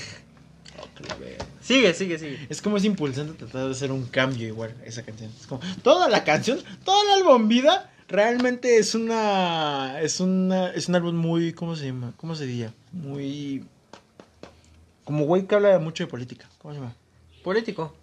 Sigue, 1.65 1.95
sigue, 1.95 2.19
sigue. 2.19 2.45
Es 2.47 2.61
como 2.61 2.77
ese 2.77 2.85
impulsante 2.85 3.33
tratar 3.33 3.65
de 3.65 3.71
hacer 3.71 3.91
un 3.91 4.05
cambio 4.05 4.47
igual, 4.47 4.75
esa 4.85 5.01
canción. 5.01 5.31
Es 5.39 5.47
como, 5.47 5.61
toda 5.81 6.07
la 6.07 6.23
canción, 6.23 6.59
todo 6.83 7.01
el 7.01 7.23
álbum 7.23 7.47
Vida, 7.47 7.91
realmente 8.07 8.77
es 8.77 8.93
una, 8.93 9.99
es 9.99 10.19
una, 10.19 10.69
es 10.69 10.87
un 10.89 10.95
álbum 10.95 11.15
muy, 11.15 11.53
¿cómo 11.53 11.75
se 11.75 11.87
llama? 11.87 12.13
¿Cómo 12.17 12.35
se 12.35 12.45
diría? 12.45 12.71
Muy, 12.91 13.65
como 15.05 15.25
güey 15.25 15.47
que 15.47 15.55
habla 15.55 15.79
mucho 15.79 16.03
de 16.03 16.07
política. 16.07 16.47
¿Cómo 16.59 16.75
se 16.75 16.81
llama? 16.81 16.95
Político. 17.43 17.95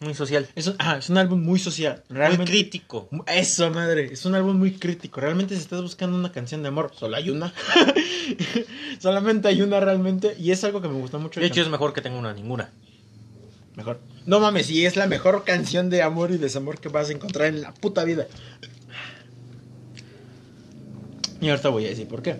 Muy 0.00 0.14
social. 0.14 0.48
Es 0.56 0.66
un, 0.66 0.74
ah, 0.80 0.96
es 0.98 1.08
un 1.08 1.16
álbum 1.16 1.40
muy 1.40 1.60
social. 1.60 2.02
Muy 2.08 2.44
crítico. 2.44 3.08
Eso, 3.28 3.70
madre. 3.70 4.12
Es 4.12 4.26
un 4.26 4.34
álbum 4.34 4.58
muy 4.58 4.72
crítico. 4.72 5.20
Realmente, 5.20 5.54
si 5.54 5.60
estás 5.60 5.82
buscando 5.82 6.18
una 6.18 6.32
canción 6.32 6.62
de 6.62 6.68
amor, 6.68 6.90
solo 6.96 7.16
hay 7.16 7.30
una. 7.30 7.54
Solamente 8.98 9.46
hay 9.46 9.62
una 9.62 9.78
realmente. 9.78 10.34
Y 10.36 10.50
es 10.50 10.64
algo 10.64 10.82
que 10.82 10.88
me 10.88 10.94
gustó 10.94 11.20
mucho. 11.20 11.38
De 11.38 11.46
hecho, 11.46 11.62
es 11.62 11.68
mejor 11.68 11.92
que 11.92 12.00
tenga 12.00 12.18
una 12.18 12.34
ninguna. 12.34 12.72
Mejor. 13.76 14.00
No 14.26 14.40
mames, 14.40 14.70
y 14.70 14.86
es 14.86 14.96
la 14.96 15.06
mejor 15.06 15.44
canción 15.44 15.90
de 15.90 16.02
amor 16.02 16.30
y 16.30 16.38
desamor 16.38 16.78
que 16.80 16.88
vas 16.88 17.08
a 17.08 17.12
encontrar 17.12 17.48
en 17.48 17.60
la 17.60 17.74
puta 17.74 18.04
vida. 18.04 18.26
Y 21.40 21.48
ahorita 21.48 21.68
voy 21.68 21.86
a 21.86 21.88
decir 21.88 22.06
por 22.08 22.22
qué. 22.22 22.36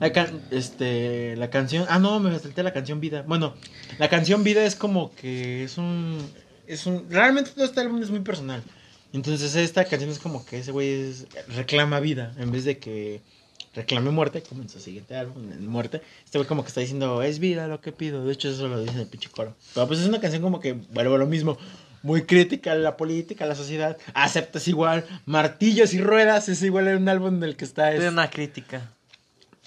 La, 0.00 0.12
can- 0.12 0.40
este, 0.50 1.36
la 1.36 1.50
canción. 1.50 1.86
Ah, 1.88 1.98
no, 1.98 2.20
me 2.20 2.38
salté 2.38 2.62
la 2.62 2.72
canción 2.72 3.00
Vida. 3.00 3.24
Bueno, 3.26 3.54
la 3.98 4.08
canción 4.08 4.44
Vida 4.44 4.64
es 4.64 4.76
como 4.76 5.14
que 5.14 5.64
es 5.64 5.78
un. 5.78 6.18
Es 6.66 6.86
un. 6.86 7.06
Realmente 7.10 7.50
todo 7.50 7.64
este 7.64 7.80
álbum 7.80 8.02
es 8.02 8.10
muy 8.10 8.20
personal. 8.20 8.62
Entonces, 9.12 9.54
esta 9.56 9.84
canción 9.84 10.10
es 10.10 10.18
como 10.18 10.44
que 10.44 10.58
ese 10.58 10.72
güey 10.72 10.88
es- 11.10 11.26
reclama 11.48 12.00
vida. 12.00 12.34
En 12.38 12.50
vez 12.50 12.64
de 12.64 12.78
que 12.78 13.22
reclame 13.76 14.10
muerte, 14.10 14.42
como 14.42 14.62
en 14.62 14.68
su 14.68 14.80
siguiente 14.80 15.14
álbum, 15.14 15.52
en 15.52 15.66
Muerte. 15.68 16.00
Este 16.24 16.38
güey 16.38 16.48
como 16.48 16.62
que 16.62 16.68
está 16.68 16.80
diciendo, 16.80 17.22
es 17.22 17.38
vida 17.38 17.68
lo 17.68 17.80
que 17.80 17.92
pido. 17.92 18.24
De 18.24 18.32
hecho, 18.32 18.48
eso 18.48 18.66
lo 18.66 18.80
dice 18.80 18.94
en 18.94 19.00
el 19.00 19.06
pinche 19.06 19.30
coro. 19.30 19.54
Pero 19.74 19.86
pues 19.86 20.00
es 20.00 20.08
una 20.08 20.20
canción 20.20 20.42
como 20.42 20.58
que 20.58 20.72
vuelve 20.72 21.14
a 21.14 21.18
lo 21.18 21.26
mismo. 21.26 21.56
Muy 22.02 22.22
crítica 22.22 22.72
a 22.72 22.74
la 22.76 22.96
política, 22.96 23.44
a 23.44 23.48
la 23.48 23.54
sociedad. 23.54 23.96
Aceptas 24.14 24.66
igual. 24.68 25.04
Martillos 25.26 25.92
y 25.94 26.00
ruedas 26.00 26.48
es 26.48 26.62
igual 26.62 26.88
en 26.88 27.02
un 27.02 27.08
álbum 27.08 27.38
del 27.40 27.56
que 27.56 27.64
está. 27.64 27.92
Es 27.92 28.02
Es... 28.02 28.10
una 28.10 28.30
crítica. 28.30 28.90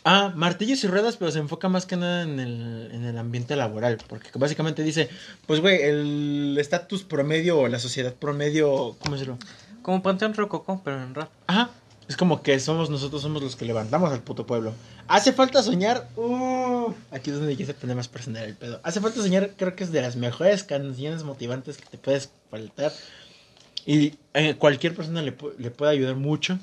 Ah, 0.05 0.31
martillos 0.35 0.81
y 0.83 0.87
ruedas, 0.87 1.17
pero 1.17 1.29
se 1.31 1.39
enfoca 1.39 1.67
más 1.67 1.85
que 1.85 1.97
nada 1.97 2.23
en 2.23 2.39
el, 2.39 2.89
en 2.93 3.03
el 3.03 3.17
ambiente 3.17 3.55
laboral. 3.55 3.97
Porque 4.07 4.29
básicamente 4.35 4.81
dice, 4.83 5.09
pues 5.45 5.59
güey, 5.59 5.81
el 5.81 6.55
estatus 6.59 7.03
promedio 7.03 7.59
o 7.59 7.67
la 7.67 7.79
sociedad 7.79 8.13
promedio, 8.13 8.95
¿cómo 8.99 9.15
decirlo? 9.15 9.37
Como 9.81 10.01
Panteón 10.01 10.33
Rococó, 10.33 10.81
pero 10.83 11.03
en 11.03 11.15
rap. 11.15 11.29
Ajá. 11.47 11.71
Es 12.09 12.17
como 12.17 12.41
que 12.41 12.59
somos 12.59 12.89
nosotros 12.89 13.21
somos 13.21 13.43
los 13.43 13.55
que 13.55 13.65
levantamos 13.65 14.11
al 14.11 14.23
puto 14.23 14.47
pueblo. 14.47 14.73
Hace 15.07 15.31
falta 15.31 15.61
soñar. 15.61 16.09
Uh, 16.15 16.91
aquí 17.11 17.29
es 17.29 17.37
donde 17.37 17.55
ya 17.55 17.67
se 17.67 17.75
pone 17.75 17.93
más 17.93 18.07
personal 18.07 18.45
el 18.45 18.55
pedo. 18.55 18.79
Hace 18.81 18.99
falta 18.99 19.21
soñar, 19.21 19.51
creo 19.55 19.75
que 19.75 19.83
es 19.83 19.91
de 19.91 20.01
las 20.01 20.15
mejores 20.15 20.63
canciones 20.63 21.23
motivantes 21.23 21.77
que 21.77 21.85
te 21.85 21.99
puedes 21.99 22.31
faltar. 22.49 22.91
Y 23.85 24.15
eh, 24.33 24.55
cualquier 24.55 24.95
persona 24.95 25.21
le, 25.21 25.35
le 25.59 25.69
puede 25.69 25.91
ayudar 25.91 26.15
mucho. 26.15 26.57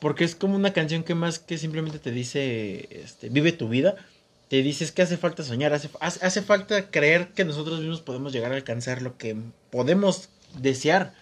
Porque 0.00 0.24
es 0.24 0.34
como 0.34 0.56
una 0.56 0.72
canción 0.72 1.04
que 1.04 1.14
más 1.14 1.38
que 1.38 1.58
simplemente 1.58 1.98
te 1.98 2.10
dice, 2.10 2.88
este, 2.90 3.28
vive 3.28 3.52
tu 3.52 3.68
vida. 3.68 3.94
Te 4.48 4.62
dices 4.62 4.90
que 4.90 5.02
hace 5.02 5.18
falta 5.18 5.42
soñar, 5.42 5.74
hace, 5.74 5.90
hace 6.00 6.40
falta 6.40 6.90
creer 6.90 7.28
que 7.34 7.44
nosotros 7.44 7.80
mismos 7.80 8.00
podemos 8.00 8.32
llegar 8.32 8.52
a 8.52 8.56
alcanzar 8.56 9.02
lo 9.02 9.18
que 9.18 9.36
podemos 9.70 10.30
desear. 10.58 11.12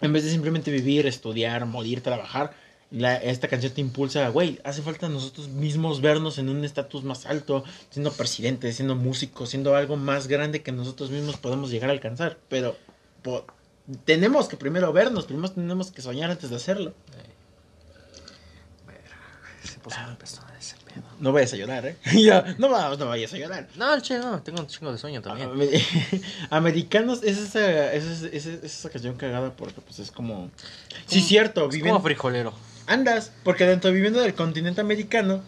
En 0.00 0.12
vez 0.12 0.24
de 0.24 0.30
simplemente 0.30 0.70
vivir, 0.70 1.06
estudiar, 1.06 1.64
morir, 1.66 2.00
trabajar, 2.02 2.52
la- 2.90 3.16
esta 3.16 3.48
canción 3.48 3.72
te 3.72 3.80
impulsa, 3.80 4.28
güey, 4.28 4.60
hace 4.64 4.82
falta 4.82 5.08
nosotros 5.08 5.48
mismos 5.48 6.00
vernos 6.00 6.38
en 6.38 6.48
un 6.48 6.64
estatus 6.64 7.02
más 7.04 7.26
alto, 7.26 7.64
siendo 7.90 8.12
presidente, 8.12 8.72
siendo 8.72 8.94
músico, 8.96 9.46
siendo 9.46 9.74
algo 9.76 9.96
más 9.96 10.26
grande 10.28 10.62
que 10.62 10.72
nosotros 10.72 11.10
mismos 11.10 11.36
podemos 11.36 11.70
llegar 11.70 11.90
a 11.90 11.92
alcanzar. 11.92 12.38
Pero 12.48 12.76
po- 13.22 13.44
tenemos 14.04 14.48
que 14.48 14.56
primero 14.56 14.92
vernos, 14.92 15.24
primero 15.26 15.50
tenemos 15.50 15.90
que 15.90 16.02
soñar 16.02 16.30
antes 16.30 16.50
de 16.50 16.56
hacerlo. 16.56 16.92
Se 19.64 19.78
puso 19.78 19.98
muy 20.06 20.14
pesado 20.16 20.46
ese 20.58 20.76
pedo. 20.76 20.83
No 21.20 21.32
vayas 21.32 21.52
a 21.52 21.56
llorar, 21.56 21.86
¿eh? 21.86 21.96
No, 22.58 22.68
no 22.96 23.06
vayas 23.08 23.32
a 23.32 23.36
llorar. 23.38 23.68
No, 23.76 24.00
che, 24.00 24.18
no, 24.18 24.42
tengo 24.42 24.60
un 24.60 24.66
chingo 24.66 24.92
de 24.92 24.98
sueño 24.98 25.20
también. 25.22 25.50
Ame- 25.50 25.68
Americanos 26.50 27.20
es 27.22 27.38
esa, 27.38 27.92
es, 27.92 28.04
esa- 28.04 28.26
es 28.26 28.46
esa- 28.46 28.66
es 28.66 28.78
esa 28.78 28.90
canción 28.90 29.16
cagada 29.16 29.50
porque 29.56 29.80
pues 29.80 29.98
es 29.98 30.10
como... 30.10 30.50
Sí, 31.06 31.20
cierto, 31.20 31.64
Es 31.66 31.70
viviendo... 31.74 31.94
como 31.94 32.04
frijolero. 32.04 32.52
Andas, 32.86 33.32
porque 33.44 33.64
dentro 33.66 33.90
viviendo 33.92 34.20
del 34.20 34.34
continente 34.34 34.80
americano, 34.80 35.42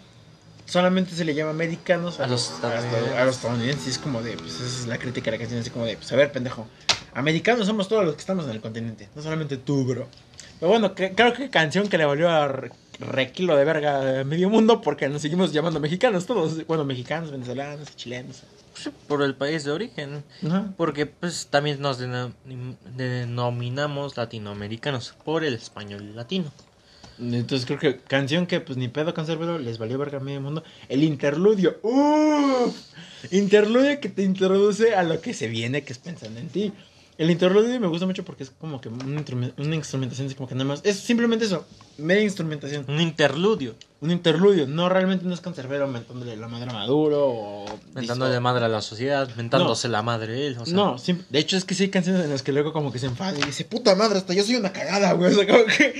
solamente 0.66 1.14
se 1.14 1.24
le 1.24 1.34
llama 1.34 1.50
americanos 1.50 2.18
a, 2.20 2.24
A 2.24 2.26
los, 2.26 2.50
a 2.50 2.68
los- 2.68 2.84
estadounidenses. 2.84 3.18
a 3.18 3.24
los 3.24 3.34
estadounidenses. 3.36 3.86
y 3.86 3.90
Es 3.90 3.98
como 3.98 4.22
de, 4.22 4.36
pues 4.36 4.54
esa 4.54 4.64
es 4.64 4.86
la 4.86 4.98
crítica 4.98 5.30
de 5.30 5.36
la 5.36 5.40
canción, 5.40 5.60
así 5.60 5.70
como 5.70 5.84
de, 5.84 5.96
pues 5.96 6.10
a 6.12 6.16
ver, 6.16 6.32
pendejo. 6.32 6.66
Americanos 7.14 7.66
somos 7.66 7.88
todos 7.88 8.04
los 8.04 8.14
que 8.14 8.20
estamos 8.20 8.44
en 8.46 8.50
el 8.52 8.60
continente, 8.60 9.08
no 9.14 9.22
solamente 9.22 9.56
tú, 9.56 9.84
bro. 9.84 10.06
Pero 10.60 10.70
bueno, 10.70 10.94
creo 10.94 11.32
que 11.34 11.50
canción 11.50 11.88
que 11.88 11.98
le 11.98 12.04
valió 12.06 12.30
a 12.30 12.48
re, 12.98 13.06
re 13.06 13.32
kilo 13.32 13.56
de 13.56 13.64
verga 13.64 14.24
medio 14.24 14.48
mundo 14.50 14.80
porque 14.80 15.08
nos 15.08 15.22
seguimos 15.22 15.52
llamando 15.52 15.80
mexicanos 15.80 16.26
todos. 16.26 16.66
Bueno, 16.66 16.84
mexicanos, 16.84 17.30
venezolanos, 17.30 17.94
chilenos. 17.96 18.42
Por 19.08 19.22
el 19.22 19.34
país 19.34 19.64
de 19.64 19.70
origen. 19.72 20.22
Ajá. 20.46 20.72
Porque 20.76 21.06
pues 21.06 21.46
también 21.50 21.80
nos 21.80 22.00
denom- 22.00 22.32
denominamos 22.96 24.16
latinoamericanos 24.16 25.14
por 25.24 25.44
el 25.44 25.54
español 25.54 26.14
latino. 26.14 26.52
Entonces 27.18 27.64
creo 27.64 27.78
que 27.78 27.96
canción 27.96 28.46
que 28.46 28.60
pues 28.60 28.76
ni 28.76 28.88
pedo 28.88 29.14
cancerbero 29.14 29.58
les 29.58 29.78
valió 29.78 29.96
verga 29.96 30.18
a 30.18 30.20
medio 30.20 30.40
mundo. 30.42 30.62
El 30.90 31.02
interludio. 31.02 31.78
¡Uf! 31.82 32.76
Interludio 33.30 33.98
que 34.00 34.10
te 34.10 34.22
introduce 34.22 34.94
a 34.94 35.02
lo 35.02 35.20
que 35.22 35.32
se 35.32 35.48
viene, 35.48 35.82
que 35.82 35.94
es 35.94 35.98
pensando 35.98 36.38
en 36.38 36.48
ti. 36.48 36.72
El 37.18 37.30
interludio 37.30 37.80
me 37.80 37.86
gusta 37.86 38.04
mucho 38.04 38.24
porque 38.26 38.42
es 38.42 38.50
como 38.50 38.78
que 38.80 38.90
una, 38.90 39.04
instrumen- 39.20 39.54
una 39.56 39.74
instrumentación, 39.74 40.26
así 40.26 40.34
como 40.36 40.48
que 40.48 40.54
nada 40.54 40.66
más. 40.66 40.80
Es 40.84 40.98
simplemente 40.98 41.46
eso, 41.46 41.64
media 41.96 42.22
instrumentación. 42.22 42.84
Un 42.88 43.00
interludio. 43.00 43.74
Un 44.02 44.10
interludio. 44.10 44.66
No, 44.66 44.90
realmente 44.90 45.24
no 45.24 45.32
es 45.32 45.40
cancerbero 45.40 45.88
mentándole 45.88 46.36
la 46.36 46.46
madre 46.46 46.68
a 46.70 46.74
Maduro 46.74 47.24
o. 47.26 47.80
Mentándole 47.94 48.34
la 48.34 48.40
madre 48.40 48.66
a 48.66 48.68
la 48.68 48.82
sociedad, 48.82 49.28
mentándose 49.36 49.88
la 49.88 50.02
madre 50.02 50.46
él. 50.46 50.58
O 50.58 50.66
sea, 50.66 50.74
no, 50.74 50.96
de 51.30 51.38
hecho 51.38 51.56
es 51.56 51.64
que 51.64 51.74
sí 51.74 51.84
hay 51.84 51.88
canciones 51.90 52.22
en 52.22 52.30
las 52.30 52.42
que 52.42 52.52
luego 52.52 52.74
como 52.74 52.92
que 52.92 52.98
se 52.98 53.06
enfada 53.06 53.38
y 53.38 53.42
dice, 53.42 53.64
puta 53.64 53.94
madre, 53.94 54.18
hasta 54.18 54.34
yo 54.34 54.44
soy 54.44 54.56
una 54.56 54.72
cagada, 54.72 55.12
güey. 55.14 55.32
O 55.32 55.34
sea, 55.34 55.46
como 55.46 55.64
que. 55.64 55.94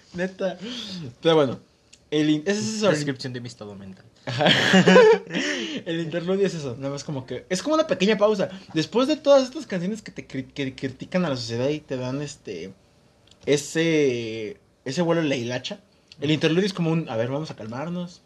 Neta. 0.14 0.56
Pero 1.20 1.34
bueno. 1.34 1.58
El, 2.10 2.28
ese 2.46 2.50
es 2.60 2.74
eso. 2.76 2.88
Descripción 2.90 3.32
de 3.34 3.40
mi 3.40 3.48
estado 3.48 3.74
mental. 3.74 4.04
Ajá. 4.24 4.46
El 5.84 6.00
interludio 6.00 6.46
es 6.46 6.54
eso, 6.54 6.76
nada 6.78 6.90
más 6.92 7.02
como 7.04 7.26
que 7.26 7.44
es 7.48 7.62
como 7.62 7.74
una 7.74 7.86
pequeña 7.86 8.16
pausa. 8.16 8.50
Después 8.72 9.08
de 9.08 9.16
todas 9.16 9.42
estas 9.42 9.66
canciones 9.66 10.00
que 10.02 10.12
te 10.12 10.28
cri- 10.28 10.52
que 10.52 10.74
critican 10.74 11.24
a 11.24 11.28
la 11.30 11.36
sociedad 11.36 11.68
y 11.68 11.80
te 11.80 11.96
dan 11.96 12.22
este 12.22 12.72
ese 13.46 14.58
ese 14.84 15.02
vuelo 15.02 15.20
en 15.22 15.28
la 15.28 15.36
hilacha, 15.36 15.80
el 16.20 16.30
interludio 16.30 16.66
es 16.66 16.72
como 16.72 16.90
un, 16.90 17.08
a 17.08 17.16
ver, 17.16 17.28
vamos 17.28 17.50
a 17.50 17.56
calmarnos. 17.56 18.22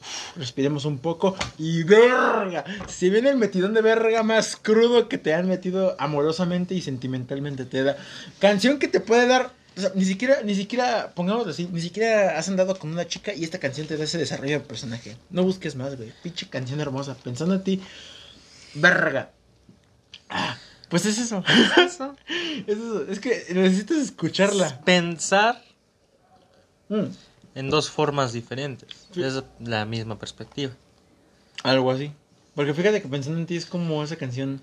Uf, 0.00 0.38
respiremos 0.38 0.86
un 0.86 0.98
poco 0.98 1.36
y 1.58 1.82
verga. 1.82 2.64
Si 2.88 3.10
viene 3.10 3.28
el 3.28 3.36
metidón 3.36 3.74
de 3.74 3.82
verga 3.82 4.22
más 4.22 4.56
crudo 4.56 5.08
que 5.08 5.18
te 5.18 5.34
han 5.34 5.46
metido 5.46 5.94
amorosamente 5.98 6.74
y 6.74 6.80
sentimentalmente 6.80 7.66
te 7.66 7.82
da 7.82 7.98
canción 8.38 8.78
que 8.78 8.88
te 8.88 9.00
puede 9.00 9.26
dar 9.26 9.52
o 9.76 9.80
sea, 9.80 9.92
ni 9.94 10.04
siquiera, 10.04 10.42
ni 10.42 10.54
siquiera, 10.54 11.12
pongamos 11.14 11.46
así, 11.46 11.68
ni 11.72 11.80
siquiera 11.80 12.38
has 12.38 12.48
andado 12.48 12.76
con 12.78 12.90
una 12.90 13.06
chica 13.06 13.32
y 13.34 13.44
esta 13.44 13.58
canción 13.58 13.86
te 13.86 13.96
da 13.96 14.04
ese 14.04 14.18
desarrollo 14.18 14.58
de 14.58 14.64
personaje. 14.64 15.16
No 15.30 15.42
busques 15.44 15.74
más, 15.76 15.96
güey. 15.96 16.12
Pinche 16.22 16.48
canción 16.48 16.80
hermosa. 16.80 17.14
Pensando 17.22 17.54
en 17.54 17.64
ti. 17.64 17.80
Verga. 18.74 19.30
Ah, 20.28 20.56
pues 20.88 21.06
es 21.06 21.18
eso. 21.18 21.42
Eso. 21.76 22.16
Es 22.66 22.76
eso. 22.78 23.02
Es 23.10 23.20
que 23.20 23.46
necesitas 23.54 23.98
escucharla. 23.98 24.80
Pensar 24.84 25.62
Mm, 26.88 27.04
en 27.54 27.70
dos 27.70 27.88
formas 27.88 28.32
diferentes. 28.32 28.88
Sí. 29.14 29.22
Es 29.22 29.42
la 29.60 29.84
misma 29.84 30.18
perspectiva. 30.18 30.72
algo 31.62 31.92
así. 31.92 32.12
Porque 32.56 32.74
fíjate 32.74 33.00
que 33.00 33.06
pensando 33.08 33.38
en 33.38 33.46
ti 33.46 33.56
es 33.56 33.66
como 33.66 34.02
esa 34.02 34.16
canción. 34.16 34.60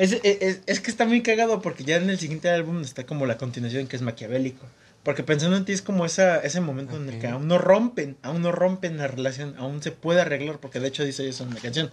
Es, 0.00 0.12
es, 0.12 0.20
es- 0.24 0.60
es 0.66 0.80
que 0.80 0.90
está 0.90 1.04
muy 1.04 1.22
cagado 1.22 1.60
porque 1.60 1.84
ya 1.84 1.96
en 1.96 2.08
el 2.08 2.18
siguiente 2.18 2.48
álbum 2.50 2.80
está 2.80 3.04
como 3.04 3.26
la 3.26 3.36
continuación 3.36 3.86
que 3.86 3.96
es 3.96 4.02
maquiavélico. 4.02 4.66
Porque 5.02 5.22
pensando 5.22 5.56
en 5.56 5.64
ti 5.64 5.72
es 5.72 5.82
como 5.82 6.04
esa, 6.04 6.38
ese 6.40 6.60
momento 6.60 6.96
en 6.96 7.08
el 7.08 7.18
que 7.20 7.26
aún 7.28 7.48
no 7.48 7.58
rompen, 7.58 8.16
aún 8.22 8.42
no 8.42 8.52
rompen 8.52 8.98
la 8.98 9.06
relación, 9.08 9.54
aún 9.58 9.82
se 9.82 9.92
puede 9.92 10.20
arreglar, 10.20 10.58
porque 10.58 10.78
de 10.80 10.88
hecho 10.88 11.04
dice 11.04 11.26
eso 11.28 11.44
en 11.44 11.54
la 11.54 11.60
canción. 11.60 11.90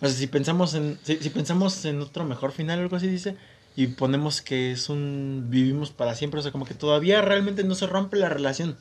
O 0.00 0.06
sea, 0.06 0.16
si 0.16 0.26
pensamos 0.26 0.74
en, 0.74 0.98
si, 1.02 1.16
si 1.16 1.30
pensamos 1.30 1.84
en 1.84 2.00
otro 2.00 2.24
mejor 2.24 2.52
final 2.52 2.78
o 2.78 2.82
algo 2.82 2.96
así 2.96 3.06
dice, 3.08 3.36
y 3.76 3.88
ponemos 3.88 4.42
que 4.42 4.72
es 4.72 4.88
un 4.88 5.46
vivimos 5.48 5.90
para 5.90 6.14
siempre, 6.16 6.40
o 6.40 6.42
sea, 6.42 6.50
como 6.52 6.64
que 6.66 6.74
todavía 6.74 7.20
realmente 7.20 7.62
no 7.64 7.74
se 7.76 7.86
rompe 7.86 8.16
la 8.16 8.28
relación. 8.28 8.76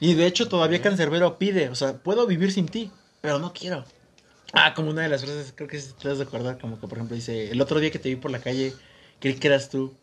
Y 0.00 0.14
de 0.14 0.26
hecho 0.26 0.48
todavía 0.48 0.82
Cancerbero 0.82 1.38
pide, 1.38 1.68
o 1.70 1.74
sea, 1.74 1.98
puedo 1.98 2.26
vivir 2.26 2.52
sin 2.52 2.66
ti, 2.66 2.90
pero 3.22 3.38
no 3.38 3.52
quiero. 3.54 3.84
Ah, 4.52 4.74
como 4.74 4.90
una 4.90 5.02
de 5.02 5.08
las 5.08 5.22
frases, 5.24 5.52
creo 5.54 5.68
que 5.68 5.80
sí 5.80 5.92
te 6.00 6.08
vas 6.08 6.20
a 6.20 6.24
acordar, 6.24 6.58
como 6.58 6.78
que 6.78 6.86
por 6.86 6.98
ejemplo 6.98 7.16
dice, 7.16 7.50
el 7.50 7.60
otro 7.60 7.80
día 7.80 7.90
que 7.90 7.98
te 7.98 8.10
vi 8.10 8.16
por 8.16 8.30
la 8.30 8.38
calle, 8.38 8.74
creí 9.18 9.34
que 9.34 9.48
eras 9.48 9.70
tú, 9.70 9.94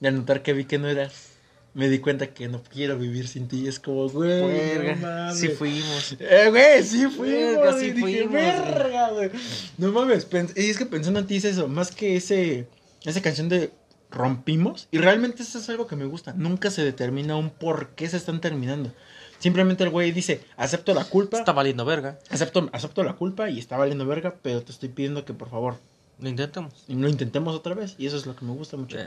y 0.00 0.06
al 0.06 0.14
notar 0.14 0.42
que 0.42 0.52
vi 0.52 0.64
que 0.64 0.78
no 0.78 0.88
eras, 0.88 1.30
me 1.74 1.88
di 1.88 1.98
cuenta 1.98 2.28
que 2.28 2.48
no 2.48 2.62
quiero 2.62 2.98
vivir 2.98 3.26
sin 3.26 3.48
ti, 3.48 3.66
es 3.66 3.80
como, 3.80 4.08
güey, 4.08 4.78
no 4.78 4.96
mames. 4.96 5.38
Sí 5.38 5.48
fuimos. 5.48 6.16
Eh, 6.20 6.46
güey, 6.50 6.82
sí 6.84 7.06
fuimos, 7.08 7.56
Verga, 7.56 7.72
sí 7.78 7.90
dije, 7.90 8.00
fuimos, 8.00 8.30
güey. 8.30 8.44
verga, 8.44 9.10
güey. 9.10 9.30
No 9.78 9.92
mames, 9.92 10.26
y 10.56 10.70
es 10.70 10.78
que 10.78 10.86
pensando 10.86 11.18
en 11.18 11.26
ti 11.26 11.36
es 11.36 11.44
eso, 11.44 11.66
más 11.66 11.90
que 11.90 12.16
ese, 12.16 12.68
esa 13.04 13.20
canción 13.22 13.48
de 13.48 13.72
rompimos, 14.10 14.88
y 14.92 14.98
realmente 14.98 15.42
eso 15.42 15.58
es 15.58 15.68
algo 15.68 15.86
que 15.88 15.96
me 15.96 16.04
gusta, 16.04 16.32
nunca 16.32 16.70
se 16.70 16.84
determina 16.84 17.36
un 17.36 17.50
por 17.50 17.90
qué 17.90 18.08
se 18.08 18.16
están 18.16 18.40
terminando. 18.40 18.92
Simplemente 19.40 19.82
el 19.82 19.90
güey 19.90 20.12
dice, 20.12 20.40
acepto 20.56 20.94
la 20.94 21.04
culpa, 21.04 21.38
Está 21.38 21.52
valiendo 21.52 21.84
verga. 21.84 22.18
acepto, 22.30 22.70
acepto 22.72 23.02
la 23.02 23.14
culpa 23.14 23.50
y 23.50 23.58
está 23.58 23.76
valiendo 23.76 24.06
verga, 24.06 24.36
pero 24.42 24.62
te 24.62 24.70
estoy 24.70 24.90
pidiendo 24.90 25.24
que 25.24 25.32
por 25.34 25.48
favor 25.50 25.78
Lo 26.20 26.28
intentamos. 26.28 26.84
lo 26.86 27.08
intentemos 27.08 27.56
otra 27.56 27.74
vez, 27.74 27.94
y 27.98 28.06
eso 28.06 28.16
es 28.18 28.26
lo 28.26 28.36
que 28.36 28.44
me 28.44 28.52
gusta 28.52 28.76
mucho. 28.76 28.98
Eh. 29.00 29.06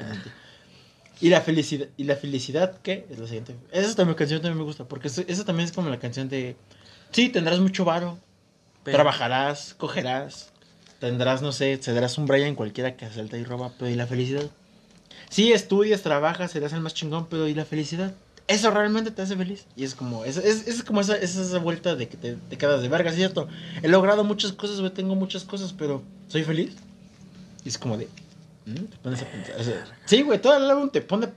Y 1.21 1.29
la 1.29 1.39
felicidad, 1.41 1.87
y 1.95 2.03
la 2.05 2.15
felicidad, 2.15 2.79
¿qué? 2.81 3.05
Es 3.09 3.19
la 3.19 3.27
siguiente. 3.27 3.55
Esa 3.71 3.95
también 3.95 4.17
canción 4.17 4.41
también 4.41 4.57
me 4.57 4.63
gusta, 4.63 4.85
porque 4.85 5.07
eso, 5.07 5.21
eso 5.27 5.45
también 5.45 5.69
es 5.69 5.71
como 5.75 5.89
la 5.89 5.99
canción 5.99 6.27
de, 6.27 6.57
sí, 7.11 7.29
tendrás 7.29 7.59
mucho 7.59 7.85
varo, 7.85 8.17
Pero- 8.83 8.97
Trabajarás, 8.97 9.75
cogerás, 9.75 10.51
tendrás, 10.99 11.41
no 11.41 11.51
sé, 11.53 11.77
cederás 11.81 12.17
un 12.17 12.25
Brian 12.25 12.55
cualquiera 12.55 12.97
que 12.97 13.05
asalta 13.05 13.37
y 13.37 13.43
roba, 13.45 13.71
pero 13.79 13.89
¿y 13.91 13.95
la 13.95 14.07
felicidad? 14.07 14.49
Sí, 15.29 15.53
estudias, 15.53 16.01
trabajas, 16.01 16.51
serás 16.51 16.73
el 16.73 16.81
más 16.81 16.93
chingón, 16.93 17.27
pero 17.29 17.47
¿y 17.47 17.53
la 17.53 17.63
felicidad? 17.65 18.13
Eso 18.47 18.71
realmente 18.71 19.11
te 19.11 19.21
hace 19.21 19.35
feliz. 19.37 19.65
Y 19.75 19.83
es 19.85 19.95
como, 19.95 20.25
es, 20.25 20.37
es, 20.37 20.67
es 20.67 20.83
como 20.83 21.01
esa, 21.01 21.15
es 21.17 21.35
esa 21.35 21.59
vuelta 21.59 21.95
de 21.95 22.09
que 22.09 22.17
te, 22.17 22.35
te 22.35 22.57
quedas 22.57 22.81
de 22.81 22.89
verga, 22.89 23.11
¿cierto? 23.11 23.47
He 23.81 23.87
logrado 23.87 24.23
muchas 24.23 24.51
cosas, 24.51 24.79
güey, 24.79 24.91
tengo 24.91 25.15
muchas 25.15 25.43
cosas, 25.43 25.73
pero 25.73 26.03
¿soy 26.27 26.43
feliz? 26.43 26.73
Y 27.63 27.69
es 27.69 27.77
como 27.77 27.97
de... 27.97 28.09
¿mm? 28.65 28.73
Te 28.73 28.97
pones 28.97 29.21
a 29.21 29.25
pensar. 29.25 29.55
o 29.59 29.63
sea, 29.63 29.85
sí, 30.05 30.21
güey, 30.23 30.41
todo 30.41 30.57
el 30.57 30.69
álbum 30.69 30.89
te 30.89 31.01
pone... 31.01 31.29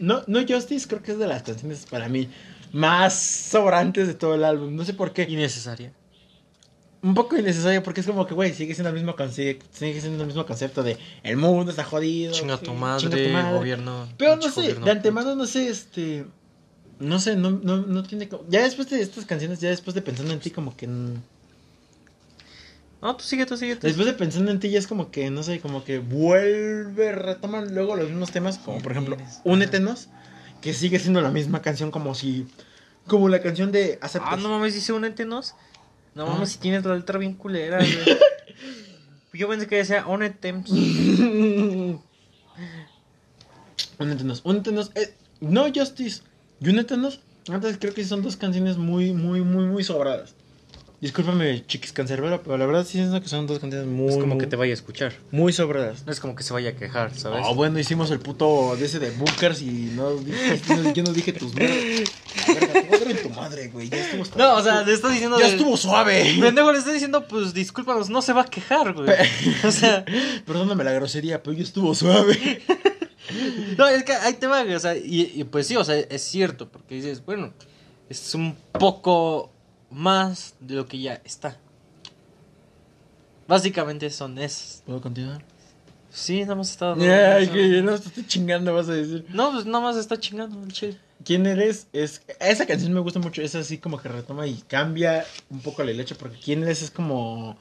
No, 0.00 0.22
no 0.26 0.40
Justice 0.46 0.88
creo 0.88 1.02
que 1.02 1.12
es 1.12 1.18
de 1.18 1.26
las 1.28 1.44
canciones 1.44 1.86
para 1.88 2.08
mí 2.08 2.28
más 2.72 3.14
sobrantes 3.14 4.06
de 4.06 4.14
todo 4.14 4.34
el 4.34 4.44
álbum. 4.44 4.74
No 4.74 4.84
sé 4.84 4.94
por 4.94 5.12
qué 5.12 5.26
Innecesaria. 5.28 5.92
un 7.02 7.14
poco 7.14 7.36
innecesario 7.36 7.82
porque 7.82 8.00
es 8.00 8.06
como 8.06 8.26
que, 8.26 8.34
güey, 8.34 8.52
sigue 8.52 8.74
siendo 8.74 8.88
el 8.88 8.94
mismo 8.94 9.14
concepto, 9.16 9.64
sigue 9.72 10.00
siendo 10.00 10.20
el 10.22 10.26
mismo 10.26 10.44
concepto 10.44 10.82
de 10.82 10.98
el 11.22 11.36
mundo 11.36 11.70
está 11.70 11.84
jodido. 11.84 12.32
Chinga 12.32 12.58
tu 12.58 12.74
madre, 12.74 13.02
chinga 13.02 13.16
tu 13.16 13.30
madre. 13.30 13.56
gobierno. 13.56 14.08
Pero 14.16 14.36
no 14.36 14.50
sé, 14.50 14.74
de 14.74 14.90
antemano 14.90 15.34
no 15.34 15.46
sé, 15.46 15.68
este, 15.68 16.26
no 17.00 17.18
sé, 17.20 17.36
no, 17.36 17.50
no, 17.50 17.78
no 17.78 18.02
tiene 18.02 18.28
como, 18.28 18.44
ya 18.48 18.62
después 18.62 18.88
de 18.90 19.00
estas 19.00 19.24
canciones, 19.24 19.60
ya 19.60 19.68
después 19.70 19.94
de 19.94 20.02
pensando 20.02 20.32
en 20.32 20.40
ti 20.40 20.50
como 20.50 20.76
que, 20.76 20.86
No, 20.86 21.20
tú 23.16 23.22
sigue, 23.24 23.46
tú 23.46 23.56
sigue. 23.56 23.76
tú 23.76 23.86
después 23.86 24.06
de 24.06 24.12
pensando 24.14 24.50
en 24.50 24.58
ti 24.60 24.70
ya 24.70 24.78
es 24.78 24.86
como 24.88 25.10
que, 25.10 25.30
no 25.30 25.42
sé, 25.42 25.60
como 25.60 25.84
que 25.84 25.98
vuelve, 26.00 27.12
retoman 27.12 27.72
luego 27.74 27.94
los 27.96 28.08
mismos 28.08 28.32
temas, 28.32 28.58
como 28.58 28.80
por 28.82 28.92
ejemplo, 28.92 29.16
Únetenos, 29.44 30.08
que 30.60 30.74
sigue 30.74 30.98
siendo 30.98 31.20
la 31.20 31.30
misma 31.30 31.62
canción 31.62 31.90
como 31.92 32.14
si, 32.16 32.46
como 33.06 33.28
la 33.28 33.40
canción 33.40 33.70
de 33.70 33.98
Aceptas. 34.02 34.32
Ah, 34.32 34.36
no 34.36 34.48
mames, 34.48 34.74
dice 34.74 34.92
únetenos. 34.92 35.54
No 36.14 36.24
Ah. 36.26 36.30
mames, 36.32 36.50
si 36.50 36.58
tienes 36.58 36.84
la 36.84 36.96
letra 36.96 37.18
bien 37.18 37.34
culera, 37.34 37.78
güey. 37.78 37.88
Yo 39.34 39.46
pensé 39.48 39.66
que 39.68 39.76
decía 39.76 40.04
Onetems. 40.06 40.68
Únetenos, 43.98 44.40
únetenos. 44.44 44.90
eh, 44.94 45.14
no 45.40 45.66
Justice 45.72 46.22
y 46.60 46.68
Únetenos. 46.68 47.20
Antes 47.50 47.78
creo 47.78 47.94
que 47.94 48.04
son 48.04 48.22
dos 48.22 48.36
canciones 48.36 48.76
muy, 48.76 49.12
muy, 49.12 49.40
muy, 49.40 49.64
muy 49.64 49.82
sobradas. 49.84 50.34
Discúlpame, 51.00 51.64
chiquis 51.64 51.92
cancerbero, 51.92 52.42
pero 52.42 52.58
la 52.58 52.66
verdad 52.66 52.84
sí 52.84 52.94
siento 52.98 53.20
que 53.22 53.28
son 53.28 53.46
dos 53.46 53.60
canciones 53.60 53.86
muy, 53.86 54.08
Es 54.08 54.14
como 54.16 54.34
muy, 54.34 54.38
que 54.38 54.48
te 54.48 54.56
vaya 54.56 54.72
a 54.72 54.74
escuchar. 54.74 55.12
muy 55.30 55.52
sobradas. 55.52 56.04
No 56.04 56.10
es 56.10 56.18
como 56.18 56.34
que 56.34 56.42
se 56.42 56.52
vaya 56.52 56.70
a 56.70 56.72
quejar, 56.74 57.14
¿sabes? 57.16 57.44
Ah, 57.46 57.52
bueno, 57.52 57.78
hicimos 57.78 58.10
el 58.10 58.18
puto 58.18 58.74
de 58.76 58.84
ese 58.86 58.98
de 58.98 59.10
Bookers 59.12 59.62
y 59.62 59.92
no 59.94 60.10
yo 60.92 61.02
no 61.04 61.12
dije 61.12 61.32
tus 61.32 61.52
en 61.56 63.22
tu 63.22 63.30
madre, 63.30 63.68
güey. 63.68 63.88
Ya 63.88 63.98
estuvo. 63.98 64.24
No, 64.36 64.56
o 64.56 64.62
sea, 64.62 64.82
le 64.82 64.92
estás 64.92 65.12
diciendo. 65.12 65.38
ya 65.38 65.46
de- 65.46 65.52
estuvo 65.52 65.76
suave. 65.76 66.34
Pendejo, 66.40 66.72
le 66.72 66.78
estás 66.78 66.92
diciendo, 66.94 67.26
pues 67.28 67.54
discúlpanos, 67.54 68.10
no 68.10 68.20
se 68.20 68.32
va 68.32 68.42
a 68.42 68.46
quejar, 68.46 68.92
güey. 68.92 69.08
O 69.64 69.70
sea, 69.70 70.04
Perdóname 70.44 70.82
la 70.82 70.92
grosería, 70.92 71.42
pero 71.44 71.56
ya 71.56 71.62
estuvo 71.62 71.94
suave. 71.94 72.60
no, 73.76 73.88
es 73.88 74.04
que 74.04 74.12
ahí 74.12 74.34
te 74.34 74.46
va. 74.46 74.62
O 74.62 74.78
sea, 74.78 74.96
y, 74.96 75.32
y 75.34 75.44
pues 75.44 75.66
sí, 75.66 75.76
o 75.76 75.84
sea, 75.84 75.96
es 75.96 76.22
cierto, 76.22 76.68
porque 76.68 76.94
dices, 76.94 77.24
bueno, 77.24 77.52
es 78.08 78.34
un 78.34 78.56
poco 78.72 79.50
más 79.90 80.54
de 80.60 80.74
lo 80.74 80.86
que 80.86 81.00
ya 81.00 81.20
está. 81.24 81.58
Básicamente 83.46 84.10
son 84.10 84.38
esas. 84.38 84.82
¿Puedo 84.86 85.00
continuar? 85.00 85.42
Sí, 86.10 86.42
nada 86.42 86.54
más 86.54 86.70
está. 86.70 86.92
Ay, 87.36 87.48
que 87.48 87.70
yo 87.70 87.82
no 87.82 87.94
estoy 87.94 88.26
chingando, 88.26 88.74
vas 88.74 88.88
a 88.88 88.92
decir. 88.92 89.26
No, 89.30 89.52
pues 89.52 89.66
nada 89.66 89.80
más 89.80 89.96
está 89.96 90.18
chingando 90.18 90.62
el 90.62 90.72
chile. 90.72 90.98
¿Quién 91.24 91.46
eres? 91.46 91.88
Es 91.92 92.22
esa 92.40 92.66
canción 92.66 92.92
me 92.92 93.00
gusta 93.00 93.18
mucho, 93.18 93.42
es 93.42 93.54
así 93.54 93.78
como 93.78 94.00
que 94.00 94.08
retoma 94.08 94.46
y 94.46 94.62
cambia 94.68 95.26
un 95.50 95.60
poco 95.60 95.82
la 95.82 95.92
leche 95.92 96.14
porque 96.14 96.38
quién 96.38 96.62
eres 96.62 96.80
es 96.82 96.90
como 96.90 97.58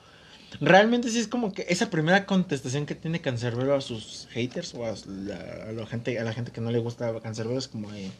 realmente 0.62 1.10
sí 1.10 1.20
es 1.20 1.28
como 1.28 1.54
que 1.54 1.66
esa 1.70 1.90
primera 1.90 2.26
contestación 2.26 2.86
que 2.86 2.96
tiene 2.96 3.22
Cancerbero 3.22 3.76
a 3.76 3.82
sus 3.82 4.28
haters 4.32 4.74
o 4.74 4.86
a 4.86 4.94
la, 5.08 5.70
a 5.70 5.72
la 5.72 5.86
gente 5.86 6.20
a 6.20 6.24
la 6.24 6.34
gente 6.34 6.52
que 6.52 6.62
no 6.62 6.72
le 6.72 6.80
gusta 6.80 7.14
Cancerbero 7.22 7.60
es 7.60 7.68
como 7.68 7.92
de, 7.92 8.12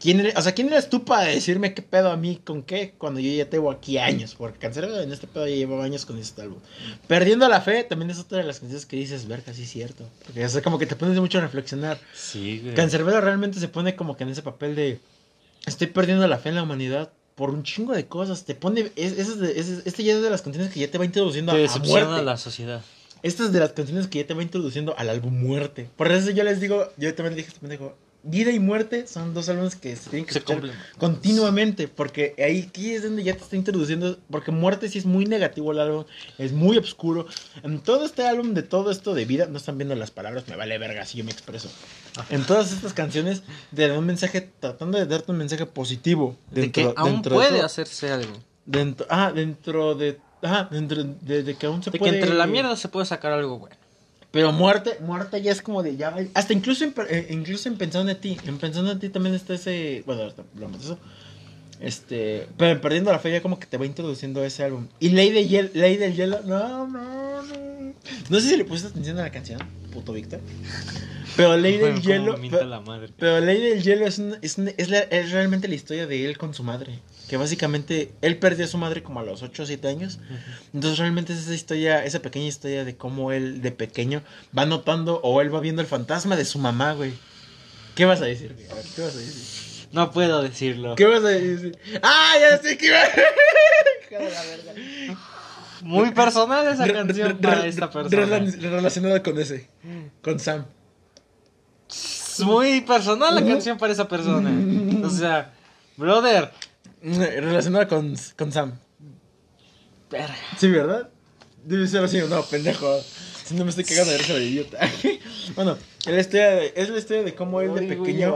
¿Quién 0.00 0.20
eres? 0.20 0.36
O 0.36 0.42
sea, 0.42 0.52
¿quién 0.52 0.68
eres 0.68 0.88
tú 0.88 1.04
para 1.04 1.24
decirme 1.24 1.74
qué 1.74 1.82
pedo 1.82 2.10
a 2.10 2.16
mí 2.16 2.40
con 2.42 2.62
qué 2.62 2.94
cuando 2.96 3.20
yo 3.20 3.32
ya 3.32 3.48
tengo 3.48 3.70
aquí 3.70 3.98
años? 3.98 4.34
Porque 4.34 4.58
Cancerbero 4.58 5.00
en 5.00 5.12
este 5.12 5.26
pedo 5.26 5.46
ya 5.46 5.54
llevaba 5.54 5.84
años 5.84 6.04
con 6.04 6.18
este 6.18 6.42
álbum. 6.42 6.58
Perdiendo 7.06 7.48
la 7.48 7.60
fe 7.60 7.84
también 7.84 8.10
es 8.10 8.18
otra 8.18 8.38
de 8.38 8.44
las 8.44 8.60
canciones 8.60 8.86
que 8.86 8.96
dices, 8.96 9.26
verga, 9.26 9.52
sí 9.54 9.62
es 9.62 9.70
cierto. 9.70 10.08
Porque 10.24 10.42
es 10.42 10.60
como 10.62 10.78
que 10.78 10.86
te 10.86 10.96
pones 10.96 11.18
mucho 11.18 11.38
a 11.38 11.42
reflexionar. 11.42 11.98
Sí, 12.14 12.60
güey. 12.62 12.74
Cancerbero 12.74 13.20
realmente 13.20 13.60
se 13.60 13.68
pone 13.68 13.96
como 13.96 14.16
que 14.16 14.24
en 14.24 14.30
ese 14.30 14.42
papel 14.42 14.74
de 14.74 15.00
estoy 15.66 15.86
perdiendo 15.86 16.26
la 16.28 16.38
fe 16.38 16.50
en 16.50 16.56
la 16.56 16.62
humanidad 16.62 17.10
por 17.34 17.50
un 17.50 17.62
chingo 17.62 17.92
de 17.92 18.06
cosas. 18.06 18.44
Te 18.44 18.54
pone 18.54 18.90
es, 18.96 19.12
es 19.18 19.28
es- 19.28 19.82
este 19.86 20.04
ya 20.04 20.14
es 20.14 20.22
de 20.22 20.30
las 20.30 20.42
canciones 20.42 20.72
que 20.72 20.80
ya 20.80 20.90
te 20.90 20.98
va 20.98 21.04
introduciendo 21.04 21.52
Te 21.52 21.66
a, 21.66 21.72
a 21.72 21.78
muerte. 21.78 22.22
la 22.22 22.36
sociedad. 22.36 22.82
Esta 23.22 23.44
es 23.44 23.52
de 23.52 23.60
las 23.60 23.72
canciones 23.72 24.06
que 24.06 24.18
ya 24.20 24.26
te 24.26 24.34
va 24.34 24.42
introduciendo 24.42 24.94
al 24.98 25.08
álbum 25.08 25.32
Muerte. 25.40 25.88
Por 25.96 26.12
eso 26.12 26.30
yo 26.30 26.44
les 26.44 26.60
digo, 26.60 26.90
yo 26.98 27.14
también 27.14 27.32
le 27.32 27.36
dije 27.38 27.48
este 27.48 27.60
pendejo, 27.60 27.96
Vida 28.26 28.50
y 28.52 28.58
Muerte 28.58 29.06
son 29.06 29.34
dos 29.34 29.48
álbumes 29.50 29.76
que 29.76 29.96
se 29.96 30.08
tienen 30.10 30.26
que 30.26 30.32
Se 30.32 30.38
escuchar 30.40 30.62
continuamente, 30.98 31.88
porque 31.88 32.34
ahí 32.38 32.66
aquí 32.68 32.90
es 32.92 33.02
donde 33.02 33.22
ya 33.22 33.34
te 33.34 33.42
está 33.42 33.56
introduciendo, 33.56 34.18
porque 34.30 34.50
Muerte 34.50 34.88
sí 34.88 34.98
es 34.98 35.06
muy 35.06 35.26
negativo 35.26 35.72
el 35.72 35.78
álbum, 35.80 36.04
es 36.38 36.52
muy 36.52 36.76
oscuro. 36.78 37.26
En 37.62 37.80
todo 37.80 38.04
este 38.06 38.26
álbum 38.26 38.54
de 38.54 38.62
todo 38.62 38.90
esto 38.90 39.14
de 39.14 39.24
vida, 39.24 39.46
no 39.46 39.56
están 39.58 39.76
viendo 39.78 39.94
las 39.94 40.10
palabras, 40.10 40.46
me 40.48 40.56
vale 40.56 40.76
verga 40.78 41.04
si 41.04 41.18
yo 41.18 41.24
me 41.24 41.32
expreso. 41.32 41.70
En 42.30 42.44
todas 42.46 42.72
estas 42.72 42.92
canciones 42.92 43.42
de 43.70 43.90
un 43.96 44.06
mensaje, 44.06 44.40
tratando 44.60 44.98
de 44.98 45.06
darte 45.06 45.32
un 45.32 45.38
mensaje 45.38 45.66
positivo. 45.66 46.36
de 46.50 46.62
Dentro, 46.62 46.94
que 46.94 47.00
aún 47.00 47.12
dentro 47.14 47.30
de 47.32 47.36
puede 47.36 47.56
todo. 47.56 47.66
hacerse 47.66 48.10
algo. 48.10 48.32
Dentro, 48.66 49.06
ah, 49.10 49.32
dentro 49.34 49.94
de. 49.94 50.18
Ajá, 50.42 50.68
entre, 50.72 51.04
de, 51.04 51.42
de 51.42 51.54
que 51.56 51.66
aún 51.66 51.82
se 51.82 51.90
De 51.90 51.98
que 51.98 52.04
puede... 52.04 52.20
entre 52.20 52.34
la 52.34 52.46
mierda 52.46 52.76
se 52.76 52.88
puede 52.88 53.06
sacar 53.06 53.32
algo 53.32 53.58
bueno. 53.58 53.76
Pero 54.30 54.52
muerte, 54.52 54.98
muerte 55.00 55.40
ya 55.42 55.52
es 55.52 55.62
como 55.62 55.82
de 55.82 55.96
ya. 55.96 56.14
Hasta 56.34 56.52
incluso 56.52 56.84
en, 56.84 56.94
eh, 57.08 57.28
incluso 57.30 57.68
en 57.68 57.76
pensando 57.76 58.10
en 58.10 58.20
ti. 58.20 58.36
En 58.44 58.58
pensando 58.58 58.90
en 58.90 58.98
ti 58.98 59.08
también 59.08 59.34
está 59.34 59.54
ese. 59.54 60.02
Bueno, 60.06 60.22
ahorita 60.22 60.42
hablamos 60.54 60.78
de 60.78 60.84
eso. 60.84 60.98
Este. 61.84 62.46
Pero 62.56 62.70
en 62.72 62.80
perdiendo 62.80 63.12
la 63.12 63.18
fe 63.18 63.30
ya 63.32 63.42
como 63.42 63.58
que 63.58 63.66
te 63.66 63.76
va 63.76 63.86
introduciendo 63.86 64.42
ese 64.44 64.64
álbum. 64.64 64.86
Y 65.00 65.10
Ley, 65.10 65.30
de 65.30 65.46
Hiel- 65.48 65.70
Ley 65.74 65.96
del 65.96 66.14
Hielo. 66.14 66.40
No, 66.44 66.86
no, 66.88 67.42
no. 67.42 67.94
No 68.30 68.40
sé 68.40 68.48
si 68.50 68.56
le 68.56 68.64
pusiste 68.64 68.88
atención 68.90 69.18
a 69.18 69.22
la 69.22 69.30
canción, 69.30 69.60
puto 69.92 70.12
Víctor. 70.12 70.40
Pero 71.36 71.56
Ley 71.56 71.78
del 71.78 72.00
Hielo. 72.00 72.32
Pero, 73.18 73.40
Ley 73.40 73.60
del 73.60 73.82
Hielo 73.82 74.06
es, 74.06 74.18
un- 74.18 74.36
es, 74.40 74.56
un- 74.58 74.72
es, 74.76 74.88
la- 74.88 75.00
es 75.00 75.30
realmente 75.32 75.68
la 75.68 75.74
historia 75.74 76.06
de 76.06 76.24
él 76.26 76.38
con 76.38 76.54
su 76.54 76.62
madre. 76.62 77.00
Que 77.28 77.36
básicamente 77.38 78.12
él 78.20 78.36
perdió 78.38 78.64
a 78.66 78.68
su 78.68 78.78
madre 78.78 79.02
como 79.02 79.20
a 79.20 79.22
los 79.24 79.42
8 79.42 79.62
o 79.62 79.66
7 79.66 79.88
años. 79.88 80.18
Entonces 80.72 80.98
realmente 80.98 81.32
es 81.32 81.40
esa 81.40 81.54
historia, 81.54 82.04
esa 82.04 82.20
pequeña 82.20 82.46
historia 82.46 82.84
de 82.84 82.96
cómo 82.96 83.32
él 83.32 83.62
de 83.62 83.72
pequeño 83.72 84.22
va 84.56 84.66
notando 84.66 85.20
o 85.22 85.40
él 85.40 85.52
va 85.54 85.60
viendo 85.60 85.80
el 85.82 85.88
fantasma 85.88 86.36
de 86.36 86.44
su 86.44 86.58
mamá, 86.58 86.92
güey. 86.92 87.12
¿Qué 87.94 88.04
vas 88.04 88.20
a 88.20 88.26
decir, 88.26 88.54
güey? 88.54 88.66
¿qué 88.94 89.02
vas 89.02 89.14
a 89.14 89.18
decir? 89.18 89.73
No 89.94 90.10
puedo 90.10 90.42
decirlo. 90.42 90.94
¿Qué 90.96 91.06
vas 91.06 91.24
a 91.24 91.28
decir? 91.28 91.78
¡Ah, 92.02 92.32
ya 92.40 92.58
sé 92.58 92.76
que 92.76 92.86
iba! 92.86 92.98
Muy 95.82 96.10
personal 96.12 96.66
esa 96.68 96.84
Re- 96.84 96.92
canción 96.94 97.28
re- 97.28 97.34
para 97.36 97.60
re- 97.62 97.68
esta 97.68 97.86
re- 97.86 97.92
persona. 98.08 98.38
Relacionada 98.60 99.22
con 99.22 99.38
ese, 99.38 99.68
con 100.22 100.38
Sam. 100.40 100.64
Es 101.88 102.40
muy 102.40 102.80
personal 102.80 103.34
la 103.34 103.44
canción 103.44 103.78
para 103.78 103.92
esa 103.92 104.08
persona. 104.08 104.50
O 105.06 105.10
sea, 105.10 105.52
brother. 105.96 106.50
Relacionada 107.02 107.86
con, 107.86 108.14
con 108.36 108.50
Sam. 108.50 108.78
verga. 110.10 110.34
Sí, 110.58 110.68
¿verdad? 110.70 111.08
Debe 111.64 111.86
ser 111.86 112.02
así, 112.04 112.18
no, 112.28 112.42
pendejo. 112.42 113.00
Si 113.44 113.54
no 113.54 113.64
me 113.64 113.70
estoy 113.70 113.84
cagando 113.84 114.12
de 114.12 114.18
risa 114.18 114.34
de 114.34 114.44
idiota. 114.44 114.78
bueno, 115.56 115.76
es 116.06 116.12
la 116.14 116.20
historia 116.20 116.50
de, 116.50 116.72
es 116.76 116.88
la 116.88 116.98
historia 116.98 117.22
de 117.22 117.34
cómo 117.34 117.60
él 117.60 117.68
de 117.74 117.80
pequeño. 118.04 118.28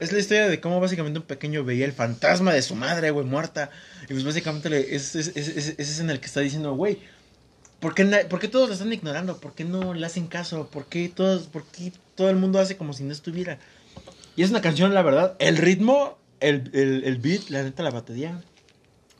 Es 0.00 0.12
la 0.12 0.18
historia 0.18 0.48
de 0.48 0.60
cómo 0.60 0.80
básicamente 0.80 1.18
un 1.18 1.24
pequeño 1.26 1.64
veía 1.64 1.84
el 1.84 1.92
fantasma 1.92 2.52
de 2.54 2.62
su 2.62 2.74
madre, 2.74 3.10
güey, 3.10 3.26
muerta. 3.26 3.70
Y 4.04 4.12
pues 4.12 4.24
básicamente 4.24 4.70
le- 4.70 4.94
es, 4.94 5.14
es, 5.14 5.28
es, 5.36 5.48
es- 5.48 5.68
es 5.78 5.78
ese 5.90 6.02
en 6.02 6.10
el 6.10 6.20
que 6.20 6.26
está 6.26 6.40
diciendo, 6.40 6.74
güey, 6.74 6.98
¿por 7.80 7.94
qué, 7.94 8.04
na- 8.04 8.20
por 8.28 8.38
qué 8.40 8.48
todos 8.48 8.68
lo 8.68 8.74
están 8.74 8.92
ignorando? 8.92 9.38
¿Por 9.38 9.54
qué 9.54 9.64
no 9.64 9.92
le 9.94 10.06
hacen 10.06 10.26
caso? 10.26 10.68
¿Por 10.70 10.86
qué, 10.86 11.08
todos, 11.14 11.48
¿Por 11.48 11.64
qué 11.66 11.92
todo 12.14 12.30
el 12.30 12.36
mundo 12.36 12.58
hace 12.58 12.76
como 12.76 12.92
si 12.92 13.02
no 13.04 13.12
estuviera? 13.12 13.58
Y 14.36 14.42
es 14.42 14.50
una 14.50 14.60
canción, 14.60 14.94
la 14.94 15.02
verdad, 15.02 15.34
el 15.38 15.56
ritmo, 15.56 16.18
el, 16.40 16.70
el, 16.72 17.04
el 17.04 17.16
beat, 17.18 17.48
la 17.50 17.62
neta, 17.62 17.82
la 17.82 17.90
batería. 17.90 18.42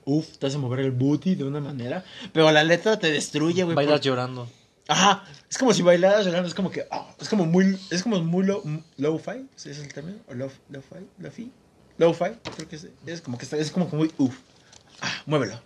Uf, 0.05 0.39
te 0.39 0.47
hace 0.47 0.57
mover 0.59 0.80
el 0.80 0.93
booty 0.93 1.34
de 1.34 1.45
una 1.45 1.61
manera. 1.61 2.05
Pero 2.32 2.51
la 2.53 2.62
letra 2.62 2.99
te 2.99 3.11
destruye, 3.11 3.64
güey. 3.64 3.74
Bailas 3.74 3.97
por- 4.01 4.05
llorando. 4.05 4.49
Ajá, 4.89 5.24
es 5.51 5.59
como 5.59 5.72
si 5.72 5.82
bailaras 5.82 6.26
es 6.26 6.55
como 6.55 6.70
que, 6.70 6.87
ah, 6.91 7.09
es 7.20 7.28
como 7.28 7.45
muy, 7.45 7.78
es 7.91 8.03
como 8.03 8.20
muy 8.22 8.45
low, 8.47 8.62
low-fi, 8.99 9.49
¿sí 9.57 9.70
¿es 9.70 9.78
el 9.78 9.93
término? 9.93 10.18
¿O 10.28 10.34
low, 10.34 10.51
low-fi? 10.70 11.07
¿Low-fi? 11.18 11.51
Low-fi, 11.99 12.39
creo 12.55 12.68
que 12.68 12.76
es, 12.76 12.87
es 13.05 13.20
como 13.20 13.37
que 13.37 13.45
está, 13.45 13.57
es 13.57 13.70
como 13.72 13.91
que 13.91 13.97
muy, 13.97 14.12
uff, 14.18 14.37
ah, 15.01 15.22
muévelo, 15.26 15.61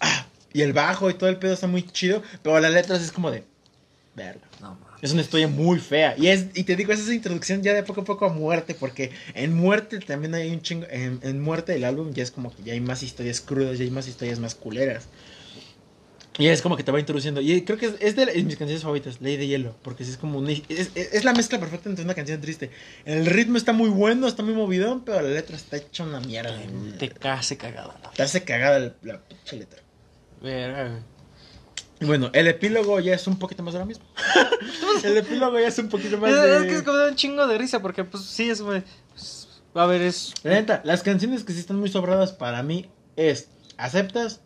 ah, 0.00 0.26
y 0.52 0.62
el 0.62 0.72
bajo 0.72 1.08
y 1.08 1.14
todo 1.14 1.30
el 1.30 1.36
pedo 1.36 1.52
está 1.52 1.68
muy 1.68 1.82
chido, 1.84 2.22
pero 2.42 2.58
la 2.58 2.70
letra 2.70 2.96
es 2.96 3.12
como 3.12 3.30
de, 3.30 3.44
verga. 4.14 4.42
No. 4.60 4.76
Es 5.00 5.12
una 5.12 5.22
historia 5.22 5.48
muy 5.48 5.80
fea. 5.80 6.14
Y 6.16 6.28
es 6.28 6.46
y 6.54 6.62
te 6.62 6.76
digo, 6.76 6.92
es 6.92 7.00
esa 7.00 7.12
introducción 7.12 7.62
ya 7.62 7.74
de 7.74 7.82
poco 7.82 8.02
a 8.02 8.04
poco 8.04 8.24
a 8.24 8.28
muerte. 8.28 8.74
Porque 8.74 9.10
en 9.34 9.52
muerte 9.52 9.98
también 9.98 10.34
hay 10.34 10.52
un 10.52 10.62
chingo. 10.62 10.86
En, 10.90 11.18
en 11.22 11.40
muerte 11.40 11.72
del 11.72 11.84
álbum 11.84 12.12
ya 12.12 12.22
es 12.22 12.30
como 12.30 12.54
que 12.54 12.62
ya 12.62 12.72
hay 12.72 12.80
más 12.80 13.02
historias 13.02 13.40
crudas, 13.40 13.78
ya 13.78 13.84
hay 13.84 13.90
más 13.90 14.06
historias 14.06 14.38
más 14.38 14.54
culeras. 14.54 15.08
Y 16.38 16.46
es 16.48 16.62
como 16.62 16.76
que 16.76 16.82
te 16.82 16.90
va 16.90 16.98
introduciendo. 16.98 17.40
Y 17.40 17.62
creo 17.62 17.76
que 17.78 17.86
es, 17.86 17.94
es 18.00 18.16
de 18.16 18.26
la- 18.26 18.32
mis 18.32 18.56
canciones 18.56 18.82
favoritas, 18.82 19.20
Ley 19.20 19.36
de 19.36 19.46
Hielo. 19.46 19.76
Porque 19.82 20.04
sí 20.04 20.10
es 20.12 20.16
como 20.16 20.38
una- 20.38 20.52
es, 20.52 21.24
la 21.24 21.34
mezcla 21.34 21.60
perfecta 21.60 21.90
entre 21.90 22.04
una 22.04 22.14
canción 22.14 22.40
triste. 22.40 22.70
El 23.04 23.26
ritmo 23.26 23.58
está 23.58 23.72
muy 23.72 23.90
bueno, 23.90 24.26
está 24.26 24.42
muy 24.42 24.54
movidón, 24.54 25.04
pero 25.04 25.20
la 25.20 25.28
letra 25.28 25.56
está 25.56 25.76
hecha 25.76 26.04
una 26.04 26.20
mierda. 26.20 26.58
Te 26.98 27.10
case 27.10 27.56
cagada. 27.56 27.98
¿no? 28.02 28.10
Te 28.10 28.22
hace 28.22 28.44
cagada 28.44 28.78
la, 28.78 28.92
la 29.02 29.20
pinche 29.20 29.56
letra. 29.56 29.80
Verga, 30.40 31.00
bueno, 32.00 32.30
el 32.32 32.48
epílogo 32.48 32.98
ya 32.98 33.14
es 33.14 33.26
un 33.26 33.38
poquito 33.38 33.62
más 33.62 33.74
de 33.74 33.80
lo 33.80 33.86
mismo. 33.86 34.04
el 35.04 35.16
epílogo 35.18 35.58
ya 35.60 35.68
es 35.68 35.78
un 35.78 35.88
poquito 35.88 36.18
más 36.18 36.32
de... 36.32 36.56
es 36.56 36.62
que 36.64 36.74
es 36.76 36.82
como 36.82 36.98
de 36.98 37.10
un 37.10 37.16
chingo 37.16 37.46
de 37.46 37.58
risa 37.58 37.80
porque 37.80 38.02
pues 38.04 38.24
sí 38.24 38.50
es 38.50 38.60
pues, 38.60 38.82
a 39.74 39.86
ver, 39.86 40.02
es... 40.02 40.34
La 40.42 40.54
neta, 40.54 40.80
las 40.84 41.02
canciones 41.02 41.44
que 41.44 41.52
sí 41.52 41.60
están 41.60 41.78
muy 41.78 41.88
sobradas 41.90 42.32
para 42.32 42.62
mí 42.62 42.90
es 43.16 43.48
Aceptas, 43.76 44.40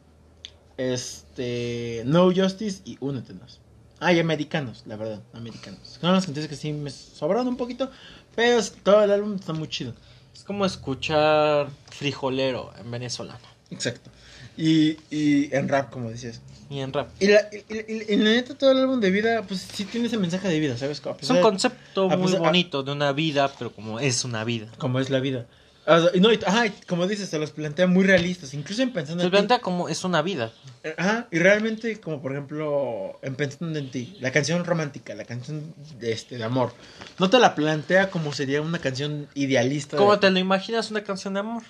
este, 0.76 2.02
No 2.06 2.32
Justice 2.34 2.82
y 2.84 2.96
Únetenos. 3.00 3.60
Ah, 4.00 4.12
y 4.12 4.18
Americanos, 4.20 4.82
la 4.86 4.96
verdad, 4.96 5.22
Americanos. 5.32 5.98
Son 6.00 6.12
las 6.12 6.26
canciones 6.26 6.50
que 6.50 6.56
sí 6.56 6.72
me 6.72 6.90
sobraron 6.90 7.48
un 7.48 7.56
poquito, 7.56 7.90
pero 8.34 8.60
todo 8.82 9.02
el 9.04 9.10
álbum 9.10 9.36
está 9.36 9.52
muy 9.54 9.68
chido. 9.68 9.94
Es 10.34 10.44
como 10.44 10.66
escuchar 10.66 11.68
frijolero 11.90 12.72
en 12.78 12.90
venezolano. 12.90 13.40
Exacto. 13.70 14.10
Y, 14.56 14.96
y 15.10 15.54
en 15.54 15.68
rap, 15.68 15.90
como 15.90 16.10
decías. 16.10 16.40
Y 16.68 16.80
en 16.80 16.92
rap. 16.92 17.08
Y 17.20 17.28
la, 17.28 17.48
y, 17.52 17.56
y- 17.74 18.12
y 18.12 18.16
la 18.16 18.30
neta, 18.30 18.54
todo 18.54 18.70
el 18.72 18.78
álbum 18.78 19.00
de 19.00 19.10
vida, 19.10 19.42
pues 19.42 19.60
sí 19.72 19.84
tiene 19.86 20.08
ese 20.08 20.18
mensaje 20.18 20.48
de 20.48 20.58
vida, 20.60 20.76
¿sabes? 20.76 21.00
Es 21.20 21.30
un 21.30 21.40
concepto 21.40 22.08
muy 22.10 22.26
pesar- 22.32 22.36
a- 22.40 22.40
bonito 22.48 22.82
de 22.82 22.92
una 22.92 23.12
vida, 23.12 23.50
pero 23.58 23.72
como 23.72 23.98
es 23.98 24.24
una 24.24 24.44
vida. 24.44 24.68
Como 24.78 25.00
es 25.00 25.08
la 25.08 25.20
vida. 25.20 25.46
No, 25.86 26.32
y- 26.32 26.40
ajá, 26.44 26.66
y 26.66 26.70
como 26.86 27.06
dices, 27.06 27.28
se 27.28 27.38
los 27.38 27.52
plantea 27.52 27.86
muy 27.86 28.04
realistas, 28.04 28.52
incluso 28.54 28.82
en 28.82 28.92
pensando 28.92 29.20
Se 29.22 29.26
en 29.26 29.30
ti. 29.30 29.36
plantea 29.36 29.60
como 29.60 29.88
es 29.88 30.02
una 30.04 30.20
vida. 30.20 30.50
Ajá, 30.98 31.28
y 31.30 31.38
realmente, 31.38 32.00
como 32.00 32.20
por 32.20 32.32
ejemplo, 32.32 33.18
en 33.22 33.36
Pensando 33.36 33.78
en 33.78 33.90
ti, 33.90 34.16
la 34.20 34.32
canción 34.32 34.64
romántica, 34.64 35.14
la 35.14 35.24
canción 35.24 35.74
de, 36.00 36.12
este, 36.12 36.38
de 36.38 36.44
amor, 36.44 36.72
no 37.18 37.30
te 37.30 37.38
la 37.38 37.54
plantea 37.54 38.10
como 38.10 38.32
sería 38.32 38.60
una 38.62 38.78
canción 38.80 39.28
idealista. 39.34 39.96
de- 39.96 40.02
¿Cómo 40.02 40.18
te 40.18 40.30
lo 40.30 40.38
imaginas 40.40 40.90
una 40.90 41.04
canción 41.04 41.34
de 41.34 41.40
amor? 41.40 41.62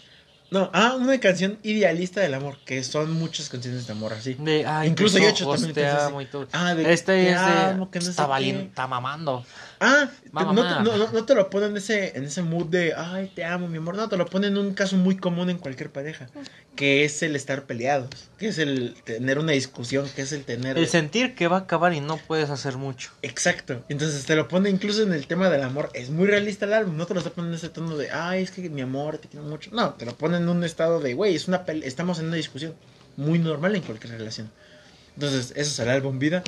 No, 0.49 0.71
ah, 0.73 0.95
una 0.99 1.19
canción 1.19 1.59
idealista 1.65 2.21
del 2.21 2.33
amor, 2.35 2.57
que 2.65 2.85
son 2.85 3.13
muchas 3.13 3.49
canciones 3.49 3.87
de 3.87 3.93
amor 3.93 4.13
así. 4.13 4.35
De, 4.35 4.65
ay, 4.65 4.89
Incluso 4.89 5.19
yo 5.19 5.25
he 5.27 5.31
hecho 5.31 5.51
también 5.51 5.75
te 5.75 5.85
así. 5.85 6.07
amo 6.07 6.23
y 6.23 6.27
todo. 6.27 6.47
Ah, 6.53 6.73
de 6.75 6.93
Este 6.93 7.07
te 7.13 7.31
es 7.31 7.41
de... 7.45 7.51
amo, 7.73 7.91
que 7.91 7.99
no 7.99 8.09
está 8.09 8.39
está 8.39 8.87
mamando. 8.87 9.45
Ah, 9.81 10.09
no, 10.33 10.55
te- 10.55 11.13
no, 11.13 11.25
te 11.25 11.35
lo 11.35 11.51
ponen 11.51 11.71
en 11.73 11.77
ese, 11.79 12.17
en 12.17 12.25
ese 12.25 12.43
mood 12.43 12.67
de, 12.67 12.95
ay, 12.95 13.31
te 13.35 13.45
amo, 13.45 13.69
mi 13.69 13.79
amor. 13.79 13.97
No, 13.97 14.09
te 14.09 14.17
lo 14.17 14.27
ponen 14.27 14.53
en 14.53 14.59
un 14.59 14.75
caso 14.75 14.97
muy 14.97 15.17
común 15.17 15.51
en 15.51 15.59
cualquier 15.59 15.91
pareja, 15.91 16.29
que 16.75 17.05
es 17.05 17.23
el 17.23 17.37
estar 17.37 17.65
peleados, 17.65 18.09
que 18.39 18.49
es 18.49 18.59
el 18.59 18.95
tener 19.05 19.39
una 19.39 19.53
discusión, 19.53 20.09
que 20.15 20.23
es 20.23 20.33
el 20.33 20.45
tener... 20.45 20.79
El 20.79 20.89
sentir 20.89 21.35
que 21.35 21.49
va 21.49 21.57
a 21.57 21.61
acabar 21.61 21.93
y 21.93 22.01
no 22.01 22.17
puedes 22.17 22.51
hacer 22.51 22.77
mucho. 22.77 23.11
Exacto. 23.23 23.85
Entonces 23.89 24.25
te 24.25 24.37
lo 24.37 24.49
pone 24.49 24.71
incluso 24.71 25.03
en 25.03 25.13
el 25.13 25.27
tema 25.27 25.51
del 25.51 25.63
amor. 25.63 25.91
Es 25.95 26.11
muy 26.11 26.27
realista 26.27 26.65
el 26.65 26.73
álbum. 26.73 26.97
No 26.97 27.07
te 27.07 27.15
lo 27.15 27.21
está 27.21 27.31
poniendo 27.31 27.57
en 27.57 27.59
ese 27.59 27.69
tono 27.69 27.97
de, 27.97 28.11
ay, 28.11 28.43
es 28.43 28.51
que 28.51 28.69
mi 28.71 28.81
amor, 28.81 29.19
te 29.19 29.29
quiero 29.29 29.47
mucho. 29.47 29.71
No, 29.73 29.95
te 29.95 30.07
lo 30.07 30.17
pone 30.17 30.39
en 30.39 30.49
un 30.49 30.65
estado 30.65 31.01
de, 31.01 31.15
güey, 31.15 31.35
es 31.35 31.49
una 31.49 31.65
estamos 31.83 32.19
en 32.19 32.27
una 32.27 32.37
discusión 32.37 32.75
muy 33.17 33.39
normal 33.39 33.75
en 33.77 33.83
cualquier 33.83 34.13
relación. 34.19 34.51
Entonces, 35.15 35.53
eso 35.57 35.71
es 35.71 35.79
el 35.79 35.89
álbum 35.89 36.19
Vida. 36.19 36.43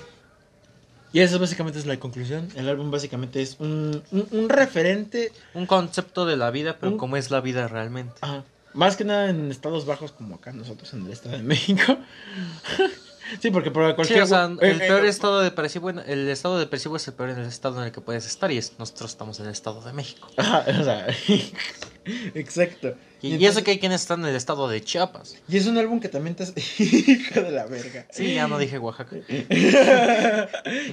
Y 1.12 1.20
eso 1.20 1.38
básicamente 1.38 1.78
es 1.78 1.86
la 1.86 1.98
conclusión. 1.98 2.48
El 2.54 2.68
álbum 2.68 2.90
básicamente 2.90 3.40
es 3.40 3.56
un, 3.60 4.02
un, 4.10 4.28
un 4.30 4.48
referente, 4.48 5.32
Un 5.54 5.66
concepto 5.66 6.26
de 6.26 6.36
la 6.36 6.50
vida, 6.50 6.76
pero 6.78 6.92
Un- 6.92 6.98
como 6.98 7.16
es 7.16 7.30
la 7.30 7.40
vida 7.40 7.66
realmente. 7.68 8.14
ajá, 8.20 8.44
más 8.74 8.96
que 8.96 9.04
nada 9.04 9.30
en 9.30 9.50
estados 9.50 9.86
bajos 9.86 10.12
como 10.12 10.34
acá 10.36 10.52
nosotros 10.52 10.92
en 10.92 11.06
el 11.06 11.12
Estado 11.12 11.36
de 11.38 11.42
México. 11.42 11.80
sí, 13.40 13.50
porque 13.50 13.70
por 13.70 13.88
Sí, 13.88 13.94
cualquier... 13.96 14.22
o 14.22 14.26
sea, 14.26 14.44
eh, 14.60 14.70
el 14.70 14.82
eh, 14.82 14.86
peor 14.86 15.04
estado 15.06 15.40
depresivo, 15.40 15.84
bueno, 15.84 16.02
el 16.06 16.28
estado 16.28 16.58
depresivo 16.58 16.96
es 16.96 17.08
el 17.08 17.14
peor 17.14 17.30
en 17.30 17.38
el 17.38 17.46
estado 17.46 17.78
en 17.80 17.86
el 17.86 17.92
que 17.92 18.00
puedes 18.02 18.26
estar 18.26 18.50
y 18.52 18.58
es, 18.58 18.74
nosotros 18.78 19.10
estamos 19.10 19.40
en 19.40 19.46
el 19.46 19.52
estado 19.52 19.80
de 19.82 19.92
México. 19.94 20.28
Ajá, 20.36 20.64
o 20.80 20.84
sea, 20.84 21.06
exacto. 22.34 22.94
Y, 23.20 23.28
y 23.28 23.32
entonces- 23.34 23.56
eso 23.56 23.64
que 23.64 23.70
hay 23.72 23.78
quienes 23.78 24.00
están 24.02 24.20
en 24.20 24.26
el 24.26 24.36
estado 24.36 24.68
de 24.68 24.80
Chiapas. 24.82 25.36
Y 25.48 25.56
es 25.56 25.66
un 25.66 25.76
álbum 25.78 25.98
que 26.00 26.08
también 26.08 26.36
te 26.36 26.44
hace... 26.44 26.52
Hijo 26.82 27.40
de 27.40 27.50
la 27.50 27.66
verga. 27.66 28.06
Sí, 28.10 28.34
ya 28.34 28.46
no 28.48 28.58
dije 28.58 28.78
Oaxaca. 28.78 29.16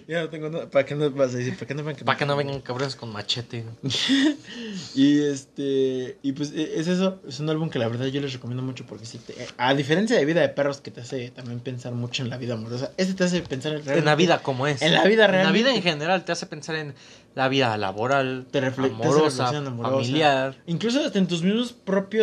ya 0.08 0.22
no 0.22 0.30
tengo 0.30 0.50
nada. 0.50 0.70
¿Para 0.70 0.86
qué 0.86 0.96
no 0.96 1.10
vas 1.12 1.34
a 1.34 1.38
decir? 1.38 1.54
¿Para 1.56 1.68
qué 1.68 1.74
no 1.76 1.84
me 1.84 1.96
Para 1.96 2.18
que 2.18 2.26
no 2.26 2.36
vengan 2.36 2.62
cabrones 2.62 2.96
con 2.96 3.12
machete. 3.12 3.64
Y 4.96 5.22
este. 5.22 6.18
Y 6.22 6.32
pues 6.34 6.52
e- 6.54 6.80
es 6.80 6.88
eso. 6.88 7.20
Es 7.28 7.40
un 7.40 7.50
álbum 7.50 7.70
que 7.70 7.80
la 7.80 7.88
verdad 7.88 8.06
yo 8.08 8.22
les 8.22 8.34
recomiendo 8.34 8.64
mucho 8.64 8.86
porque 8.86 9.06
sí. 9.06 9.18
te- 9.20 9.36
a 9.58 9.74
diferencia 9.74 10.18
de 10.18 10.26
Vida 10.26 10.42
de 10.42 10.50
Perros, 10.50 10.82
que 10.82 10.92
te 10.92 11.02
hace 11.02 11.30
también 11.32 11.60
pensar 11.60 11.94
mucho 11.94 12.24
en 12.24 12.30
la 12.30 12.38
vida 12.38 12.54
amorosa. 12.54 12.92
Este 12.98 13.14
te 13.14 13.24
hace 13.26 13.42
pensar 13.42 13.74
en, 13.74 13.90
En 13.90 14.06
la 14.06 14.16
vida 14.16 14.40
como 14.42 14.68
es. 14.68 14.82
En 14.82 14.94
la 14.94 15.04
vida 15.06 15.26
En 15.26 15.44
la 15.44 15.52
vida 15.52 15.74
en 15.74 15.82
general 15.82 16.24
te 16.26 16.32
hace 16.32 16.46
pensar 16.46 16.76
en 16.76 16.94
la 17.36 17.50
vida 17.50 17.76
laboral, 17.78 18.48
Te 18.50 18.60
amorosa, 18.60 19.50
amorosa. 19.50 19.92
familiar. 19.92 20.56
Incluso 20.68 21.04
hasta 21.04 21.20
en 21.20 21.28
tus 21.28 21.44
mismos 21.44 21.74
propios. 21.74 22.15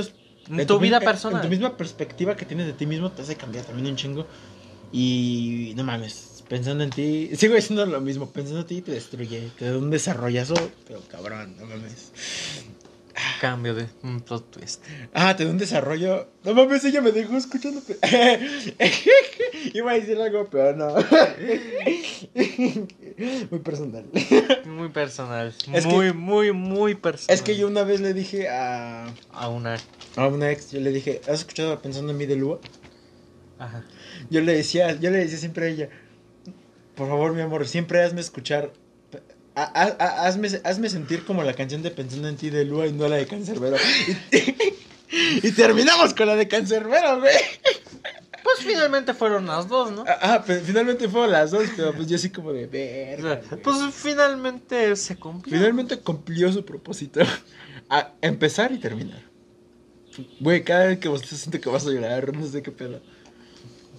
En 0.48 0.66
tu 0.66 0.78
vida 0.78 0.98
mi- 1.00 1.04
personal. 1.06 1.36
En 1.38 1.42
tu 1.42 1.48
misma 1.48 1.76
perspectiva 1.76 2.36
que 2.36 2.44
tienes 2.46 2.66
de 2.66 2.72
ti 2.72 2.86
mismo 2.86 3.10
te 3.12 3.22
hace 3.22 3.36
cambiar 3.36 3.64
también 3.64 3.88
un 3.88 3.96
chingo. 3.96 4.26
Y 4.92 5.72
no 5.76 5.84
mames, 5.84 6.42
pensando 6.48 6.84
en 6.84 6.90
ti, 6.90 7.30
sigo 7.36 7.54
diciendo 7.54 7.86
lo 7.86 8.00
mismo, 8.00 8.30
pensando 8.30 8.60
en 8.60 8.66
ti 8.66 8.82
te 8.82 8.92
destruye, 8.92 9.50
te 9.58 9.70
da 9.70 9.78
un 9.78 9.90
desarrollazo, 9.90 10.54
pero 10.86 11.00
cabrón, 11.08 11.56
no 11.58 11.66
mames. 11.66 12.12
Cambio 13.40 13.74
de 13.74 13.86
un 14.02 14.20
plot 14.20 14.50
twist. 14.50 14.82
Ah, 15.12 15.36
te 15.36 15.44
da 15.44 15.50
un 15.50 15.58
desarrollo. 15.58 16.28
No 16.44 16.54
mames, 16.54 16.84
ella 16.84 17.00
me 17.00 17.12
dejó 17.12 17.36
escuchando. 17.36 17.80
Iba 19.74 19.90
a 19.90 19.94
decir 19.94 20.20
algo, 20.20 20.48
pero 20.50 20.76
no. 20.76 20.94
Muy 23.50 23.60
personal. 23.60 24.04
Muy 24.64 24.88
personal. 24.88 25.54
Es 25.72 25.86
muy, 25.86 26.12
muy, 26.12 26.52
muy 26.52 26.94
personal. 26.94 27.34
Es 27.34 27.42
que 27.42 27.56
yo 27.56 27.66
una 27.68 27.82
vez 27.84 28.00
le 28.00 28.14
dije 28.14 28.48
a, 28.48 29.06
A 29.32 29.48
una. 29.48 29.76
a 30.16 30.26
una 30.26 30.50
ex, 30.50 30.70
yo 30.72 30.80
le 30.80 30.90
dije, 30.90 31.20
¿has 31.28 31.40
escuchado 31.40 31.80
Pensando 31.80 32.12
en 32.12 32.18
mí 32.18 32.26
de 32.26 32.36
Lua? 32.36 32.58
Ajá. 33.58 33.84
Yo 34.30 34.40
le 34.40 34.54
decía, 34.54 34.98
yo 34.98 35.10
le 35.10 35.18
decía 35.18 35.38
siempre 35.38 35.66
a 35.66 35.68
ella, 35.68 35.88
por 36.94 37.08
favor, 37.08 37.32
mi 37.34 37.42
amor, 37.42 37.66
siempre 37.68 38.02
hazme 38.02 38.20
escuchar, 38.20 38.72
ha- 39.54 39.72
ha- 39.74 39.96
ha- 39.98 40.26
hazme, 40.26 40.48
hazme 40.64 40.88
sentir 40.88 41.24
como 41.24 41.42
la 41.42 41.54
canción 41.54 41.82
de 41.82 41.90
Pensando 41.90 42.28
en 42.28 42.36
ti 42.36 42.50
de 42.50 42.64
Lua 42.64 42.86
y 42.86 42.92
no 42.92 43.08
la 43.08 43.16
de 43.16 43.26
Cancerbero. 43.26 43.76
Y, 44.32 45.46
y 45.48 45.52
terminamos 45.52 46.14
con 46.14 46.26
la 46.26 46.36
de 46.36 46.48
Cancerbero, 46.48 47.20
güey. 47.20 47.34
Pues 48.42 48.58
finalmente 48.66 49.14
fueron 49.14 49.46
las 49.46 49.68
dos, 49.68 49.92
¿no? 49.92 50.04
Ah, 50.06 50.18
ah, 50.20 50.44
pero 50.46 50.60
finalmente 50.64 51.08
fueron 51.08 51.30
las 51.30 51.52
dos, 51.52 51.64
pero 51.76 51.92
pues 51.94 52.08
yo 52.08 52.16
así 52.16 52.30
como 52.30 52.52
de 52.52 52.66
verga. 52.66 53.40
sea, 53.40 53.48
güey". 53.50 53.62
Pues 53.62 53.76
finalmente 53.94 54.96
se 54.96 55.16
cumplió. 55.16 55.56
Finalmente 55.56 55.98
cumplió 55.98 56.52
su 56.52 56.64
propósito. 56.64 57.20
A 57.88 58.12
empezar 58.20 58.72
y 58.72 58.78
terminar. 58.78 59.22
Güey, 60.40 60.64
cada 60.64 60.86
vez 60.86 60.98
que 60.98 61.08
vos 61.08 61.22
te 61.22 61.36
siento 61.36 61.60
que 61.60 61.68
vas 61.70 61.86
a 61.86 61.90
llorar, 61.90 62.34
no 62.36 62.46
sé 62.46 62.62
qué 62.62 62.70
pedo. 62.72 63.00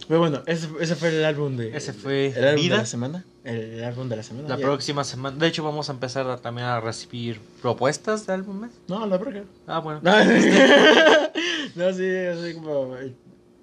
Pero 0.08 0.20
bueno, 0.20 0.44
ese, 0.48 0.68
ese 0.82 0.96
fue 0.96 1.10
el 1.10 1.24
álbum 1.24 1.56
de. 1.56 1.76
Ese 1.76 1.94
fue 1.94 2.28
el 2.36 2.44
álbum 2.46 2.62
Vida. 2.64 2.76
de 2.76 2.82
la 2.82 2.86
semana. 2.86 3.26
El, 3.44 3.84
álbum 3.84 4.10
de 4.10 4.16
la 4.18 4.24
semana. 4.24 4.50
La 4.50 4.58
Ya- 4.58 4.62
próxima 4.64 5.04
semana. 5.04 5.38
De 5.38 5.48
hecho, 5.48 5.64
vamos 5.64 5.90
a 5.90 5.94
empezar 5.94 6.28
a- 6.30 6.38
también 6.38 6.68
a 6.68 6.80
recibir 6.82 7.40
propuestas 7.62 8.26
de 8.28 8.34
álbumes. 8.34 8.72
No, 8.88 9.06
la 9.08 9.18
verga. 9.18 9.44
Ah, 9.68 9.80
bueno. 9.80 10.02
No, 10.04 10.12
no, 11.76 11.94
sí, 11.94 12.10
así 12.10 12.54
como. 12.56 12.96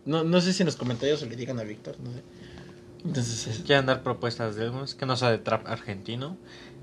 No, 0.06 0.24
no 0.24 0.40
sé 0.40 0.52
si 0.52 0.62
en 0.62 0.66
los 0.66 0.76
comentarios 0.76 1.20
se 1.20 1.26
le 1.26 1.36
digan 1.36 1.58
a 1.58 1.62
Víctor, 1.64 1.96
no 2.02 2.10
sé. 2.12 2.22
Entonces, 3.04 3.46
es- 3.46 3.58
Quieren 3.60 3.86
dar 3.86 4.02
propuestas 4.02 4.56
de 4.56 4.64
álbumes 4.64 4.94
que 4.94 5.06
no 5.06 5.16
sea 5.16 5.30
de 5.30 5.38
trap 5.38 5.66
argentino. 5.66 6.36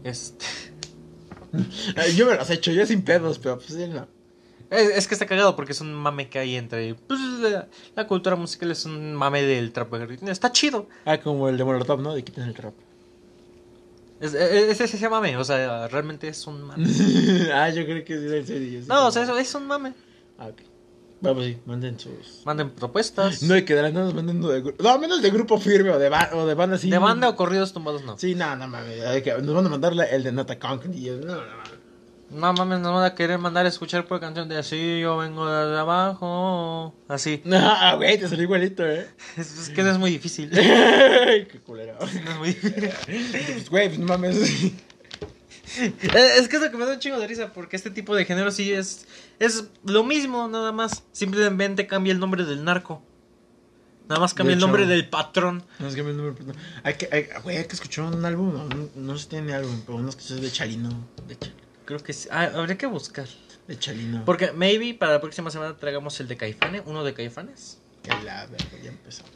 Este. 0.04 0.46
Yo 2.16 2.28
me 2.28 2.36
las 2.36 2.50
he 2.50 2.56
hecho, 2.56 2.72
yo 2.72 2.86
sin 2.86 3.02
pedos, 3.04 3.40
pero 3.40 3.58
pues 3.58 3.70
sí, 3.74 3.88
no. 3.88 4.08
Es, 4.70 4.90
es 4.90 5.08
que 5.08 5.16
está 5.16 5.26
cagado 5.26 5.56
porque 5.56 5.72
es 5.72 5.82
un 5.82 5.94
mame 5.94 6.30
que 6.30 6.40
hay 6.40 6.56
entre. 6.56 6.96
Pues 6.96 7.20
la, 7.22 7.68
la 7.96 8.08
cultura 8.08 8.36
musical 8.36 8.72
es 8.72 8.86
un 8.86 9.14
mame 9.16 9.42
del 9.44 9.72
trap. 9.72 9.94
Está 10.28 10.52
chido. 10.52 10.88
Ah, 11.06 11.18
como 11.20 11.48
el 11.50 11.58
de 11.58 11.64
Molotov, 11.64 12.02
¿no? 12.02 12.14
De 12.14 12.24
quiten 12.24 12.44
el 12.44 12.54
trap. 12.54 12.74
Es, 14.20 14.34
es, 14.34 14.82
es 14.82 14.94
ese 14.94 15.10
mame. 15.10 15.38
O 15.38 15.44
sea, 15.44 15.88
realmente 15.88 16.28
es 16.28 16.46
un 16.48 16.64
mame. 16.64 16.86
ah, 17.54 17.70
yo 17.70 17.86
creo 17.86 18.04
que 18.04 18.18
sí, 18.18 18.36
en 18.36 18.48
serio. 18.48 18.80
No, 18.82 18.96
como- 18.96 19.08
o 19.08 19.12
sea, 19.12 19.24
eso 19.24 19.38
es 19.38 19.56
un 19.56 19.68
mame. 19.68 19.94
Ah, 20.38 20.48
ok. 20.48 20.62
Vamos, 21.20 21.46
sí, 21.46 21.58
manden 21.66 22.00
sus. 22.00 22.44
Manden 22.46 22.70
propuestas. 22.70 23.42
No 23.42 23.56
hay 23.56 23.66
que 23.66 23.74
dar 23.74 23.92
nada, 23.92 24.14
manden 24.14 24.40
de 24.40 24.62
grupo. 24.62 24.84
No, 24.84 25.00
menos 25.00 25.20
de 25.24 25.32
grupo 25.32 25.58
firme 25.60 25.90
o 25.90 25.98
de, 25.98 26.10
ba- 26.10 26.30
o 26.34 26.46
de 26.46 26.54
banda 26.54 26.76
así. 26.76 26.92
de 26.92 26.98
banda 27.00 27.28
o 27.30 27.36
corridos 27.36 27.74
tumbados, 27.74 28.04
no. 28.04 28.20
Sí, 28.20 28.36
no, 28.36 28.56
no 28.56 28.68
mames. 28.68 29.00
Nos 29.42 29.56
van 29.56 29.66
a 29.66 29.70
mandar 29.70 29.94
el 30.12 30.24
de 30.24 30.32
Nata 30.32 30.60
Conk. 30.60 30.92
Yo, 30.92 31.16
no, 31.18 31.36
no 32.30 32.54
mames. 32.54 32.80
No 32.80 32.94
van 32.94 33.06
a 33.06 33.16
querer 33.16 33.38
mandar 33.40 33.66
a 33.66 33.70
escuchar 33.70 34.06
por 34.08 34.20
canción 34.20 34.48
de 34.50 34.58
así, 34.58 35.00
yo 35.02 35.18
vengo 35.18 35.48
de 35.50 35.80
abajo. 35.80 36.94
Así. 37.08 37.42
No, 37.46 37.60
güey, 37.98 38.18
te 38.20 38.28
salió 38.28 38.44
igualito, 38.44 38.86
eh. 38.86 39.08
Es, 39.38 39.58
es 39.58 39.70
que 39.70 39.84
no 39.84 39.92
es 39.92 39.98
muy 39.98 40.12
difícil. 40.12 40.50
Qué 40.52 41.62
culero. 41.66 41.98
No 42.00 42.06
es 42.32 42.38
muy 42.38 42.50
difícil. 42.50 42.90
Pues, 43.06 43.70
güey, 43.70 43.88
pues 43.88 44.00
no 44.00 44.06
mames. 44.08 44.38
Eh, 45.80 45.94
Es 46.38 46.48
que 46.48 46.56
es 46.56 46.62
lo 46.62 46.72
que 46.72 46.78
me 46.78 46.86
da 46.86 46.94
un 46.94 47.00
chingo 47.00 47.20
de 47.20 47.28
risa, 47.28 47.54
porque 47.54 47.76
este 47.76 47.92
tipo 47.92 48.16
de 48.16 48.26
género 48.26 48.52
sí 48.52 48.72
es, 48.72 49.06
es 49.40 49.66
lo 49.84 50.04
mismo, 50.04 50.48
nada 50.48 50.72
más. 50.72 51.04
Simplemente 51.12 51.88
cambia 51.88 52.14
el 52.14 52.20
nombre 52.20 52.46
del 52.46 52.64
narco. 52.64 53.04
Nada 54.10 54.22
más 54.22 54.34
cambia 54.34 54.54
el 54.54 54.60
nombre 54.62 54.86
del 54.86 55.10
patrón. 55.10 55.64
Es 55.86 55.94
que 55.94 56.02
me 56.02 56.12
el 56.12 56.18
número. 56.18 56.34
pues, 56.36 56.48
no. 56.48 56.54
Hay 56.84 56.94
que, 56.94 57.10
hay, 57.12 57.28
güey, 57.44 57.58
hay 57.58 57.66
que 57.66 57.74
escuchar 57.74 58.06
un 58.06 58.24
álbum. 58.24 58.54
No, 58.54 58.64
no, 58.64 58.88
no 58.96 59.18
sé 59.18 59.24
si 59.24 59.30
tiene 59.30 59.54
álbum, 59.54 59.82
pero 59.86 59.98
unos 59.98 60.16
que 60.16 60.24
es 60.24 60.42
de 60.42 60.50
Chalino. 60.50 60.90
De, 61.28 61.36
Cha- 61.36 61.52
Creo 61.88 62.04
que 62.04 62.14
sí. 62.14 62.28
Ah, 62.32 62.52
habría 62.54 62.78
que 62.78 62.86
buscar. 62.86 63.26
de 63.68 63.80
Chalino. 63.80 64.24
Porque 64.26 64.52
maybe 64.52 64.94
para 64.94 65.14
la 65.14 65.22
próxima 65.22 65.50
semana 65.50 65.76
traigamos 65.78 66.20
el 66.20 66.28
de 66.28 66.38
Caifanes, 66.38 66.84
uno 66.86 67.04
de 67.04 67.14
Caifanes. 67.16 67.80
Que 68.04 68.12
la 68.24 68.46
verga, 68.46 68.66
ya 68.84 68.90
empezamos. 68.90 69.32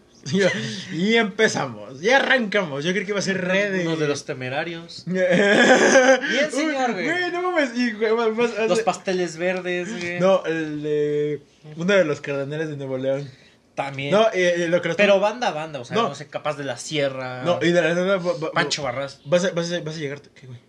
y 0.93 1.16
empezamos. 1.16 1.99
Ya 2.02 2.18
arrancamos. 2.18 2.84
Yo 2.84 2.91
creí 2.91 3.06
que 3.06 3.12
iba 3.12 3.20
a 3.20 3.24
ser 3.24 3.41
red 3.43 3.72
de. 3.72 3.88
Uno 3.88 3.95
de 3.97 4.08
los 4.08 4.26
temerarios. 4.26 5.04
Bien, 5.08 6.52
señor, 6.52 6.93
güey. 6.93 7.06
Güey, 7.10 7.32
no 7.32 7.41
mames. 7.41 7.72
Y, 7.76 7.91
güey, 7.93 8.14
más- 8.14 8.32
más- 8.36 8.68
Los 8.70 8.82
pasteles 8.82 9.38
verdes, 9.38 9.89
güey. 9.91 10.20
No, 10.20 10.45
el 10.45 10.84
de. 10.84 11.41
Uno 11.76 11.93
de 11.93 12.06
los 12.06 12.22
cardenales 12.22 12.70
de 12.70 12.78
Nuevo 12.78 12.97
León. 12.97 13.30
También. 13.76 14.12
No, 14.12 14.28
eh, 14.34 14.66
eh, 14.66 14.68
lo 14.68 14.82
que 14.82 14.93
Pero 14.95 15.20
banda 15.22 15.47
a 15.47 15.52
banda, 15.52 15.80
o 15.80 15.86
sea, 15.86 15.95
No. 15.95 16.10
no, 16.10 16.16
sé, 16.16 16.28
capaz 16.28 16.58
de 16.58 16.66
la 16.66 16.78
sierra. 16.78 17.43
No, 17.43 17.60
y 17.62 17.72
de 17.72 17.82
la 17.82 18.20
Pancho 18.54 18.84
Barras. 18.84 19.22
Vas 19.26 19.45
a, 19.45 19.52
vas 19.52 19.72
a, 19.72 19.80
vas 19.80 19.95
a 19.95 19.99
llegar. 19.99 20.22
¿Qué, 20.22 20.45
güey? 20.47 20.60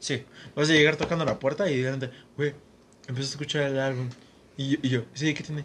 Sí. 0.00 0.24
Vas 0.56 0.68
a 0.68 0.72
llegar 0.72 0.96
tocando 0.96 1.24
la 1.24 1.38
puerta 1.38 1.70
y 1.70 1.80
de 1.80 1.92
repente, 1.92 2.16
güey, 2.36 2.54
empiezas 3.06 3.32
a 3.32 3.34
escuchar 3.34 3.62
el 3.62 3.78
álbum. 3.78 4.08
Y 4.56 4.70
yo, 4.70 4.78
y 4.82 4.88
yo 4.88 5.04
sí, 5.14 5.32
¿qué 5.34 5.42
tiene? 5.44 5.64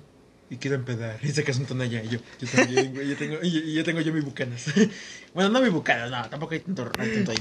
Y 0.49 0.57
quiero 0.57 0.75
empedar. 0.75 1.19
Y 1.23 1.29
sacas 1.31 1.57
un 1.57 1.65
tonalla. 1.65 2.03
Y 2.03 2.09
yo, 2.09 2.19
yo 2.39 2.47
también, 2.47 2.93
güey. 2.93 3.07
Yo 3.09 3.17
tengo, 3.17 3.37
y, 3.41 3.73
yo 3.73 3.83
tengo 3.83 4.01
yo 4.01 4.13
mi 4.13 4.21
bucanas. 4.21 4.65
bueno, 5.33 5.49
no 5.49 5.61
mi 5.61 5.69
bucanas, 5.69 6.11
no, 6.11 6.29
tampoco 6.29 6.53
hay 6.53 6.59
tanto, 6.59 6.91
hay 6.99 7.11
tanto 7.13 7.31
ahí. 7.31 7.37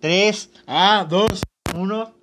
Tres, 0.00 0.50
Ah, 0.66 1.06
dos. 1.08 1.40
uno. 1.74 2.14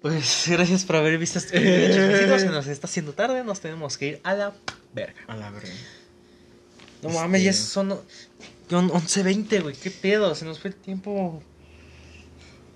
Pues 0.00 0.44
gracias 0.48 0.84
por 0.84 0.96
haber 0.96 1.16
visto 1.16 1.38
este 1.38 1.58
video. 1.58 2.38
Se 2.38 2.46
nos 2.46 2.66
está 2.66 2.86
haciendo 2.88 3.12
tarde, 3.12 3.44
nos 3.44 3.60
tenemos 3.60 3.96
que 3.96 4.06
ir 4.08 4.20
a 4.24 4.34
la 4.34 4.52
verga. 4.92 5.14
A 5.28 5.36
la 5.36 5.50
verga. 5.50 5.68
No 7.02 7.08
Este- 7.08 7.20
mames, 7.20 7.42
ya 7.44 7.52
son 7.52 8.00
son 8.68 8.90
11.20, 8.90 9.60
güey. 9.62 9.76
¿Qué 9.76 9.90
pedo? 9.90 10.34
Se 10.34 10.44
nos 10.44 10.58
fue 10.58 10.70
el 10.70 10.76
tiempo. 10.76 11.42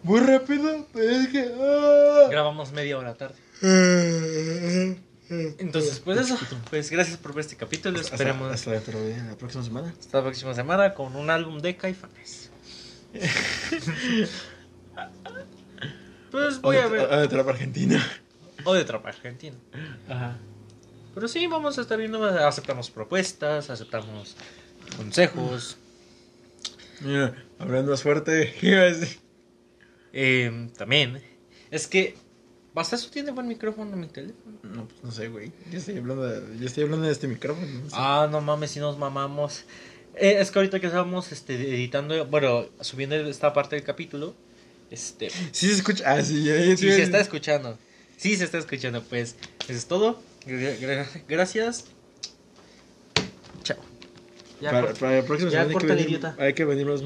Muy 0.07 0.21
rápido, 0.21 0.87
es 0.95 1.29
que. 1.31 1.53
ah. 1.61 2.29
Grabamos 2.31 2.71
media 2.71 2.97
hora 2.97 3.15
tarde. 3.15 3.35
Entonces, 5.59 5.99
pues 5.99 6.21
eso. 6.21 6.39
Pues 6.71 6.93
gracias 6.93 7.17
por 7.17 7.35
ver 7.35 7.41
este 7.41 7.57
capítulo. 7.57 7.99
Hasta, 7.99 8.15
Esperemos 8.15 8.53
hasta 8.53 8.71
de 8.71 9.17
la 9.25 9.35
próxima 9.35 9.65
semana. 9.65 9.93
hasta 9.99 10.19
la 10.19 10.23
próxima 10.23 10.55
semana 10.55 10.95
con 10.95 11.17
un 11.17 11.29
álbum 11.29 11.59
de 11.59 11.77
Caifanes. 11.77 12.53
pues 16.31 16.61
voy 16.61 16.77
a 16.77 16.87
ver. 16.87 17.13
A, 17.13 17.23
a, 17.23 17.51
Argentina. 17.51 18.01
O 18.63 18.75
de 18.75 18.85
Trapa 18.85 19.09
Argentina. 19.09 19.57
Ajá. 20.09 20.37
Pero 21.17 21.27
sí, 21.27 21.49
vamos 21.49 21.79
a 21.79 21.81
estar 21.81 21.99
viendo. 21.99 22.23
Aceptamos 22.25 22.91
propuestas, 22.91 23.71
aceptamos 23.71 24.37
consejos. 24.97 25.79
Mira, 27.01 27.35
hablando 27.59 27.91
más 27.91 28.05
fuerte, 28.05 28.55
¿qué 28.61 28.69
iba 28.71 28.83
a 28.83 28.85
decir? 28.85 29.26
Eh, 30.19 30.69
también. 30.79 31.21
Es 31.71 31.87
que. 31.87 32.15
¿Hasta 32.75 32.97
eso 32.97 33.09
tiene 33.11 33.31
buen 33.33 33.49
micrófono 33.49 33.97
mi 33.97 34.07
teléfono? 34.07 34.59
No, 34.63 34.87
pues 34.87 35.03
no 35.03 35.11
sé, 35.11 35.29
güey. 35.29 35.51
Yo 35.71 35.79
estoy 35.79 35.97
hablando 35.99 36.25
de, 36.27 36.59
yo 36.59 36.67
estoy 36.67 36.85
hablando 36.85 37.07
de 37.07 37.13
este 37.13 37.27
micrófono. 37.27 37.67
no 37.67 37.89
sé. 37.89 37.97
Ah, 37.99 38.29
no 38.31 38.41
mames, 38.43 38.71
si 38.71 38.81
nos 38.81 38.99
mamamos. 38.99 39.65
Eh, 40.15 40.37
es 40.41 40.51
que 40.51 40.59
ahorita 40.59 40.79
que 40.81 40.87
estábamos 40.87 41.33
este, 41.33 41.55
editando, 41.55 42.27
bueno, 42.27 42.67
subiendo 42.81 43.17
esta 43.17 43.53
parte 43.55 43.77
del 43.77 43.85
capítulo, 43.85 44.35
este, 44.91 45.31
sí 45.31 45.49
Sí 45.53 45.69
se 45.69 45.75
escucha. 45.77 46.05
Ah, 46.07 46.23
sí, 46.23 46.45
ya, 46.45 46.55
ya 46.59 46.77
se 46.77 47.03
está 47.03 47.19
escuchando. 47.21 47.79
Sí 48.19 48.37
se 48.37 48.45
está 48.45 48.59
escuchando, 48.59 49.03
pues, 49.05 49.37
eso 49.65 49.73
es 49.73 49.87
todo. 49.87 50.21
Gra- 50.47 50.79
gra- 50.79 51.23
Gracias. 51.29 51.87
Chao. 53.63 53.79
Ya, 54.61 54.71
para, 54.71 54.95
para 54.95 55.17
la 55.17 55.23
próxima 55.25 55.51
Ya 55.51 55.65
semana 55.67 55.79
hay 55.79 55.81
que, 55.81 55.87
venir, 55.95 56.09
idiota. 56.09 56.37
hay 56.39 56.55
que 56.55 56.65
venir 56.65 56.87
más 56.87 56.95